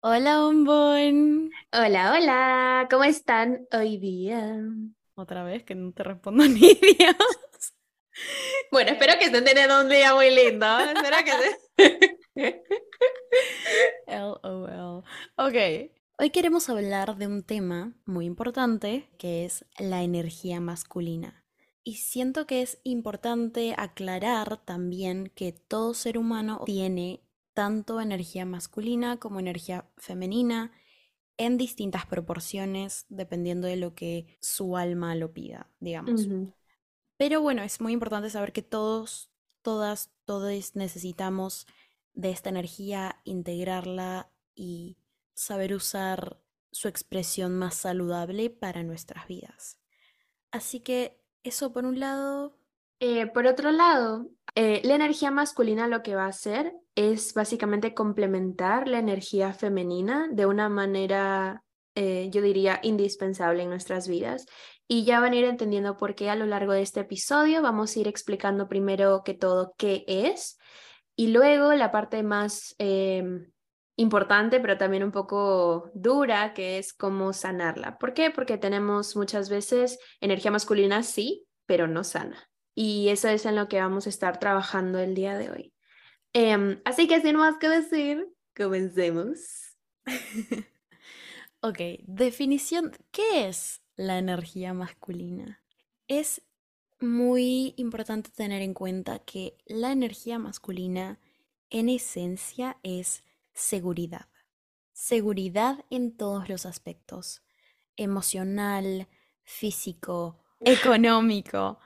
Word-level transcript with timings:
Hola 0.00 0.40
bombón. 0.40 1.50
Hola, 1.72 2.12
hola, 2.12 2.86
¿cómo 2.90 3.04
están 3.04 3.66
hoy 3.72 3.96
día? 3.98 4.60
Otra 5.14 5.42
vez 5.42 5.64
que 5.64 5.74
no 5.74 5.92
te 5.92 6.04
respondo 6.04 6.44
ni 6.48 6.74
Dios. 6.74 7.74
Bueno, 8.70 8.92
espero 8.92 9.18
que 9.18 9.26
estén 9.26 9.44
teniendo 9.44 9.80
un 9.80 9.88
día 9.88 10.14
muy 10.14 10.30
lindo. 10.30 10.66
espero 10.78 11.16
que 11.76 12.62
LOL. 14.06 15.04
Ok. 15.36 15.90
Hoy 16.18 16.30
queremos 16.30 16.68
hablar 16.68 17.16
de 17.16 17.26
un 17.26 17.42
tema 17.42 17.92
muy 18.06 18.26
importante 18.26 19.10
que 19.18 19.44
es 19.44 19.64
la 19.78 20.02
energía 20.02 20.60
masculina. 20.60 21.44
Y 21.82 21.96
siento 21.96 22.46
que 22.46 22.62
es 22.62 22.80
importante 22.84 23.74
aclarar 23.76 24.56
también 24.64 25.32
que 25.34 25.52
todo 25.52 25.94
ser 25.94 26.16
humano 26.18 26.62
tiene 26.64 27.25
tanto 27.56 28.02
energía 28.02 28.44
masculina 28.44 29.16
como 29.16 29.40
energía 29.40 29.88
femenina 29.96 30.72
en 31.38 31.56
distintas 31.56 32.04
proporciones 32.04 33.06
dependiendo 33.08 33.66
de 33.66 33.76
lo 33.76 33.94
que 33.94 34.26
su 34.42 34.76
alma 34.76 35.14
lo 35.14 35.32
pida, 35.32 35.70
digamos. 35.80 36.28
Pero 37.16 37.40
bueno, 37.40 37.62
es 37.62 37.80
muy 37.80 37.94
importante 37.94 38.28
saber 38.28 38.52
que 38.52 38.60
todos, 38.60 39.32
todas, 39.62 40.10
todos 40.26 40.76
necesitamos 40.76 41.66
de 42.12 42.28
esta 42.28 42.50
energía, 42.50 43.22
integrarla 43.24 44.30
y 44.54 44.98
saber 45.32 45.72
usar 45.72 46.38
su 46.72 46.88
expresión 46.88 47.56
más 47.56 47.74
saludable 47.74 48.50
para 48.50 48.82
nuestras 48.82 49.26
vidas. 49.28 49.80
Así 50.50 50.80
que 50.80 51.18
eso 51.42 51.72
por 51.72 51.86
un 51.86 52.00
lado. 52.00 52.58
Eh, 53.00 53.26
por 53.28 53.46
otro 53.46 53.72
lado, 53.72 54.28
eh, 54.58 54.80
la 54.84 54.94
energía 54.94 55.30
masculina 55.30 55.86
lo 55.86 56.02
que 56.02 56.14
va 56.14 56.24
a 56.24 56.28
hacer 56.28 56.72
es 56.94 57.34
básicamente 57.34 57.92
complementar 57.92 58.88
la 58.88 58.98
energía 58.98 59.52
femenina 59.52 60.28
de 60.32 60.46
una 60.46 60.70
manera, 60.70 61.62
eh, 61.94 62.30
yo 62.32 62.40
diría, 62.40 62.80
indispensable 62.82 63.64
en 63.64 63.68
nuestras 63.68 64.08
vidas. 64.08 64.46
Y 64.88 65.04
ya 65.04 65.20
van 65.20 65.34
a 65.34 65.36
ir 65.36 65.44
entendiendo 65.44 65.98
por 65.98 66.14
qué 66.14 66.30
a 66.30 66.36
lo 66.36 66.46
largo 66.46 66.72
de 66.72 66.80
este 66.80 67.00
episodio. 67.00 67.60
Vamos 67.60 67.94
a 67.94 68.00
ir 68.00 68.08
explicando 68.08 68.66
primero 68.66 69.22
que 69.24 69.34
todo 69.34 69.74
qué 69.76 70.04
es 70.08 70.58
y 71.16 71.28
luego 71.28 71.74
la 71.74 71.90
parte 71.90 72.22
más 72.22 72.74
em, 72.78 73.52
importante, 73.96 74.58
pero 74.60 74.78
también 74.78 75.04
un 75.04 75.12
poco 75.12 75.90
dura, 75.92 76.54
que 76.54 76.78
es 76.78 76.94
cómo 76.94 77.34
sanarla. 77.34 77.98
¿Por 77.98 78.14
qué? 78.14 78.30
Porque 78.30 78.56
tenemos 78.56 79.16
muchas 79.16 79.50
veces 79.50 79.98
energía 80.22 80.50
masculina, 80.50 81.02
sí, 81.02 81.46
pero 81.66 81.88
no 81.88 82.04
sana. 82.04 82.48
Y 82.78 83.08
eso 83.08 83.28
es 83.28 83.46
en 83.46 83.56
lo 83.56 83.68
que 83.68 83.80
vamos 83.80 84.06
a 84.06 84.10
estar 84.10 84.38
trabajando 84.38 84.98
el 84.98 85.14
día 85.14 85.38
de 85.38 85.50
hoy. 85.50 85.72
Em, 86.34 86.82
así 86.84 87.08
que 87.08 87.22
sin 87.22 87.36
más 87.36 87.56
que 87.56 87.70
decir, 87.70 88.28
comencemos. 88.54 89.38
ok, 91.62 91.78
definición, 92.06 92.92
¿qué 93.10 93.48
es 93.48 93.80
la 93.96 94.18
energía 94.18 94.74
masculina? 94.74 95.62
Es 96.06 96.42
muy 97.00 97.72
importante 97.78 98.30
tener 98.30 98.60
en 98.60 98.74
cuenta 98.74 99.20
que 99.20 99.56
la 99.64 99.90
energía 99.90 100.38
masculina 100.38 101.18
en 101.70 101.88
esencia 101.88 102.76
es 102.82 103.24
seguridad. 103.54 104.28
Seguridad 104.92 105.82
en 105.88 106.14
todos 106.14 106.50
los 106.50 106.66
aspectos, 106.66 107.42
emocional, 107.96 109.08
físico, 109.44 110.44
económico, 110.60 111.78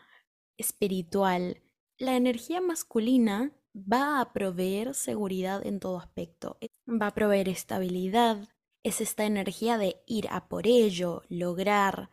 espiritual. 0.61 1.63
La 1.99 2.17
energía 2.17 2.61
masculina 2.61 3.53
va 3.75 4.21
a 4.21 4.33
proveer 4.33 4.95
seguridad 4.95 5.67
en 5.67 5.81
todo 5.81 5.99
aspecto, 5.99 6.59
va 6.87 7.09
a 7.09 7.15
proveer 7.15 7.49
estabilidad, 7.49 8.49
es 8.83 9.01
esta 9.01 9.25
energía 9.25 9.79
de 9.79 10.03
ir 10.07 10.29
a 10.31 10.49
por 10.49 10.67
ello, 10.67 11.23
lograr, 11.29 12.11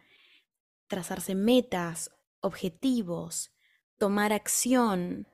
trazarse 0.88 1.36
metas, 1.36 2.12
objetivos, 2.42 3.52
tomar 3.98 4.34
acción, 4.34 5.28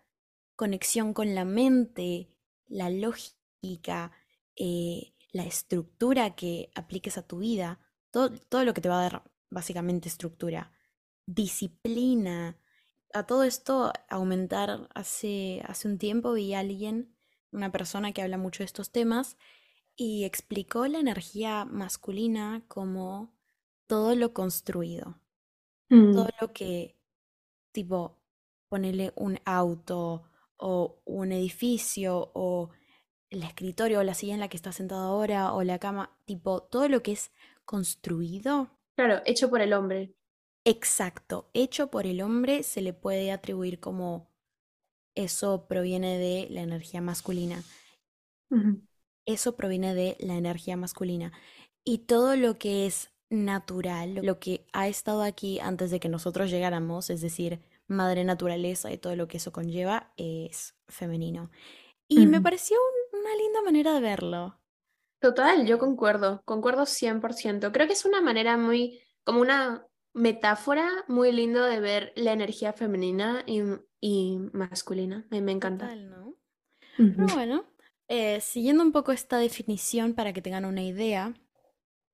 conexión 0.55 1.13
con 1.13 1.35
la 1.35 1.45
mente, 1.45 2.29
la 2.67 2.89
lógica, 2.89 4.11
eh, 4.55 5.13
la 5.31 5.43
estructura 5.43 6.35
que 6.35 6.71
apliques 6.75 7.17
a 7.17 7.27
tu 7.27 7.39
vida, 7.39 7.79
todo, 8.11 8.29
todo 8.49 8.63
lo 8.63 8.73
que 8.73 8.81
te 8.81 8.89
va 8.89 8.99
a 8.99 9.09
dar 9.09 9.23
básicamente 9.49 10.07
estructura, 10.07 10.71
disciplina, 11.25 12.57
a 13.13 13.25
todo 13.25 13.43
esto 13.43 13.93
aumentar 14.09 14.89
hace, 14.93 15.61
hace 15.65 15.87
un 15.87 15.97
tiempo 15.97 16.33
vi 16.33 16.53
a 16.53 16.59
alguien, 16.59 17.15
una 17.51 17.71
persona 17.71 18.11
que 18.11 18.21
habla 18.21 18.37
mucho 18.37 18.63
de 18.63 18.65
estos 18.65 18.91
temas, 18.91 19.37
y 19.95 20.23
explicó 20.23 20.87
la 20.87 20.99
energía 20.99 21.65
masculina 21.65 22.63
como 22.67 23.33
todo 23.87 24.15
lo 24.15 24.33
construido. 24.33 25.19
Todo 25.89 26.25
mm. 26.25 26.29
lo 26.41 26.53
que, 26.53 26.97
tipo, 27.71 28.17
ponerle 28.69 29.13
un 29.15 29.39
auto 29.45 30.23
o 30.57 30.99
un 31.05 31.31
edificio 31.31 32.31
o 32.33 32.71
el 33.29 33.43
escritorio 33.43 33.99
o 33.99 34.03
la 34.03 34.15
silla 34.15 34.33
en 34.33 34.39
la 34.39 34.47
que 34.47 34.57
estás 34.57 34.75
sentado 34.75 35.03
ahora 35.03 35.53
o 35.53 35.61
la 35.63 35.77
cama, 35.77 36.17
tipo, 36.25 36.63
todo 36.63 36.87
lo 36.89 37.03
que 37.03 37.11
es 37.11 37.31
construido. 37.65 38.71
Claro, 38.95 39.21
hecho 39.25 39.49
por 39.49 39.61
el 39.61 39.73
hombre. 39.73 40.15
Exacto, 40.65 41.49
hecho 41.53 41.91
por 41.91 42.05
el 42.05 42.21
hombre 42.21 42.63
se 42.63 42.81
le 42.81 42.93
puede 42.93 43.31
atribuir 43.31 43.79
como 43.79 44.29
eso 45.15 45.67
proviene 45.67 46.17
de 46.17 46.47
la 46.49 46.61
energía 46.61 47.01
masculina. 47.01 47.63
Eso 49.25 49.55
proviene 49.55 49.93
de 49.93 50.15
la 50.19 50.35
energía 50.35 50.77
masculina. 50.77 51.31
Y 51.83 51.99
todo 51.99 52.35
lo 52.35 52.57
que 52.57 52.85
es 52.85 53.11
natural, 53.29 54.15
lo 54.15 54.39
que 54.39 54.65
ha 54.73 54.87
estado 54.87 55.23
aquí 55.23 55.59
antes 55.59 55.91
de 55.91 55.99
que 55.99 56.09
nosotros 56.09 56.49
llegáramos, 56.49 57.09
es 57.09 57.21
decir, 57.21 57.61
madre 57.87 58.23
naturaleza 58.23 58.91
y 58.91 58.97
todo 58.97 59.15
lo 59.15 59.27
que 59.27 59.37
eso 59.37 59.51
conlleva, 59.51 60.13
es 60.17 60.75
femenino. 60.87 61.49
Y 62.07 62.25
me 62.27 62.41
pareció 62.41 62.77
una 63.11 63.35
linda 63.35 63.61
manera 63.63 63.93
de 63.93 64.01
verlo. 64.01 64.59
Total, 65.19 65.65
yo 65.65 65.79
concuerdo, 65.79 66.41
concuerdo 66.45 66.85
100%. 66.85 67.71
Creo 67.71 67.87
que 67.87 67.93
es 67.93 68.05
una 68.05 68.21
manera 68.21 68.57
muy, 68.57 68.99
como 69.23 69.41
una 69.41 69.87
metáfora 70.13 70.89
muy 71.07 71.31
lindo 71.31 71.63
de 71.63 71.79
ver 71.79 72.13
la 72.15 72.33
energía 72.33 72.73
femenina 72.73 73.43
y, 73.45 73.61
y 73.99 74.37
masculina. 74.53 75.25
A 75.29 75.35
mí 75.35 75.41
me 75.41 75.51
encanta. 75.51 75.93
¿no? 75.95 76.35
bueno, 76.97 77.65
eh, 78.07 78.39
siguiendo 78.41 78.83
un 78.83 78.91
poco 78.91 79.11
esta 79.11 79.37
definición 79.37 80.13
para 80.13 80.33
que 80.33 80.41
tengan 80.41 80.65
una 80.65 80.83
idea, 80.83 81.33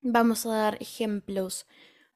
vamos 0.02 0.46
a 0.46 0.56
dar 0.56 0.78
ejemplos 0.82 1.68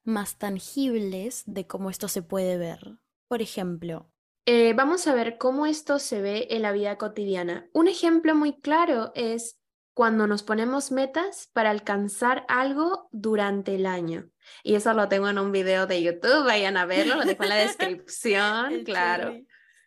más 0.03 0.38
tangibles 0.38 1.44
de 1.45 1.67
cómo 1.67 1.89
esto 1.89 2.07
se 2.07 2.21
puede 2.21 2.57
ver. 2.57 2.97
Por 3.27 3.41
ejemplo, 3.41 4.13
eh, 4.45 4.73
vamos 4.73 5.07
a 5.07 5.13
ver 5.13 5.38
cómo 5.38 5.65
esto 5.65 6.00
se 6.00 6.21
ve 6.21 6.47
en 6.50 6.63
la 6.63 6.73
vida 6.73 6.97
cotidiana. 6.97 7.69
Un 7.73 7.88
ejemplo 7.88 8.35
muy 8.35 8.59
claro 8.59 9.13
es 9.15 9.57
cuando 9.93 10.27
nos 10.27 10.43
ponemos 10.43 10.91
metas 10.91 11.49
para 11.53 11.69
alcanzar 11.69 12.45
algo 12.47 13.09
durante 13.11 13.75
el 13.75 13.85
año. 13.85 14.29
Y 14.63 14.75
eso 14.75 14.93
lo 14.93 15.07
tengo 15.07 15.29
en 15.29 15.38
un 15.38 15.51
video 15.51 15.85
de 15.88 16.01
YouTube, 16.01 16.45
vayan 16.45 16.77
a 16.77 16.85
verlo, 16.85 17.15
lo 17.15 17.25
dejo 17.25 17.44
en 17.44 17.50
la 17.50 17.56
descripción, 17.68 18.83
claro. 18.83 19.39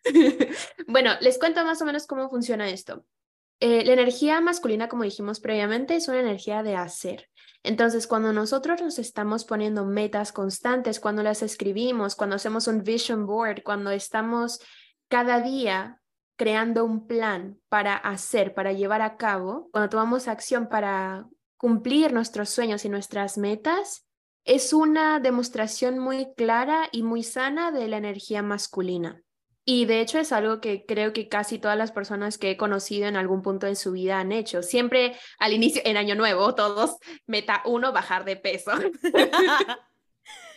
bueno, 0.87 1.13
les 1.21 1.39
cuento 1.39 1.65
más 1.65 1.83
o 1.83 1.85
menos 1.85 2.07
cómo 2.07 2.31
funciona 2.31 2.69
esto. 2.69 3.05
Eh, 3.59 3.85
la 3.85 3.95
energía 3.95 4.41
masculina, 4.41 4.89
como 4.89 5.05
dijimos 5.05 5.41
previamente, 5.41 5.97
es 5.97 6.09
una 6.09 6.21
energía 6.21 6.63
de 6.63 6.77
hacer. 6.77 7.29
Entonces, 7.63 8.07
cuando 8.07 8.33
nosotros 8.33 8.81
nos 8.81 8.99
estamos 8.99 9.45
poniendo 9.45 9.85
metas 9.85 10.31
constantes, 10.31 11.01
cuando 11.01 11.23
las 11.23 11.43
escribimos, 11.43 12.15
cuando 12.15 12.37
hacemos 12.37 12.69
un 12.69 12.85
vision 12.85 13.27
board, 13.27 13.63
cuando 13.65 13.91
estamos 13.91 14.61
cada 15.09 15.41
día 15.41 16.01
creando 16.37 16.85
un 16.85 17.07
plan 17.07 17.59
para 17.69 17.97
hacer, 17.97 18.55
para 18.55 18.73
llevar 18.73 19.03
a 19.03 19.17
cabo, 19.17 19.69
cuando 19.73 19.89
tomamos 19.89 20.29
acción 20.29 20.69
para 20.69 21.27
cumplir 21.57 22.13
nuestros 22.13 22.51
sueños 22.51 22.85
y 22.85 22.89
nuestras 22.89 23.39
metas, 23.39 24.07
es 24.45 24.73
una 24.73 25.19
demostración 25.19 25.99
muy 25.99 26.33
clara 26.35 26.89
y 26.93 27.03
muy 27.03 27.23
sana 27.23 27.73
de 27.73 27.89
la 27.89 27.97
energía 27.97 28.43
masculina. 28.43 29.23
Y 29.69 29.87
de 29.87 30.01
hecho 30.01 30.21
es 30.21 30.31
algo 30.31 30.61
que 30.61 30.87
creo 30.87 31.13
que 31.13 31.29
casi 31.29 31.59
todas 31.59 31.77
las 31.77 31.91
personas 31.91 32.39
que 32.39 32.53
he 32.53 32.57
conocido 32.57 33.09
en 33.09 33.17
algún 33.17 33.43
punto 33.43 33.67
de 33.67 33.75
su 33.75 33.91
vida 33.91 34.21
han 34.21 34.31
hecho. 34.31 34.63
Siempre 34.63 35.17
al 35.41 35.53
inicio, 35.53 35.83
en 35.85 35.97
Año 35.97 36.15
Nuevo, 36.15 36.55
todos, 36.55 36.99
meta 37.27 37.63
uno, 37.65 37.93
bajar 37.93 38.25
de 38.25 38.37
peso. 38.37 38.71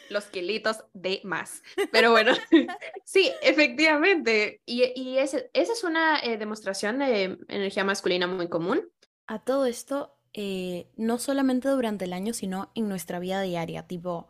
los 0.09 0.25
kilitos 0.25 0.83
de 0.94 1.21
más. 1.23 1.63
Pero 1.91 2.11
bueno, 2.11 2.33
sí, 3.06 3.31
efectivamente. 3.41 4.61
Y, 4.65 4.83
y 4.95 5.17
esa 5.17 5.41
es 5.53 5.83
una 5.83 6.19
eh, 6.19 6.38
demostración 6.38 7.00
de 7.00 7.38
energía 7.47 7.83
masculina 7.83 8.27
muy 8.27 8.50
común. 8.50 8.89
A 9.27 9.44
todo 9.44 9.65
esto, 9.65 10.17
eh, 10.33 10.91
no 10.95 11.17
solamente 11.17 11.69
durante 11.69 12.06
el 12.06 12.13
año, 12.13 12.33
sino 12.33 12.71
en 12.75 12.88
nuestra 12.88 13.19
vida 13.19 13.41
diaria, 13.41 13.88
tipo 13.88 14.29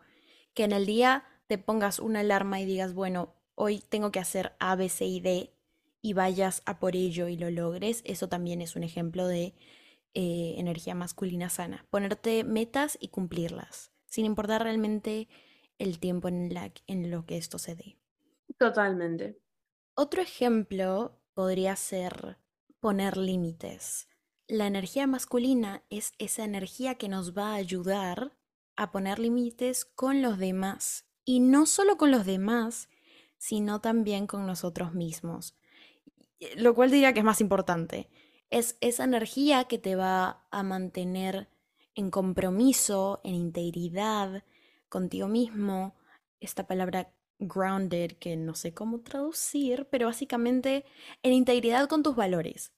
que 0.53 0.63
en 0.63 0.71
el 0.71 0.85
día 0.85 1.25
te 1.47 1.57
pongas 1.57 1.99
una 1.99 2.21
alarma 2.21 2.59
y 2.59 2.65
digas, 2.65 2.93
bueno, 2.93 3.35
hoy 3.55 3.83
tengo 3.89 4.11
que 4.11 4.19
hacer 4.19 4.55
A, 4.59 4.75
B, 4.75 4.89
C 4.89 5.05
y 5.05 5.19
D 5.19 5.53
y 6.01 6.13
vayas 6.13 6.61
a 6.65 6.79
por 6.79 6.95
ello 6.95 7.27
y 7.27 7.37
lo 7.37 7.49
logres, 7.49 8.01
eso 8.05 8.29
también 8.29 8.61
es 8.61 8.75
un 8.75 8.83
ejemplo 8.83 9.27
de 9.27 9.53
eh, 10.13 10.55
energía 10.57 10.95
masculina 10.95 11.49
sana. 11.49 11.85
Ponerte 11.89 12.43
metas 12.43 12.97
y 12.99 13.09
cumplirlas, 13.09 13.91
sin 14.05 14.25
importar 14.25 14.63
realmente 14.63 15.27
el 15.79 15.99
tiempo 15.99 16.27
en, 16.27 16.53
la, 16.53 16.71
en 16.85 17.09
lo 17.09 17.25
que 17.25 17.37
esto 17.37 17.57
se 17.57 17.75
dé. 17.75 17.97
Totalmente. 18.57 19.39
Otro 19.95 20.21
ejemplo 20.21 21.19
podría 21.33 21.75
ser 21.75 22.37
poner 22.79 23.17
límites. 23.17 24.07
La 24.47 24.67
energía 24.67 25.07
masculina 25.07 25.83
es 25.89 26.13
esa 26.17 26.43
energía 26.43 26.95
que 26.95 27.09
nos 27.09 27.37
va 27.37 27.51
a 27.51 27.55
ayudar 27.55 28.37
a 28.75 28.91
poner 28.91 29.19
límites 29.19 29.85
con 29.85 30.21
los 30.21 30.37
demás. 30.37 31.05
Y 31.25 31.39
no 31.39 31.65
solo 31.65 31.97
con 31.97 32.11
los 32.11 32.25
demás, 32.25 32.89
sino 33.37 33.81
también 33.81 34.25
con 34.25 34.45
nosotros 34.47 34.93
mismos. 34.93 35.55
Lo 36.55 36.73
cual 36.73 36.91
diría 36.91 37.13
que 37.13 37.19
es 37.19 37.25
más 37.25 37.41
importante. 37.41 38.09
Es 38.49 38.77
esa 38.81 39.03
energía 39.03 39.65
que 39.65 39.77
te 39.77 39.95
va 39.95 40.47
a 40.49 40.63
mantener 40.63 41.49
en 41.93 42.09
compromiso, 42.09 43.21
en 43.23 43.35
integridad 43.35 44.43
contigo 44.89 45.27
mismo. 45.27 45.95
Esta 46.39 46.67
palabra 46.67 47.13
grounded, 47.39 48.13
que 48.13 48.35
no 48.35 48.53
sé 48.53 48.73
cómo 48.73 49.01
traducir, 49.01 49.87
pero 49.89 50.07
básicamente 50.07 50.85
en 51.23 51.33
integridad 51.33 51.87
con 51.87 52.03
tus 52.03 52.15
valores, 52.15 52.73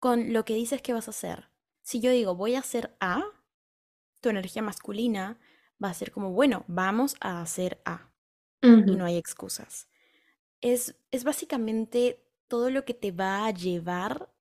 con 0.00 0.32
lo 0.32 0.44
que 0.44 0.54
dices 0.54 0.80
que 0.80 0.92
vas 0.92 1.08
a 1.08 1.10
hacer. 1.10 1.50
Si 1.82 2.00
yo 2.00 2.10
digo 2.10 2.34
voy 2.34 2.54
a 2.54 2.60
hacer 2.60 2.96
A, 3.00 3.22
tu 4.20 4.30
energía 4.30 4.62
masculina 4.62 5.38
va 5.82 5.90
a 5.90 5.94
ser 5.94 6.10
como, 6.10 6.32
bueno, 6.32 6.64
vamos 6.68 7.16
a 7.20 7.42
hacer 7.42 7.80
A. 7.84 8.10
Y 8.62 8.96
no 8.96 9.04
hay 9.04 9.16
excusas. 9.16 9.88
Es, 10.60 10.96
es 11.12 11.22
básicamente 11.22 12.26
todo 12.48 12.70
lo 12.70 12.84
que 12.84 12.94
te 12.94 13.12
va 13.12 13.46
a 13.46 13.52
llevar 13.52 14.34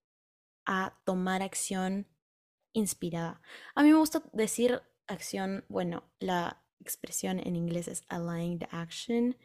a 0.66 1.00
tomar 1.06 1.44
acción 1.44 2.08
inspirada. 2.74 3.42
A 3.76 3.84
mí 3.84 3.92
me 3.92 4.00
gusta 4.00 4.24
decir 4.34 4.82
acción, 5.06 5.64
bueno, 5.70 6.10
la 6.20 6.65
expresión 6.86 7.40
en 7.40 7.56
inglés 7.56 7.88
es 7.88 8.04
aligned 8.08 8.68
action 8.72 9.36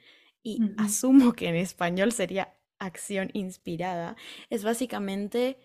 y 0.43 0.61
asumo 0.79 1.33
que 1.33 1.49
en 1.49 1.57
español 1.57 2.13
sería 2.13 2.57
acción 2.79 3.31
inspirada. 3.33 4.17
Es 4.49 4.65
básicamente, 4.65 5.59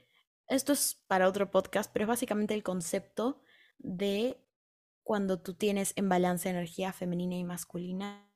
esto 0.48 0.74
es 0.74 1.04
para 1.08 1.28
otro 1.28 1.52
podcast, 1.52 1.92
pero 1.94 2.04
es 2.04 2.10
básicamente 2.10 2.54
el 2.54 2.64
concepto 2.64 3.42
de 3.78 4.38
cuando 5.04 5.40
tú 5.42 5.54
tienes 5.54 5.94
en 5.96 6.10
balance 6.10 6.50
energía 6.50 6.92
femenina 6.92 7.36
y 7.36 7.44
masculina, 7.44 8.28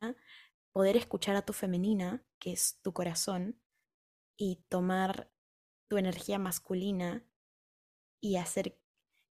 poder 0.71 0.97
escuchar 0.97 1.35
a 1.35 1.41
tu 1.41 1.53
femenina, 1.53 2.23
que 2.37 2.51
es 2.51 2.79
tu 2.81 2.93
corazón, 2.93 3.59
y 4.37 4.63
tomar 4.69 5.31
tu 5.89 5.97
energía 5.97 6.39
masculina 6.39 7.25
y 8.21 8.37
hacer 8.37 8.79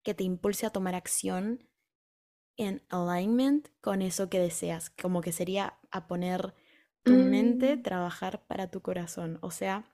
que 0.02 0.14
te 0.14 0.24
impulse 0.24 0.64
a 0.64 0.70
tomar 0.70 0.94
acción 0.94 1.68
en 2.56 2.82
alignment 2.88 3.68
con 3.80 4.02
eso 4.02 4.28
que 4.28 4.38
deseas, 4.38 4.90
como 4.90 5.20
que 5.20 5.32
sería 5.32 5.78
a 5.90 6.06
poner 6.06 6.54
tu 7.02 7.12
mente, 7.12 7.76
mm. 7.76 7.82
trabajar 7.82 8.46
para 8.46 8.70
tu 8.70 8.80
corazón, 8.80 9.38
o 9.42 9.50
sea, 9.50 9.84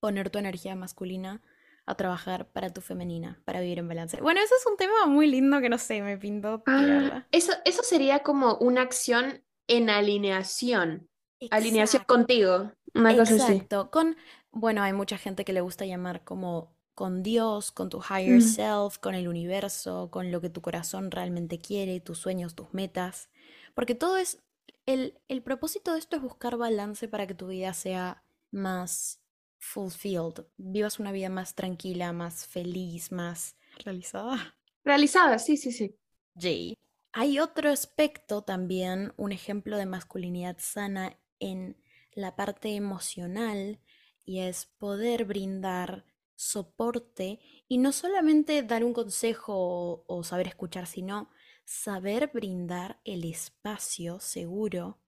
poner 0.00 0.30
tu 0.30 0.38
energía 0.38 0.74
masculina 0.74 1.40
a 1.86 1.94
trabajar 1.96 2.48
para 2.48 2.70
tu 2.70 2.80
femenina, 2.80 3.40
para 3.44 3.60
vivir 3.60 3.78
en 3.78 3.88
balance. 3.88 4.20
Bueno, 4.20 4.40
eso 4.40 4.54
es 4.58 4.66
un 4.66 4.76
tema 4.76 5.06
muy 5.06 5.26
lindo 5.26 5.60
que 5.60 5.68
no 5.68 5.78
sé, 5.78 6.02
me 6.02 6.18
pintó. 6.18 6.62
Ah, 6.66 7.26
eso, 7.30 7.52
eso 7.64 7.82
sería 7.82 8.20
como 8.20 8.56
una 8.56 8.82
acción 8.82 9.42
en 9.66 9.90
alineación. 9.90 11.08
Alineación 11.50 12.04
contigo. 12.04 12.72
Una 12.94 13.16
cosa 13.16 13.34
así. 13.34 13.52
Exacto. 13.54 13.90
Con, 13.90 14.16
bueno, 14.50 14.82
hay 14.82 14.92
mucha 14.92 15.18
gente 15.18 15.44
que 15.44 15.52
le 15.52 15.60
gusta 15.60 15.84
llamar 15.84 16.24
como 16.24 16.73
con 16.94 17.22
Dios, 17.22 17.70
con 17.70 17.88
tu 17.90 18.00
higher 18.00 18.40
self, 18.40 18.98
con 18.98 19.14
el 19.14 19.28
universo, 19.28 20.10
con 20.10 20.30
lo 20.30 20.40
que 20.40 20.50
tu 20.50 20.60
corazón 20.60 21.10
realmente 21.10 21.58
quiere, 21.58 22.00
tus 22.00 22.18
sueños, 22.18 22.54
tus 22.54 22.72
metas. 22.72 23.28
Porque 23.74 23.94
todo 23.94 24.16
es. 24.16 24.38
El, 24.86 25.18
el 25.28 25.42
propósito 25.42 25.94
de 25.94 25.98
esto 25.98 26.16
es 26.16 26.22
buscar 26.22 26.58
balance 26.58 27.08
para 27.08 27.26
que 27.26 27.34
tu 27.34 27.46
vida 27.46 27.72
sea 27.72 28.22
más 28.50 29.24
fulfilled, 29.58 30.44
vivas 30.58 31.00
una 31.00 31.10
vida 31.10 31.30
más 31.30 31.54
tranquila, 31.54 32.12
más 32.12 32.46
feliz, 32.46 33.10
más 33.10 33.56
realizada. 33.82 34.56
Realizada, 34.84 35.38
sí, 35.38 35.56
sí, 35.56 35.72
sí. 35.72 35.96
Jay. 36.38 36.76
Hay 37.12 37.38
otro 37.38 37.70
aspecto 37.70 38.42
también, 38.42 39.14
un 39.16 39.32
ejemplo 39.32 39.78
de 39.78 39.86
masculinidad 39.86 40.56
sana 40.58 41.16
en 41.38 41.76
la 42.12 42.36
parte 42.36 42.74
emocional 42.74 43.80
y 44.24 44.40
es 44.40 44.66
poder 44.66 45.24
brindar 45.24 46.04
soporte 46.36 47.40
y 47.68 47.78
no 47.78 47.92
solamente 47.92 48.62
dar 48.62 48.84
un 48.84 48.92
consejo 48.92 50.04
o, 50.06 50.24
saber 50.24 50.48
escuchar, 50.48 50.86
sino 50.86 51.30
saber 51.64 52.30
brindar 52.32 53.00
el 53.04 53.24
espacio 53.24 54.20
seguro 54.20 55.00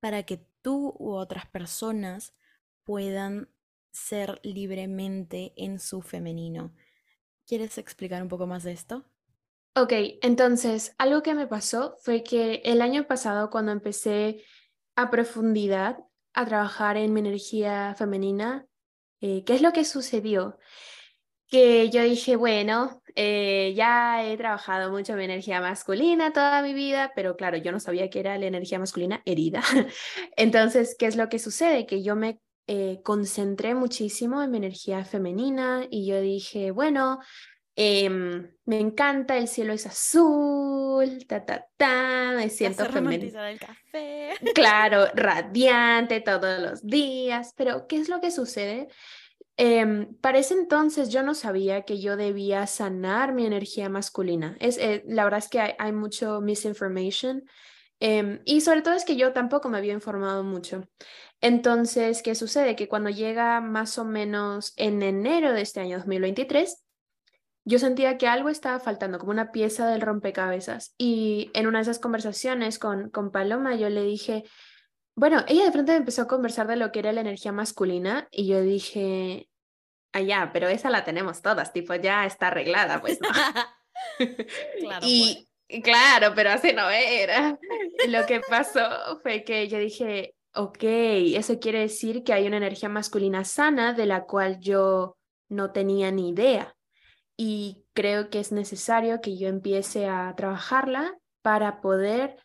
para 0.00 0.24
que 0.24 0.46
tú 0.62 0.94
u 0.98 1.12
otras 1.12 1.46
personas 1.46 2.34
puedan 2.84 3.48
ser 3.90 4.40
libremente 4.42 5.52
en 5.56 5.78
su 5.78 6.02
femenino. 6.02 6.74
¿Quieres 7.46 7.78
explicar 7.78 8.22
un 8.22 8.28
poco 8.28 8.46
más 8.46 8.62
de 8.62 8.72
esto? 8.72 9.04
Ok, 9.74 9.92
entonces, 10.22 10.94
algo 10.98 11.22
que 11.22 11.34
me 11.34 11.46
pasó 11.46 11.96
fue 12.00 12.22
que 12.22 12.62
el 12.64 12.82
año 12.82 13.06
pasado 13.06 13.48
cuando 13.48 13.72
empecé 13.72 14.44
a 14.96 15.10
profundidad 15.10 15.98
a 16.34 16.46
trabajar 16.46 16.96
en 16.96 17.12
mi 17.12 17.20
energía 17.20 17.94
femenina, 17.96 18.66
eh, 19.22 19.44
¿qué 19.44 19.54
es 19.54 19.62
lo 19.62 19.72
que 19.72 19.84
sucedió? 19.84 20.58
Que 21.48 21.90
yo 21.90 22.02
dije, 22.02 22.36
bueno, 22.36 23.02
eh, 23.14 23.72
ya 23.76 24.24
he 24.26 24.36
trabajado 24.36 24.90
mucho 24.90 25.14
mi 25.14 25.24
energía 25.24 25.60
masculina 25.60 26.32
toda 26.32 26.62
mi 26.62 26.74
vida, 26.74 27.12
pero 27.14 27.36
claro, 27.36 27.56
yo 27.56 27.72
no 27.72 27.80
sabía 27.80 28.10
que 28.10 28.20
era 28.20 28.36
la 28.38 28.46
energía 28.46 28.78
masculina 28.78 29.22
herida. 29.24 29.62
Entonces, 30.36 30.96
¿qué 30.98 31.06
es 31.06 31.16
lo 31.16 31.28
que 31.28 31.38
sucede? 31.38 31.86
Que 31.86 32.02
yo 32.02 32.16
me 32.16 32.40
eh, 32.66 33.00
concentré 33.04 33.74
muchísimo 33.74 34.42
en 34.42 34.50
mi 34.50 34.58
energía 34.58 35.04
femenina 35.04 35.86
y 35.90 36.06
yo 36.06 36.20
dije, 36.20 36.70
bueno, 36.70 37.20
em, 37.76 38.50
me 38.64 38.78
encanta, 38.78 39.36
el 39.36 39.48
cielo 39.48 39.72
es 39.72 39.86
azul, 39.86 41.26
ta, 41.26 41.44
ta, 41.44 41.66
ta, 41.76 42.32
me 42.36 42.48
siento 42.48 42.84
femenina. 42.86 43.50
el 43.50 43.58
café. 43.58 44.30
Claro, 44.54 45.06
radiante 45.14 46.20
todos 46.20 46.60
los 46.60 46.82
días, 46.86 47.54
pero 47.56 47.86
¿qué 47.86 47.96
es 47.96 48.08
lo 48.08 48.20
que 48.20 48.30
sucede? 48.30 48.88
Eh, 49.56 50.08
para 50.20 50.38
ese 50.38 50.54
entonces 50.54 51.10
yo 51.10 51.22
no 51.22 51.34
sabía 51.34 51.82
que 51.82 52.00
yo 52.00 52.16
debía 52.16 52.66
sanar 52.66 53.34
mi 53.34 53.46
energía 53.46 53.88
masculina. 53.88 54.56
Es, 54.60 54.78
eh, 54.78 55.04
la 55.06 55.24
verdad 55.24 55.38
es 55.38 55.48
que 55.48 55.60
hay, 55.60 55.72
hay 55.78 55.92
mucho 55.92 56.40
misinformation 56.40 57.44
em, 58.00 58.40
y 58.44 58.62
sobre 58.62 58.82
todo 58.82 58.94
es 58.94 59.04
que 59.04 59.16
yo 59.16 59.32
tampoco 59.32 59.68
me 59.68 59.78
había 59.78 59.92
informado 59.92 60.42
mucho. 60.42 60.88
Entonces, 61.40 62.22
¿qué 62.22 62.34
sucede? 62.34 62.76
Que 62.76 62.88
cuando 62.88 63.10
llega 63.10 63.60
más 63.60 63.98
o 63.98 64.04
menos 64.04 64.72
en 64.76 65.02
enero 65.02 65.52
de 65.52 65.62
este 65.62 65.80
año 65.80 65.98
2023, 65.98 66.82
yo 67.64 67.78
sentía 67.78 68.18
que 68.18 68.26
algo 68.26 68.48
estaba 68.48 68.80
faltando, 68.80 69.18
como 69.18 69.30
una 69.30 69.52
pieza 69.52 69.86
del 69.86 70.00
rompecabezas. 70.00 70.94
Y 70.98 71.50
en 71.54 71.66
una 71.66 71.78
de 71.78 71.82
esas 71.82 71.98
conversaciones 71.98 72.78
con, 72.78 73.10
con 73.10 73.30
Paloma, 73.30 73.74
yo 73.74 73.88
le 73.88 74.02
dije, 74.02 74.44
bueno, 75.14 75.44
ella 75.48 75.64
de 75.64 75.72
frente 75.72 75.94
empezó 75.94 76.22
a 76.22 76.28
conversar 76.28 76.66
de 76.66 76.76
lo 76.76 76.90
que 76.92 77.00
era 77.00 77.12
la 77.12 77.20
energía 77.20 77.52
masculina 77.52 78.28
y 78.30 78.46
yo 78.46 78.60
dije, 78.60 79.48
ah, 80.12 80.50
pero 80.52 80.68
esa 80.68 80.90
la 80.90 81.04
tenemos 81.04 81.42
todas, 81.42 81.72
tipo, 81.72 81.94
ya 81.94 82.26
está 82.26 82.48
arreglada, 82.48 83.00
pues 83.00 83.20
no. 83.20 83.28
claro, 84.80 85.06
y 85.06 85.48
pues. 85.68 85.82
claro, 85.82 86.32
pero 86.34 86.50
así 86.50 86.72
no 86.72 86.88
era. 86.90 87.58
Lo 88.08 88.26
que 88.26 88.40
pasó 88.40 89.20
fue 89.22 89.44
que 89.44 89.68
yo 89.68 89.78
dije, 89.78 90.34
Ok, 90.54 90.82
eso 90.82 91.58
quiere 91.58 91.80
decir 91.80 92.24
que 92.24 92.34
hay 92.34 92.46
una 92.46 92.58
energía 92.58 92.90
masculina 92.90 93.42
sana 93.44 93.94
de 93.94 94.04
la 94.04 94.24
cual 94.24 94.60
yo 94.60 95.16
no 95.48 95.72
tenía 95.72 96.10
ni 96.10 96.28
idea. 96.28 96.76
Y 97.44 97.84
creo 97.92 98.30
que 98.30 98.38
es 98.38 98.52
necesario 98.52 99.20
que 99.20 99.36
yo 99.36 99.48
empiece 99.48 100.06
a 100.06 100.32
trabajarla 100.36 101.18
para 101.42 101.80
poder, 101.80 102.36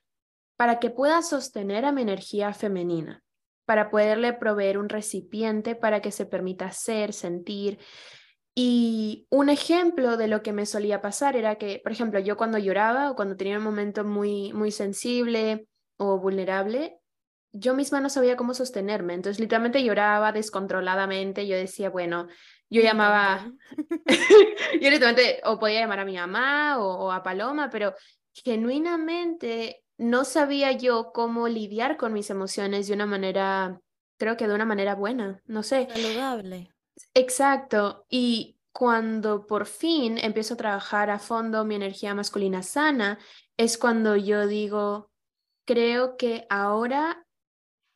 para 0.58 0.80
que 0.80 0.89
pueda 0.89 1.22
sostener 1.22 1.86
a 1.86 1.92
mi 1.92 2.01
energía 2.01 2.51
femenina, 2.51 3.22
para 3.68 3.92
poderle 3.92 4.34
proveer 4.34 4.80
un 4.80 4.89
recipiente 4.89 5.75
para 5.75 6.01
que 6.01 6.12
se 6.12 6.25
permita 6.25 6.72
ser, 6.72 7.13
sentir. 7.13 7.77
Y 8.56 9.27
un 9.30 9.50
ejemplo 9.50 10.18
de 10.18 10.30
lo 10.30 10.42
que 10.42 10.51
me 10.51 10.66
solía 10.66 11.00
pasar 11.00 11.36
era 11.36 11.58
que, 11.60 11.80
por 11.84 11.92
ejemplo, 11.92 12.20
yo 12.20 12.36
cuando 12.36 12.58
lloraba 12.58 13.12
o 13.12 13.16
cuando 13.16 13.38
tenía 13.38 13.60
un 13.60 13.63
momento 13.66 14.04
muy, 14.04 14.51
muy 14.54 14.72
sensible, 14.72 15.68
o 15.98 16.18
vulnerable, 16.18 16.98
yo 17.51 17.75
misma 17.75 18.01
no 18.01 18.10
sabía 18.10 18.36
cómo 18.36 18.56
sostenerme. 18.56 19.13
Entonces, 19.13 19.39
literalmente 19.39 19.84
lloraba 19.84 20.32
descontroladamente. 20.32 21.48
Yo 21.48 21.56
decía, 21.56 21.92
bueno, 21.92 22.27
yo 22.70 22.82
llamaba, 22.82 23.52
yo 24.82 24.90
literalmente 24.90 25.42
o 25.46 25.60
podía 25.60 25.82
llamar 25.82 26.00
a 26.00 26.06
mi 26.06 26.16
mamá 26.16 26.80
o, 26.80 27.12
a 27.12 27.24
Paloma, 27.24 27.70
pero 27.70 27.94
genuinamente 28.34 29.84
no 29.98 30.26
sabía 30.26 30.72
yo 30.74 31.12
cómo 31.14 31.48
lidiar 31.48 31.98
con 31.98 32.14
mis 32.14 32.30
emociones 32.30 32.88
de 32.88 32.94
una 32.94 33.06
manera, 33.06 33.80
creo 34.18 34.38
que 34.38 34.48
de 34.48 34.56
una 34.56 34.66
manera 34.66 34.96
buena, 34.96 35.42
no 35.46 35.64
sé. 35.64 35.88
Saludable. 35.92 36.72
Exacto. 37.14 38.06
Y 38.10 38.58
cuando 38.72 39.48
por 39.48 39.66
fin 39.66 40.18
empiezo 40.20 40.54
a 40.54 40.58
trabajar 40.58 41.10
a 41.10 41.20
fondo 41.20 41.66
mi 41.66 41.76
energía 41.76 42.14
masculina 42.14 42.62
sana, 42.62 43.18
es 43.56 43.78
cuando 43.78 44.16
yo 44.16 44.46
digo, 44.46 45.10
creo 45.66 46.16
que 46.16 46.46
ahora 46.50 47.27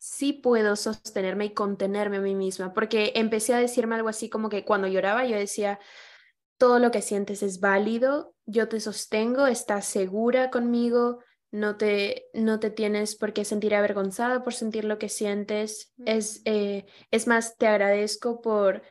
sí 0.02 0.32
puedo 0.32 0.74
sostenerme 0.74 1.44
y 1.44 1.54
contenerme 1.54 2.16
a 2.16 2.20
mí 2.20 2.34
misma, 2.34 2.74
porque 2.74 3.12
empecé 3.14 3.54
a 3.54 3.58
decirme 3.58 3.94
algo 3.94 4.08
así 4.08 4.28
como 4.28 4.48
que 4.48 4.64
cuando 4.64 4.88
lloraba 4.88 5.24
yo 5.24 5.36
decía, 5.36 5.78
todo 6.58 6.80
lo 6.80 6.90
que 6.90 7.02
sientes 7.02 7.44
es 7.44 7.60
válido, 7.60 8.34
yo 8.44 8.66
te 8.68 8.80
sostengo, 8.80 9.46
estás 9.46 9.86
segura 9.86 10.50
conmigo, 10.50 11.20
no 11.52 11.76
te, 11.76 12.24
no 12.34 12.58
te 12.58 12.70
tienes 12.70 13.14
por 13.14 13.32
qué 13.32 13.44
sentir 13.44 13.76
avergonzada 13.76 14.42
por 14.42 14.54
sentir 14.54 14.84
lo 14.84 14.98
que 14.98 15.08
sientes, 15.08 15.92
es, 16.04 16.42
eh, 16.46 16.84
es 17.12 17.28
más, 17.28 17.56
te 17.56 17.68
agradezco 17.68 18.40
por 18.40 18.82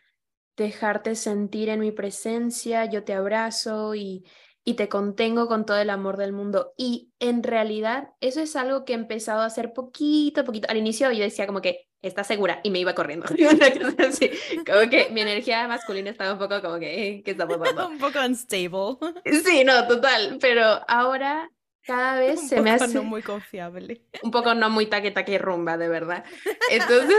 dejarte 0.56 1.15
sentir 1.15 1.68
en 1.68 1.82
mi 1.82 1.91
presencia, 1.91 2.86
yo 2.86 3.03
te 3.03 3.13
abrazo 3.13 3.96
y, 3.96 4.24
y 4.63 4.75
te 4.75 4.89
contengo 4.89 5.48
con 5.48 5.65
todo 5.65 5.77
el 5.77 5.89
amor 5.89 6.18
del 6.18 6.34
mundo. 6.34 6.74
Y 6.77 7.12
en 7.20 7.44
realidad 7.44 8.10
eso 8.20 8.41
es 8.41 8.56
algo 8.56 8.86
que 8.86 8.94
he 8.94 8.96
empezado 8.96 9.41
a 9.41 9.46
hacer 9.46 9.74
poquito 9.74 10.41
a 10.41 10.44
poquito. 10.44 10.68
Al 10.70 10.77
inicio 10.77 11.12
yo 11.12 11.24
decía 11.24 11.48
como 11.48 11.62
que, 11.62 11.88
está 12.01 12.24
segura 12.24 12.60
y 12.63 12.72
me 12.72 12.80
iba 12.80 12.96
corriendo. 12.96 13.27
como 14.65 14.89
que 14.89 15.10
mi 15.12 15.22
energía 15.22 15.68
masculina 15.68 16.10
estaba 16.10 16.34
un 16.34 16.39
poco 16.39 16.62
como 16.62 16.80
que, 16.80 17.22
¿qué 17.24 17.32
está 17.32 17.48
pasando? 17.48 17.89
un 17.89 18.00
poco 18.00 18.20
unstable. 18.20 18.98
Sí, 19.44 19.63
no, 19.63 19.88
total. 19.88 20.38
Pero 20.39 20.82
ahora 20.88 21.50
cada 21.84 22.20
vez 22.20 22.48
se 22.48 22.62
me 22.62 22.72
hace... 22.72 22.94
no 22.94 23.03
muy 23.03 23.22
confiable. 23.22 24.06
Un 24.24 24.32
poco 24.32 24.53
no 24.53 24.70
muy 24.70 24.88
taque 24.88 25.12
taque 25.12 25.38
rumba, 25.38 25.77
de 25.77 25.89
verdad. 25.89 26.24
Entonces, 26.70 27.18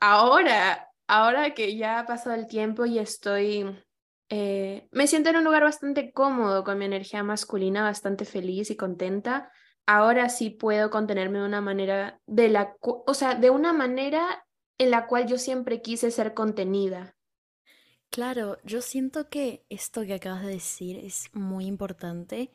ahora, 0.00 0.90
ahora 1.06 1.54
que 1.54 1.76
ya 1.76 2.00
ha 2.00 2.06
pasado 2.06 2.34
el 2.34 2.46
tiempo 2.46 2.86
y 2.86 2.98
estoy 2.98 3.83
eh, 4.36 4.88
me 4.90 5.06
siento 5.06 5.30
en 5.30 5.36
un 5.36 5.44
lugar 5.44 5.62
bastante 5.62 6.10
cómodo 6.10 6.64
con 6.64 6.76
mi 6.76 6.86
energía 6.86 7.22
masculina, 7.22 7.84
bastante 7.84 8.24
feliz 8.24 8.68
y 8.68 8.76
contenta. 8.76 9.52
Ahora 9.86 10.28
sí 10.28 10.50
puedo 10.50 10.90
contenerme 10.90 11.38
de 11.38 11.44
una 11.44 11.60
manera 11.60 12.20
de 12.26 12.48
la, 12.48 12.76
o 12.80 13.14
sea, 13.14 13.36
de 13.36 13.50
una 13.50 13.72
manera 13.72 14.44
en 14.76 14.90
la 14.90 15.06
cual 15.06 15.28
yo 15.28 15.38
siempre 15.38 15.82
quise 15.82 16.10
ser 16.10 16.34
contenida. 16.34 17.14
Claro, 18.10 18.58
yo 18.64 18.82
siento 18.82 19.28
que 19.28 19.64
esto 19.68 20.02
que 20.02 20.14
acabas 20.14 20.42
de 20.42 20.54
decir 20.54 20.98
es 20.98 21.30
muy 21.32 21.66
importante 21.66 22.50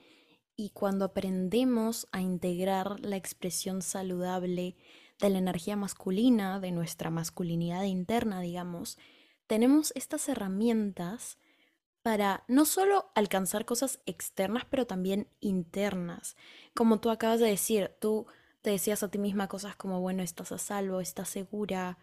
y 0.57 0.71
cuando 0.71 1.05
aprendemos 1.05 2.09
a 2.11 2.19
integrar 2.19 2.99
la 2.99 3.15
expresión 3.15 3.81
saludable 3.81 4.75
de 5.17 5.29
la 5.29 5.37
energía 5.37 5.77
masculina, 5.77 6.59
de 6.59 6.73
nuestra 6.73 7.09
masculinidad 7.09 7.83
interna, 7.83 8.41
digamos, 8.41 8.97
tenemos 9.47 9.93
estas 9.95 10.27
herramientas 10.27 11.37
para 12.09 12.43
no 12.47 12.65
solo 12.65 13.11
alcanzar 13.13 13.65
cosas 13.65 13.99
externas, 14.07 14.65
pero 14.67 14.87
también 14.87 15.27
internas. 15.41 16.35
Como 16.73 16.99
tú 16.99 17.11
acabas 17.11 17.39
de 17.39 17.45
decir, 17.45 17.91
tú 17.99 18.25
te 18.63 18.71
decías 18.71 19.03
a 19.03 19.11
ti 19.11 19.19
misma 19.19 19.47
cosas 19.47 19.75
como, 19.75 20.01
bueno, 20.01 20.23
estás 20.23 20.51
a 20.51 20.57
salvo, 20.57 21.01
estás 21.01 21.29
segura, 21.29 21.99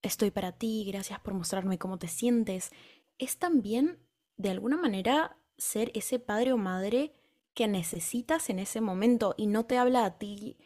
estoy 0.00 0.30
para 0.30 0.52
ti, 0.52 0.86
gracias 0.90 1.20
por 1.20 1.34
mostrarme 1.34 1.78
cómo 1.78 1.98
te 1.98 2.08
sientes. 2.08 2.70
Es 3.18 3.36
también, 3.36 3.98
de 4.38 4.48
alguna 4.48 4.78
manera, 4.78 5.36
ser 5.58 5.92
ese 5.94 6.18
padre 6.18 6.54
o 6.54 6.56
madre 6.56 7.14
que 7.52 7.68
necesitas 7.68 8.48
en 8.48 8.58
ese 8.58 8.80
momento 8.80 9.34
y 9.36 9.48
no 9.48 9.66
te 9.66 9.76
habla 9.76 10.06
a 10.06 10.16
ti, 10.16 10.56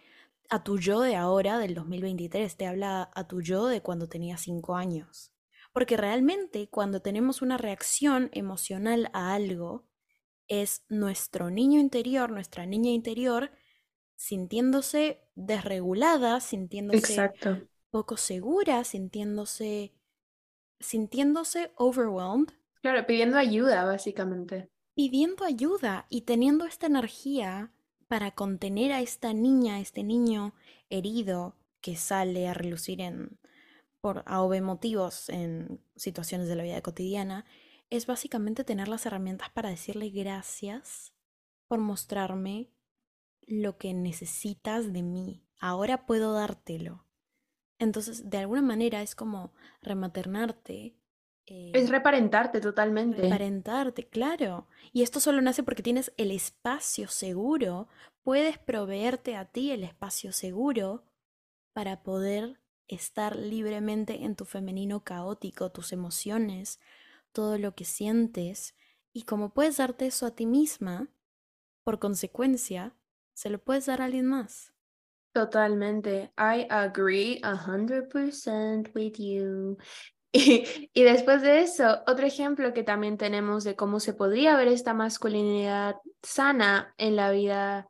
a 0.49 0.63
tu 0.63 0.79
yo 0.79 1.01
de 1.01 1.17
ahora, 1.17 1.59
del 1.59 1.75
2023, 1.75 2.57
te 2.57 2.69
habla 2.69 3.11
a 3.17 3.27
tu 3.27 3.43
yo 3.43 3.67
de 3.67 3.83
cuando 3.83 4.09
tenías 4.09 4.43
cinco 4.43 4.77
años. 4.77 5.34
Porque 5.75 5.97
realmente 5.97 6.69
cuando 6.69 7.03
tenemos 7.03 7.43
una 7.43 7.59
reacción 7.59 8.31
emocional 8.33 9.11
a 9.13 9.35
algo, 9.35 9.85
es 10.47 10.85
nuestro 10.89 11.51
niño 11.51 11.81
interior, 11.81 12.31
nuestra 12.31 12.65
niña 12.65 12.91
interior, 12.91 13.51
sintiéndose 14.15 15.21
desregulada, 15.35 16.41
sintiéndose 16.41 17.33
poco 17.91 18.17
segura, 18.17 18.85
sintiéndose 18.85 19.93
sintiéndose 20.79 21.73
overwhelmed. 21.77 22.55
Claro, 22.81 23.05
pidiendo 23.05 23.37
ayuda, 23.37 23.85
básicamente. 23.85 24.69
Pidiendo 24.95 25.45
ayuda 25.45 26.07
y 26.09 26.21
teniendo 26.21 26.67
esta 26.67 26.87
energía 26.87 27.73
para 28.07 28.31
contener 28.31 28.93
a 28.93 29.01
esta 29.01 29.33
niña, 29.33 29.77
a 29.77 29.81
este 29.81 30.05
niño 30.05 30.55
herido 30.89 31.57
que 31.81 31.97
sale 31.97 32.47
a 32.47 32.55
relucir 32.55 33.01
en, 33.01 33.39
por 34.05 34.23
A 34.27 34.43
o 34.43 34.51
B 34.51 34.61
motivos 34.61 35.31
en 35.31 35.81
situaciones 35.97 36.47
de 36.47 36.57
la 36.57 36.63
vida 36.63 36.83
cotidiana, 36.83 37.47
es 37.89 38.07
básicamente 38.07 38.63
tener 38.63 38.87
las 38.87 39.07
herramientas 39.07 39.49
para 39.49 39.71
decirle 39.71 40.11
gracias 40.11 41.15
por 41.69 41.79
mostrarme 41.79 42.71
lo 43.47 43.79
que 43.79 43.95
necesitas 43.95 44.93
de 44.93 45.03
mí. 45.03 45.43
Ahora 45.59 46.05
puedo 46.05 46.35
dártelo. 46.35 47.07
Entonces, 47.79 48.29
de 48.29 48.37
alguna 48.37 48.61
manera 48.61 49.01
es 49.01 49.15
como 49.15 49.55
rematernarte. 49.81 50.99
es 51.47 51.89
reparentarte 51.89 52.61
totalmente. 52.61 53.23
Reparentarte, 53.23 54.07
claro. 54.07 54.69
Y 54.93 55.01
esto 55.01 55.19
solo 55.19 55.41
nace 55.41 55.63
porque 55.63 55.83
tienes 55.83 56.13
el 56.19 56.31
espacio 56.31 57.09
seguro. 57.09 57.89
Puedes 58.23 58.59
proveerte 58.59 59.35
a 59.35 59.47
ti 59.47 59.71
el 59.71 59.83
espacio 59.83 60.31
seguro 60.33 61.07
para 61.73 62.03
poder 62.03 62.61
estar 62.89 63.37
libremente 63.37 64.25
en 64.25 64.37
tu 64.37 64.45
femenino 64.45 65.05
caótico, 65.05 65.71
tus 65.71 65.93
emociones, 65.93 66.81
todo 67.33 67.59
lo 67.59 67.75
que 67.75 67.85
sientes, 67.85 68.75
y 69.13 69.23
como 69.23 69.55
puedes 69.55 69.77
darte 69.77 70.07
eso 70.07 70.27
a 70.27 70.35
ti 70.35 70.47
misma, 70.47 71.09
por 71.85 71.99
consecuencia, 71.99 72.95
se 73.33 73.51
lo 73.51 73.59
puedes 73.63 73.87
dar 73.87 74.03
a 74.03 74.07
alguien 74.07 74.27
más. 74.27 74.73
Totalmente. 75.33 76.33
I 76.39 76.67
agree 76.71 77.41
a 77.43 77.55
hundred 77.55 78.09
percent 78.09 78.89
with 78.95 79.15
you. 79.19 79.77
Y, 80.37 80.91
y, 80.93 81.05
después 81.05 81.43
de 81.43 81.61
eso, 81.61 82.03
otro 82.09 82.27
ejemplo 82.27 82.75
que 82.75 82.83
también 82.83 83.17
tenemos 83.17 83.63
de 83.63 83.77
cómo 83.77 84.01
se 84.01 84.15
podría 84.15 84.57
ver 84.57 84.67
esta 84.67 84.93
masculinidad 84.93 85.95
sana 86.25 86.93
en 86.99 87.15
la 87.15 87.31
vida 87.31 87.89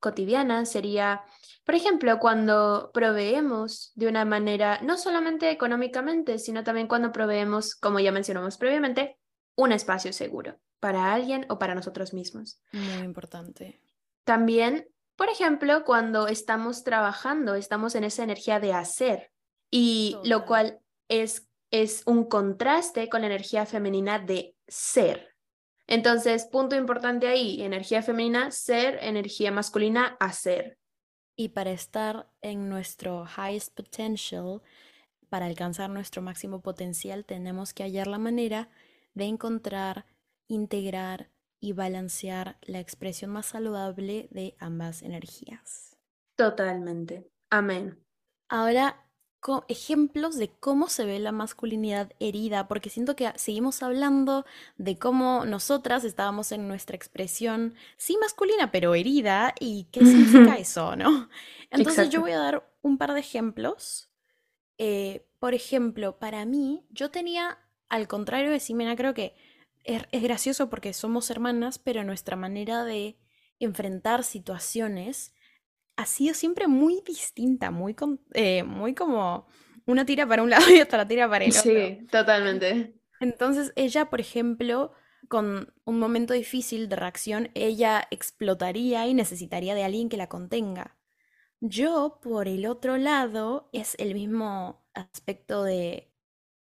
cotidiana 0.00 0.64
sería 0.64 1.22
por 1.64 1.74
ejemplo, 1.74 2.18
cuando 2.18 2.90
proveemos 2.92 3.92
de 3.94 4.08
una 4.08 4.24
manera, 4.24 4.80
no 4.82 4.98
solamente 4.98 5.50
económicamente, 5.50 6.38
sino 6.38 6.64
también 6.64 6.88
cuando 6.88 7.12
proveemos, 7.12 7.74
como 7.76 8.00
ya 8.00 8.10
mencionamos 8.10 8.58
previamente, 8.58 9.18
un 9.54 9.72
espacio 9.72 10.12
seguro 10.12 10.58
para 10.80 11.14
alguien 11.14 11.46
o 11.48 11.58
para 11.58 11.74
nosotros 11.74 12.12
mismos. 12.12 12.60
Muy 12.72 13.04
importante. 13.04 13.80
También, 14.24 14.88
por 15.16 15.28
ejemplo, 15.28 15.84
cuando 15.84 16.26
estamos 16.26 16.82
trabajando, 16.82 17.54
estamos 17.54 17.94
en 17.94 18.04
esa 18.04 18.24
energía 18.24 18.58
de 18.58 18.72
hacer, 18.72 19.30
y 19.70 20.18
lo 20.24 20.44
cual 20.44 20.80
es, 21.08 21.48
es 21.70 22.02
un 22.06 22.24
contraste 22.24 23.08
con 23.08 23.20
la 23.22 23.28
energía 23.28 23.66
femenina 23.66 24.18
de 24.18 24.56
ser. 24.66 25.34
Entonces, 25.86 26.46
punto 26.46 26.76
importante 26.76 27.28
ahí, 27.28 27.62
energía 27.62 28.02
femenina, 28.02 28.50
ser, 28.50 28.98
energía 29.02 29.52
masculina, 29.52 30.16
hacer. 30.18 30.78
Y 31.36 31.50
para 31.50 31.72
estar 31.72 32.30
en 32.42 32.68
nuestro 32.68 33.26
highest 33.26 33.74
potential, 33.74 34.62
para 35.28 35.46
alcanzar 35.46 35.90
nuestro 35.90 36.22
máximo 36.22 36.62
potencial, 36.62 37.24
tenemos 37.24 37.74
que 37.74 37.84
hallar 37.84 38.06
la 38.06 38.18
manera 38.18 38.70
de 39.14 39.24
encontrar, 39.24 40.06
integrar 40.48 41.30
y 41.60 41.72
balancear 41.72 42.58
la 42.62 42.80
expresión 42.80 43.30
más 43.30 43.46
saludable 43.46 44.28
de 44.30 44.56
ambas 44.58 45.02
energías. 45.02 45.96
Totalmente. 46.36 47.30
Amén. 47.48 48.04
Ahora 48.48 49.10
ejemplos 49.68 50.36
de 50.36 50.48
cómo 50.48 50.88
se 50.88 51.04
ve 51.04 51.18
la 51.18 51.32
masculinidad 51.32 52.12
herida, 52.20 52.68
porque 52.68 52.90
siento 52.90 53.16
que 53.16 53.32
seguimos 53.36 53.82
hablando 53.82 54.44
de 54.76 54.98
cómo 54.98 55.44
nosotras 55.44 56.04
estábamos 56.04 56.52
en 56.52 56.68
nuestra 56.68 56.96
expresión, 56.96 57.74
sí 57.96 58.16
masculina, 58.20 58.70
pero 58.70 58.94
herida, 58.94 59.54
y 59.58 59.88
qué 59.90 60.00
significa 60.00 60.56
eso, 60.56 60.94
¿no? 60.96 61.28
Entonces 61.70 62.10
yo 62.10 62.20
voy 62.20 62.32
a 62.32 62.38
dar 62.38 62.70
un 62.82 62.98
par 62.98 63.14
de 63.14 63.20
ejemplos. 63.20 64.10
Eh, 64.78 65.26
por 65.38 65.54
ejemplo, 65.54 66.18
para 66.18 66.44
mí, 66.44 66.86
yo 66.90 67.10
tenía, 67.10 67.58
al 67.88 68.06
contrario 68.08 68.50
de 68.50 68.60
Simena, 68.60 68.94
creo 68.96 69.12
que 69.12 69.34
es, 69.82 70.02
es 70.12 70.22
gracioso 70.22 70.70
porque 70.70 70.92
somos 70.92 71.30
hermanas, 71.30 71.78
pero 71.78 72.04
nuestra 72.04 72.36
manera 72.36 72.84
de 72.84 73.18
enfrentar 73.58 74.22
situaciones 74.22 75.34
ha 75.96 76.06
sido 76.06 76.34
siempre 76.34 76.68
muy 76.68 77.02
distinta, 77.06 77.70
muy, 77.70 77.96
eh, 78.34 78.62
muy 78.62 78.94
como 78.94 79.46
una 79.86 80.04
tira 80.06 80.26
para 80.26 80.42
un 80.42 80.50
lado 80.50 80.70
y 80.70 80.80
otra 80.80 81.06
tira 81.06 81.28
para 81.28 81.44
el 81.44 81.50
otro. 81.50 81.62
Sí, 81.62 82.06
totalmente. 82.10 82.94
Entonces 83.20 83.72
ella, 83.76 84.10
por 84.10 84.20
ejemplo, 84.20 84.92
con 85.28 85.72
un 85.84 85.98
momento 85.98 86.34
difícil 86.34 86.88
de 86.88 86.96
reacción, 86.96 87.50
ella 87.54 88.06
explotaría 88.10 89.06
y 89.06 89.14
necesitaría 89.14 89.74
de 89.74 89.84
alguien 89.84 90.08
que 90.08 90.16
la 90.16 90.28
contenga. 90.28 90.96
Yo, 91.60 92.18
por 92.22 92.48
el 92.48 92.66
otro 92.66 92.96
lado, 92.96 93.68
es 93.72 93.94
el 93.98 94.14
mismo 94.14 94.84
aspecto 94.94 95.62
de 95.62 96.12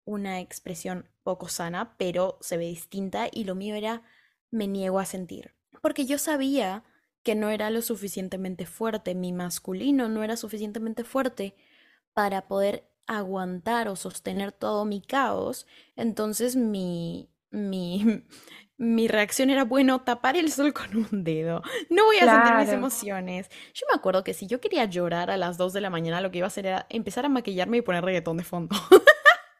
una 0.05 0.41
expresión 0.41 1.09
poco 1.23 1.49
sana, 1.49 1.97
pero 1.99 2.39
se 2.41 2.57
ve 2.57 2.67
distinta 2.67 3.29
y 3.31 3.45
lo 3.45 3.55
mío 3.55 3.77
era 3.77 4.03
me 4.51 4.67
niego 4.67 4.99
a 4.99 5.05
sentir. 5.05 5.55
Porque 5.83 6.07
yo 6.07 6.19
sabía 6.19 6.83
que 7.23 7.35
no 7.35 7.51
era 7.51 7.71
lo 7.71 7.83
suficientemente 7.83 8.67
fuerte, 8.67 9.15
mi 9.15 9.33
masculino 9.33 10.09
no 10.09 10.25
era 10.25 10.37
suficientemente 10.37 11.05
fuerte 11.05 11.55
para 12.15 12.49
poder 12.49 12.89
aguantar 13.07 13.89
o 13.89 13.97
sostener 13.97 14.53
todo 14.53 14.85
mi 14.85 15.01
caos, 15.01 15.67
entonces 15.97 16.57
mi, 16.57 17.31
mi, 17.51 18.25
mi 18.77 19.09
reacción 19.09 19.51
era, 19.51 19.65
bueno, 19.65 20.03
tapar 20.03 20.37
el 20.37 20.53
sol 20.53 20.73
con 20.73 20.97
un 20.97 21.25
dedo. 21.25 21.63
No 21.91 22.05
voy 22.05 22.19
a 22.19 22.31
sentir 22.31 22.55
mis 22.55 22.69
emociones. 22.69 23.49
Yo 23.75 23.87
me 23.91 23.97
acuerdo 23.97 24.25
que 24.25 24.35
si 24.35 24.47
yo 24.47 24.61
quería 24.61 24.85
llorar 24.85 25.31
a 25.31 25.37
las 25.37 25.59
2 25.59 25.73
de 25.73 25.81
la 25.81 25.91
mañana, 25.91 26.21
lo 26.21 26.31
que 26.31 26.39
iba 26.39 26.47
a 26.47 26.49
hacer 26.49 26.67
era 26.67 26.87
empezar 26.89 27.25
a 27.25 27.29
maquillarme 27.29 27.79
y 27.79 27.83
poner 27.83 28.05
reggaetón 28.05 28.37
de 28.37 28.45
fondo. 28.45 28.77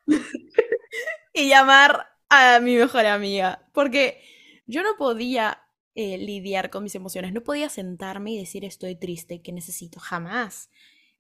y 1.33 1.49
llamar 1.49 2.07
a 2.29 2.61
mi 2.61 2.77
mejor 2.77 3.07
amiga. 3.07 3.67
Porque 3.73 4.23
yo 4.67 4.83
no 4.83 4.97
podía 4.97 5.63
eh, 5.99 6.19
lidiar 6.19 6.71
con 6.71 6.83
mis 6.85 6.95
emociones. 6.95 7.33
No 7.33 7.43
podía 7.43 7.69
sentarme 7.69 8.33
y 8.33 8.39
decir 8.39 8.65
estoy 8.65 8.97
triste, 8.97 9.43
que 9.43 9.53
necesito. 9.53 10.01
Jamás. 10.01 10.71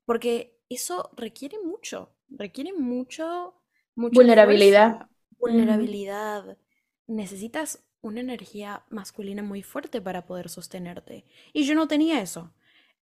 Porque 0.05 0.57
eso 0.69 1.11
requiere 1.17 1.59
mucho 1.65 2.15
requiere 2.31 2.73
mucho, 2.73 3.55
vulnerabilidad. 3.95 5.09
vulnerabilidad. 5.39 6.59
Necesitas 7.07 7.85
una 8.01 8.21
energía 8.21 8.85
masculina 8.91 9.43
muy 9.43 9.63
fuerte 9.63 10.01
para 10.01 10.27
poder 10.27 10.49
sostenerte. 10.49 11.25
Y 11.53 11.65
yo 11.65 11.75
no 11.75 11.89
tenía 11.89 12.21
eso. 12.21 12.53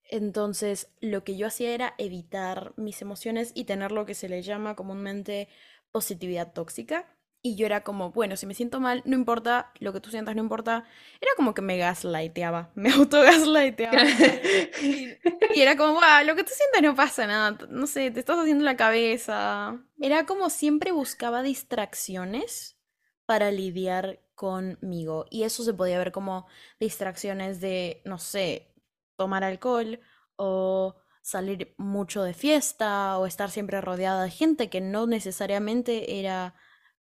Entonces, 0.04 0.92
lo 1.00 1.24
que 1.24 1.38
yo 1.38 1.48
hacía 1.48 1.74
era 1.74 1.96
evitar 1.98 2.74
mis 2.76 3.02
emociones 3.02 3.52
y 3.56 3.64
tener 3.64 3.92
lo 3.92 4.06
que 4.06 4.16
se 4.16 4.28
le 4.28 4.42
llama 4.42 4.76
comúnmente 4.76 5.48
positividad 5.92 6.52
tóxica, 6.54 7.16
y 7.44 7.56
yo 7.56 7.66
era 7.66 7.84
como, 7.84 8.12
bueno, 8.12 8.38
si 8.38 8.46
me 8.46 8.54
siento 8.54 8.80
mal, 8.80 9.02
no 9.06 9.16
importa, 9.16 9.72
lo 9.80 9.94
que 9.94 10.00
tú 10.00 10.12
sientas 10.12 10.36
no 10.36 10.44
importa. 10.44 10.86
Era 11.20 11.32
como 11.36 11.54
que 11.56 11.64
me 11.64 11.78
gaslighteaba, 11.78 12.72
me 12.76 12.92
auto-gaslighteaba. 12.92 14.04
y, 14.82 15.18
era 15.62 15.76
como, 15.76 15.94
wow, 15.94 16.26
lo 16.26 16.36
que 16.36 16.44
tú 16.44 16.52
sientas 16.54 16.82
no 16.84 16.96
pasa 16.96 17.26
nada, 17.26 17.58
no 17.70 17.88
sé, 17.88 18.12
te 18.12 18.20
estás 18.20 18.38
haciendo 18.38 18.64
la 18.64 18.78
cabeza. 18.78 19.84
Era 20.00 20.26
como 20.26 20.50
siempre 20.52 20.92
buscaba 20.92 21.42
distracciones 21.42 22.78
para 23.26 23.50
lidiar 23.52 24.20
conmigo. 24.36 25.26
Y 25.32 25.44
eso 25.44 25.64
se 25.64 25.74
podía 25.74 25.98
ver 25.98 26.12
como 26.12 26.46
distracciones 26.80 27.60
de, 27.60 28.04
no 28.06 28.20
sé, 28.20 28.76
tomar 29.16 29.44
alcohol 29.44 30.00
o 30.36 30.96
salir 31.24 31.74
mucho 31.78 32.24
de 32.24 32.34
fiesta 32.34 33.18
o 33.18 33.26
estar 33.26 33.50
siempre 33.50 33.82
rodeada 33.82 34.24
de 34.24 34.32
gente 34.32 34.70
que 34.70 34.82
no 34.82 35.08
necesariamente 35.08 36.20
era 36.20 36.56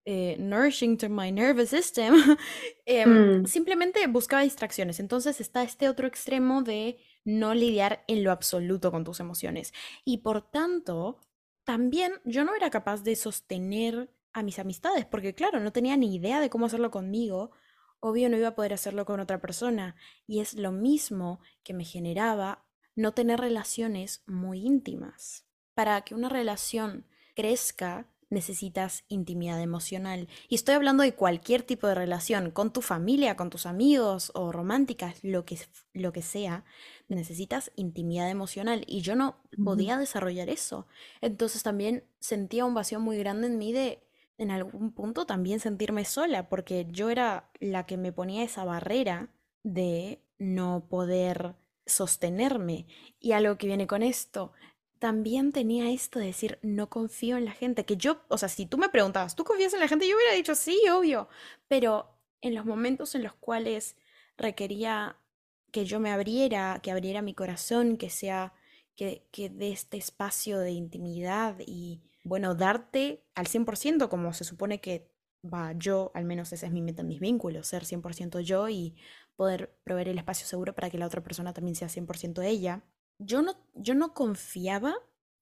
eh, 0.06 0.36
nourishing 0.38 0.98
to 0.98 1.08
my 1.08 1.30
nervous 1.30 1.70
system, 1.70 2.14
em, 2.86 3.40
mm. 3.40 3.46
simplemente 3.46 4.06
buscaba 4.06 4.42
distracciones. 4.42 5.00
Entonces 5.00 5.40
está 5.40 5.62
este 5.62 5.88
otro 5.88 6.06
extremo 6.06 6.62
de 6.62 6.98
no 7.24 7.54
lidiar 7.54 8.04
en 8.06 8.22
lo 8.22 8.30
absoluto 8.30 8.90
con 8.90 9.04
tus 9.04 9.20
emociones. 9.20 9.72
Y 10.04 10.18
por 10.18 10.42
tanto, 10.42 11.20
también 11.64 12.12
yo 12.24 12.44
no 12.44 12.54
era 12.54 12.70
capaz 12.70 13.02
de 13.02 13.16
sostener 13.16 14.10
a 14.34 14.42
mis 14.42 14.58
amistades, 14.58 15.06
porque 15.06 15.34
claro, 15.34 15.60
no 15.60 15.72
tenía 15.72 15.96
ni 15.96 16.14
idea 16.14 16.40
de 16.40 16.50
cómo 16.50 16.66
hacerlo 16.66 16.90
conmigo. 16.90 17.52
Obvio 18.00 18.28
no 18.28 18.36
iba 18.36 18.48
a 18.48 18.54
poder 18.54 18.74
hacerlo 18.74 19.06
con 19.06 19.20
otra 19.20 19.40
persona. 19.40 19.96
Y 20.26 20.40
es 20.40 20.54
lo 20.54 20.72
mismo 20.72 21.40
que 21.62 21.72
me 21.72 21.84
generaba 21.84 22.66
no 22.94 23.12
tener 23.12 23.40
relaciones 23.40 24.22
muy 24.26 24.66
íntimas. 24.66 25.46
Para 25.72 26.02
que 26.02 26.14
una 26.14 26.28
relación 26.28 27.06
crezca, 27.34 28.06
necesitas 28.34 29.04
intimidad 29.08 29.60
emocional. 29.60 30.28
Y 30.48 30.56
estoy 30.56 30.74
hablando 30.74 31.02
de 31.02 31.14
cualquier 31.14 31.62
tipo 31.62 31.86
de 31.86 31.94
relación, 31.94 32.50
con 32.50 32.72
tu 32.72 32.82
familia, 32.82 33.36
con 33.36 33.48
tus 33.48 33.64
amigos 33.64 34.30
o 34.34 34.52
románticas, 34.52 35.22
lo 35.22 35.46
que, 35.46 35.58
lo 35.94 36.12
que 36.12 36.20
sea, 36.20 36.64
necesitas 37.08 37.72
intimidad 37.76 38.28
emocional. 38.28 38.84
Y 38.86 39.00
yo 39.00 39.16
no 39.16 39.36
podía 39.64 39.96
desarrollar 39.96 40.50
eso. 40.50 40.86
Entonces 41.22 41.62
también 41.62 42.04
sentía 42.20 42.66
un 42.66 42.74
vacío 42.74 43.00
muy 43.00 43.16
grande 43.16 43.46
en 43.46 43.56
mí 43.56 43.72
de, 43.72 44.02
en 44.36 44.50
algún 44.50 44.92
punto, 44.92 45.24
también 45.24 45.60
sentirme 45.60 46.04
sola, 46.04 46.48
porque 46.48 46.86
yo 46.90 47.08
era 47.08 47.50
la 47.60 47.86
que 47.86 47.96
me 47.96 48.12
ponía 48.12 48.42
esa 48.42 48.64
barrera 48.64 49.30
de 49.62 50.20
no 50.38 50.86
poder 50.88 51.54
sostenerme. 51.86 52.86
Y 53.20 53.32
algo 53.32 53.56
que 53.56 53.66
viene 53.66 53.86
con 53.86 54.02
esto, 54.02 54.52
también 55.04 55.52
tenía 55.52 55.90
esto 55.90 56.18
de 56.18 56.24
decir, 56.24 56.58
no 56.62 56.88
confío 56.88 57.36
en 57.36 57.44
la 57.44 57.52
gente, 57.52 57.84
que 57.84 57.98
yo, 57.98 58.22
o 58.28 58.38
sea, 58.38 58.48
si 58.48 58.64
tú 58.64 58.78
me 58.78 58.88
preguntabas, 58.88 59.36
¿tú 59.36 59.44
confías 59.44 59.74
en 59.74 59.80
la 59.80 59.86
gente? 59.86 60.08
Yo 60.08 60.16
hubiera 60.16 60.32
dicho, 60.32 60.54
sí, 60.54 60.80
obvio, 60.90 61.28
pero 61.68 62.18
en 62.40 62.54
los 62.54 62.64
momentos 62.64 63.14
en 63.14 63.22
los 63.22 63.34
cuales 63.34 63.98
requería 64.38 65.18
que 65.72 65.84
yo 65.84 66.00
me 66.00 66.10
abriera, 66.10 66.80
que 66.82 66.90
abriera 66.90 67.20
mi 67.20 67.34
corazón, 67.34 67.98
que 67.98 68.08
sea, 68.08 68.54
que, 68.96 69.28
que 69.30 69.50
dé 69.50 69.72
este 69.72 69.98
espacio 69.98 70.58
de 70.58 70.70
intimidad 70.70 71.58
y, 71.66 72.00
bueno, 72.22 72.54
darte 72.54 73.26
al 73.34 73.46
100% 73.46 74.08
como 74.08 74.32
se 74.32 74.44
supone 74.44 74.80
que 74.80 75.12
va 75.44 75.74
yo, 75.74 76.12
al 76.14 76.24
menos 76.24 76.50
esa 76.54 76.64
es 76.64 76.72
mi 76.72 76.80
meta 76.80 77.02
en 77.02 77.08
mis 77.08 77.20
vínculos, 77.20 77.66
ser 77.66 77.84
100% 77.84 78.40
yo 78.40 78.70
y 78.70 78.96
poder 79.36 79.76
proveer 79.84 80.08
el 80.08 80.16
espacio 80.16 80.46
seguro 80.46 80.74
para 80.74 80.88
que 80.88 80.96
la 80.96 81.04
otra 81.04 81.22
persona 81.22 81.52
también 81.52 81.74
sea 81.74 81.88
100% 81.88 82.42
ella 82.42 82.82
yo 83.18 83.42
no, 83.42 83.54
yo 83.74 83.94
no 83.94 84.14
confiaba, 84.14 84.94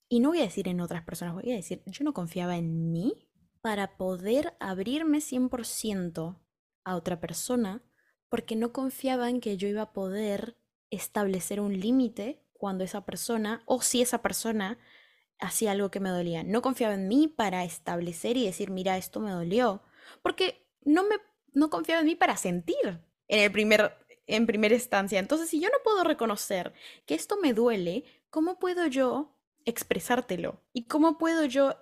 y 0.08 0.20
no 0.20 0.30
voy 0.30 0.40
a 0.40 0.44
decir 0.44 0.68
en 0.68 0.80
otras 0.80 1.02
personas, 1.04 1.34
voy 1.34 1.50
a 1.52 1.56
decir, 1.56 1.82
yo 1.86 2.04
no 2.04 2.12
confiaba 2.12 2.56
en 2.56 2.92
mí 2.92 3.28
para 3.60 3.96
poder 3.96 4.54
abrirme 4.60 5.18
100% 5.18 6.38
a 6.84 6.96
otra 6.96 7.20
persona, 7.20 7.82
porque 8.28 8.56
no 8.56 8.72
confiaba 8.72 9.30
en 9.30 9.40
que 9.40 9.56
yo 9.56 9.68
iba 9.68 9.82
a 9.82 9.92
poder 9.92 10.58
establecer 10.90 11.60
un 11.60 11.78
límite 11.78 12.44
cuando 12.52 12.84
esa 12.84 13.04
persona, 13.04 13.62
o 13.66 13.82
si 13.82 14.02
esa 14.02 14.22
persona 14.22 14.78
hacía 15.38 15.72
algo 15.72 15.90
que 15.90 16.00
me 16.00 16.10
dolía. 16.10 16.44
No 16.44 16.62
confiaba 16.62 16.94
en 16.94 17.08
mí 17.08 17.28
para 17.28 17.64
establecer 17.64 18.36
y 18.36 18.46
decir, 18.46 18.70
mira, 18.70 18.96
esto 18.96 19.20
me 19.20 19.30
dolió, 19.30 19.82
porque 20.22 20.68
no 20.82 21.04
me 21.04 21.16
no 21.54 21.70
confiaba 21.70 22.00
en 22.00 22.06
mí 22.06 22.16
para 22.16 22.36
sentir 22.36 23.00
en 23.28 23.40
el 23.40 23.52
primer 23.52 24.01
en 24.36 24.46
primera 24.46 24.74
instancia. 24.74 25.18
Entonces, 25.18 25.48
si 25.50 25.60
yo 25.60 25.68
no 25.68 25.78
puedo 25.84 26.04
reconocer 26.04 26.72
que 27.06 27.14
esto 27.14 27.36
me 27.40 27.54
duele, 27.54 28.04
¿cómo 28.30 28.58
puedo 28.58 28.86
yo 28.86 29.36
expresártelo? 29.64 30.62
¿Y 30.72 30.84
cómo 30.86 31.18
puedo 31.18 31.44
yo 31.44 31.76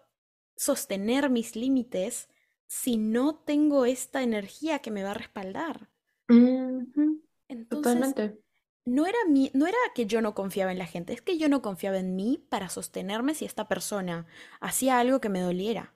sostener 0.57 1.31
mis 1.31 1.57
límites 1.57 2.29
si 2.67 2.97
no 2.99 3.37
tengo 3.37 3.85
esta 3.87 4.23
energía 4.23 4.81
que 4.81 4.91
me 4.91 5.03
va 5.03 5.13
a 5.13 5.15
respaldar? 5.15 5.91
Entonces, 7.49 8.17
No 8.87 9.07
era, 9.07 9.19
mi, 9.29 9.51
no 9.55 9.67
era 9.67 9.79
que 9.95 10.07
yo 10.07 10.23
no 10.23 10.35
confiaba 10.35 10.73
en 10.73 10.79
la 10.79 10.87
gente, 10.87 11.13
es 11.15 11.23
que 11.23 11.39
yo 11.39 11.49
no 11.49 11.63
confiaba 11.63 11.99
en 11.99 12.17
mí 12.17 12.47
para 12.51 12.69
sostenerme 12.71 13.35
si 13.35 13.45
esta 13.47 13.69
persona 13.69 14.27
hacía 14.61 15.01
algo 15.01 15.21
que 15.21 15.29
me 15.31 15.41
doliera, 15.43 15.95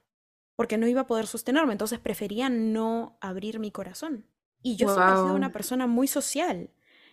porque 0.55 0.77
no 0.77 0.87
iba 0.87 1.01
a 1.01 1.07
poder 1.07 1.27
sostenerme, 1.27 1.73
entonces 1.73 1.99
prefería 1.99 2.49
no 2.49 3.17
abrir 3.21 3.59
mi 3.59 3.71
corazón. 3.71 4.27
Y 4.65 4.77
yo 4.77 4.87
siempre 4.87 5.13
he 5.13 5.17
sido 5.17 5.35
una 5.35 5.51
persona 5.51 5.85
muy 5.85 6.07
social. 6.07 6.71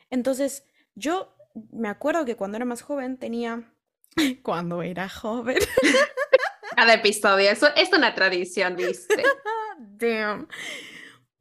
Entonces, 0.09 0.65
yo 0.95 1.37
me 1.71 1.89
acuerdo 1.89 2.25
que 2.25 2.35
cuando 2.35 2.57
era 2.57 2.65
más 2.65 2.81
joven 2.81 3.19
tenía... 3.19 3.71
cuando 4.43 4.83
era 4.83 5.07
joven. 5.11 5.59
Cada 6.77 6.95
episodio, 6.95 7.51
eso 7.51 7.67
es 7.77 7.93
una 7.93 8.15
tradición, 8.15 8.75
¿viste? 8.75 9.23
Damn. 9.79 10.49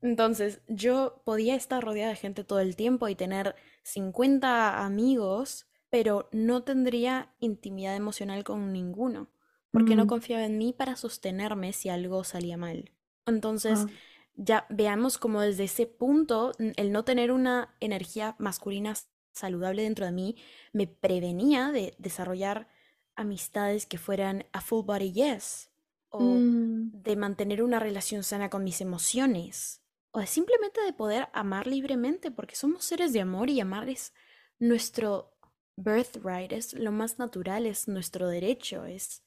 Entonces, 0.02 0.60
yo 0.68 1.22
podía 1.24 1.56
estar 1.56 1.82
rodeada 1.82 2.10
de 2.10 2.18
gente 2.18 2.44
todo 2.44 2.60
el 2.60 2.76
tiempo 2.76 3.08
y 3.08 3.16
tener 3.16 3.56
50 3.84 4.84
amigos, 4.84 5.68
pero 5.90 6.28
no 6.34 6.64
tendría 6.64 7.34
intimidad 7.40 7.96
emocional 7.96 8.44
con 8.44 8.74
ninguno, 8.74 9.30
porque 9.72 9.96
no 9.96 10.04
mm. 10.04 10.08
confiaba 10.08 10.44
en 10.44 10.58
mí 10.58 10.74
para 10.74 10.98
sostenerme 10.98 11.72
si 11.72 11.88
algo 11.88 12.26
salía 12.26 12.58
mal. 12.58 12.92
Entonces, 13.26 13.86
ah 13.88 13.92
ya 14.36 14.66
veamos 14.70 15.18
como 15.18 15.42
desde 15.42 15.66
ese 15.66 15.86
punto 15.86 16.54
el 16.58 16.92
no 16.92 17.04
tener 17.04 17.32
una 17.32 17.76
energía 17.80 18.36
masculina 18.40 18.94
saludable 19.34 19.84
dentro 19.84 20.06
de 20.06 20.12
mí 20.12 20.36
me 20.74 20.88
prevenía 20.88 21.72
de 21.72 21.96
desarrollar 21.98 22.68
amistades 23.16 23.86
que 23.86 23.98
fueran 23.98 24.46
a 24.52 24.62
full 24.62 24.86
body 24.86 25.12
yes 25.12 25.70
o 26.10 26.22
mm. 26.22 27.04
de 27.04 27.16
mantener 27.16 27.64
una 27.64 27.80
relación 27.80 28.24
sana 28.24 28.50
con 28.50 28.64
mis 28.64 28.82
emociones 28.82 29.82
o 30.12 30.26
simplemente 30.26 30.82
de 30.82 30.94
poder 30.94 31.30
amar 31.34 31.68
libremente 31.68 32.32
porque 32.32 32.56
somos 32.56 32.84
seres 32.84 33.14
de 33.14 33.22
amor 33.22 33.50
y 33.50 33.60
amar 33.60 33.90
es 33.90 34.14
nuestro 34.60 35.34
birthright, 35.78 36.52
es 36.52 36.74
lo 36.74 36.92
más 36.92 37.20
natural, 37.20 37.66
es 37.66 37.88
nuestro 37.88 38.28
derecho, 38.28 38.86
es, 38.86 39.24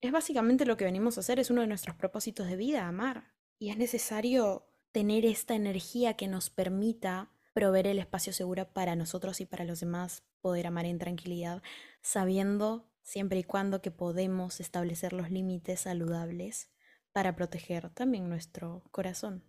es 0.00 0.12
básicamente 0.12 0.66
lo 0.66 0.76
que 0.76 0.84
venimos 0.84 1.16
a 1.16 1.20
hacer, 1.20 1.38
es 1.38 1.50
uno 1.50 1.62
de 1.62 1.66
nuestros 1.66 1.96
propósitos 1.96 2.48
de 2.48 2.56
vida, 2.56 2.86
amar. 2.86 3.32
Y 3.62 3.70
es 3.70 3.76
necesario 3.76 4.66
tener 4.90 5.24
esta 5.24 5.54
energía 5.54 6.14
que 6.14 6.26
nos 6.26 6.50
permita 6.50 7.30
proveer 7.52 7.86
el 7.86 8.00
espacio 8.00 8.32
seguro 8.32 8.66
para 8.72 8.96
nosotros 8.96 9.40
y 9.40 9.46
para 9.46 9.64
los 9.64 9.78
demás, 9.78 10.24
poder 10.40 10.66
amar 10.66 10.84
en 10.84 10.98
tranquilidad, 10.98 11.62
sabiendo 12.00 12.90
siempre 13.02 13.38
y 13.38 13.44
cuando 13.44 13.80
que 13.80 13.92
podemos 13.92 14.58
establecer 14.58 15.12
los 15.12 15.30
límites 15.30 15.82
saludables 15.82 16.72
para 17.12 17.36
proteger 17.36 17.88
también 17.90 18.28
nuestro 18.28 18.82
corazón. 18.90 19.44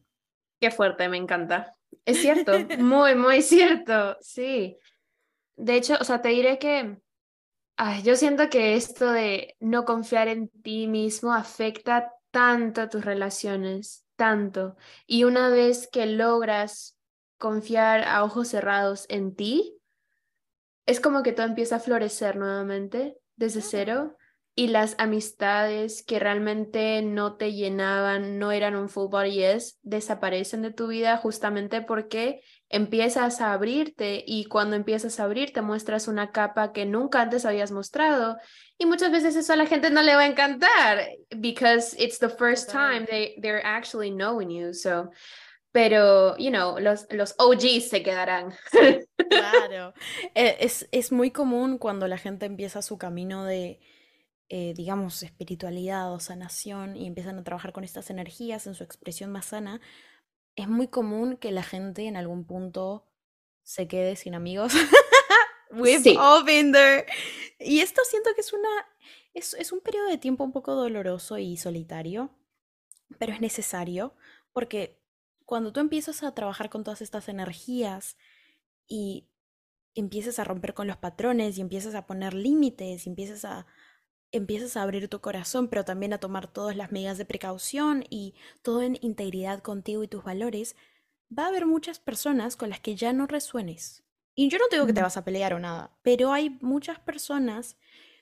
Qué 0.61 0.69
fuerte, 0.69 1.09
me 1.09 1.17
encanta. 1.17 1.75
Es 2.05 2.21
cierto, 2.21 2.51
muy, 2.77 3.15
muy 3.15 3.41
cierto, 3.41 4.15
sí. 4.21 4.77
De 5.55 5.75
hecho, 5.75 5.97
o 5.99 6.03
sea, 6.03 6.21
te 6.21 6.29
diré 6.29 6.59
que 6.59 7.01
ay, 7.77 8.03
yo 8.03 8.15
siento 8.15 8.47
que 8.47 8.75
esto 8.75 9.11
de 9.11 9.55
no 9.59 9.85
confiar 9.85 10.27
en 10.27 10.49
ti 10.49 10.85
mismo 10.85 11.33
afecta 11.33 12.13
tanto 12.33 12.81
a 12.81 12.89
tus 12.89 13.05
relaciones, 13.05 14.02
tanto. 14.15 14.75
Y 15.07 15.23
una 15.23 15.49
vez 15.49 15.87
que 15.91 16.05
logras 16.05 16.97
confiar 17.37 18.03
a 18.07 18.23
ojos 18.23 18.49
cerrados 18.49 19.05
en 19.09 19.35
ti, 19.35 19.77
es 20.85 20.99
como 20.99 21.23
que 21.23 21.31
todo 21.31 21.45
empieza 21.45 21.77
a 21.77 21.79
florecer 21.79 22.35
nuevamente 22.35 23.17
desde 23.35 23.61
cero 23.61 24.17
y 24.55 24.67
las 24.67 24.95
amistades 24.99 26.03
que 26.03 26.19
realmente 26.19 27.01
no 27.01 27.37
te 27.37 27.53
llenaban, 27.53 28.37
no 28.37 28.51
eran 28.51 28.75
un 28.75 28.87
full 28.87 29.09
body 29.09 29.31
yes, 29.31 29.79
desaparecen 29.81 30.61
de 30.61 30.71
tu 30.71 30.87
vida 30.87 31.17
justamente 31.17 31.81
porque 31.81 32.41
empiezas 32.73 33.39
a 33.39 33.53
abrirte 33.53 34.23
y 34.25 34.45
cuando 34.45 34.75
empiezas 34.75 35.19
a 35.19 35.25
abrirte 35.25 35.61
muestras 35.61 36.07
una 36.07 36.31
capa 36.31 36.73
que 36.73 36.85
nunca 36.85 37.21
antes 37.21 37.45
habías 37.45 37.71
mostrado 37.71 38.37
y 38.79 38.87
muchas 38.87 39.11
veces 39.11 39.35
eso 39.35 39.53
a 39.53 39.55
la 39.55 39.67
gente 39.67 39.91
no 39.91 40.01
le 40.01 40.15
va 40.15 40.23
a 40.23 40.27
encantar 40.27 41.07
because 41.37 41.95
it's 42.03 42.17
the 42.17 42.29
first 42.29 42.71
time 42.71 43.05
they 43.05 43.35
they're 43.41 43.63
actually 43.63 44.09
knowing 44.09 44.49
you 44.49 44.73
so 44.73 45.11
pero, 45.71 46.37
you 46.37 46.51
know, 46.51 46.77
los, 46.77 47.07
los 47.09 47.33
OGs 47.39 47.89
se 47.89 48.03
quedarán. 48.03 48.53
Claro. 49.29 49.95
Eh, 50.35 50.57
es, 50.59 50.87
es 50.91 51.11
muy 51.11 51.31
común 51.31 51.79
cuando 51.79 52.07
la 52.07 52.19
gente 52.19 52.45
empieza 52.45 52.83
su 52.83 52.99
camino 52.99 53.45
de, 53.45 53.79
eh, 54.49 54.73
digamos, 54.75 55.23
espiritualidad 55.23 56.13
o 56.13 56.19
sanación 56.19 56.95
y 56.95 57.07
empiezan 57.07 57.39
a 57.39 57.43
trabajar 57.43 57.73
con 57.73 57.83
estas 57.83 58.11
energías 58.11 58.67
en 58.67 58.75
su 58.75 58.83
expresión 58.83 59.31
más 59.31 59.47
sana, 59.47 59.81
es 60.55 60.67
muy 60.67 60.87
común 60.87 61.37
que 61.37 61.51
la 61.51 61.63
gente 61.63 62.03
en 62.07 62.17
algún 62.17 62.45
punto 62.45 63.07
se 63.63 63.87
quede 63.87 64.15
sin 64.15 64.35
amigos. 64.35 64.73
We've 65.71 66.17
all 66.17 66.43
been 66.43 66.71
there. 66.71 67.05
Y 67.59 67.79
esto 67.79 68.01
siento 68.05 68.29
que 68.35 68.41
es 68.41 68.53
una 68.53 68.69
es, 69.33 69.53
es 69.55 69.71
un 69.71 69.79
periodo 69.79 70.07
de 70.07 70.17
tiempo 70.17 70.43
un 70.43 70.51
poco 70.51 70.75
doloroso 70.75 71.37
y 71.37 71.57
solitario, 71.57 72.29
pero 73.17 73.33
es 73.33 73.41
necesario 73.41 74.15
porque 74.51 75.01
cuando 75.45 75.73
tú 75.73 75.79
empiezas 75.79 76.23
a 76.23 76.33
trabajar 76.33 76.69
con 76.69 76.83
todas 76.83 77.01
estas 77.01 77.27
energías 77.29 78.17
y 78.87 79.27
empiezas 79.95 80.39
a 80.39 80.43
romper 80.43 80.73
con 80.73 80.87
los 80.87 80.97
patrones 80.97 81.57
y 81.57 81.61
empiezas 81.61 81.95
a 81.95 82.05
poner 82.05 82.33
límites 82.33 83.05
y 83.05 83.09
empiezas 83.09 83.45
a, 83.45 83.65
empiezas 84.33 84.75
a 84.75 84.81
abrir 84.81 85.07
tu 85.07 85.21
corazón, 85.21 85.69
pero 85.69 85.85
también 85.85 86.11
a 86.11 86.17
tomar 86.17 86.51
todas 86.51 86.75
las 86.75 86.91
medidas 86.91 87.17
de 87.17 87.25
precaución 87.25 88.03
y 88.09 88.33
todo 88.61 88.81
en 88.81 88.97
integridad 89.01 89.61
contigo 89.61 90.03
y 90.03 90.07
tus 90.07 90.23
valores, 90.23 90.75
va 91.37 91.45
a 91.45 91.47
haber 91.47 91.65
muchas 91.65 91.99
personas 91.99 92.57
con 92.57 92.69
las 92.69 92.81
que 92.81 92.95
ya 92.95 93.13
no 93.13 93.27
resuenes. 93.27 94.03
Y 94.35 94.49
yo 94.49 94.57
no 94.57 94.67
te 94.67 94.75
digo 94.75 94.87
que 94.87 94.93
te 94.93 95.01
vas 95.01 95.15
a 95.15 95.23
pelear 95.23 95.53
o 95.53 95.59
nada, 95.59 95.95
pero 96.01 96.33
hay 96.33 96.57
muchas 96.61 96.99
personas 96.99 97.77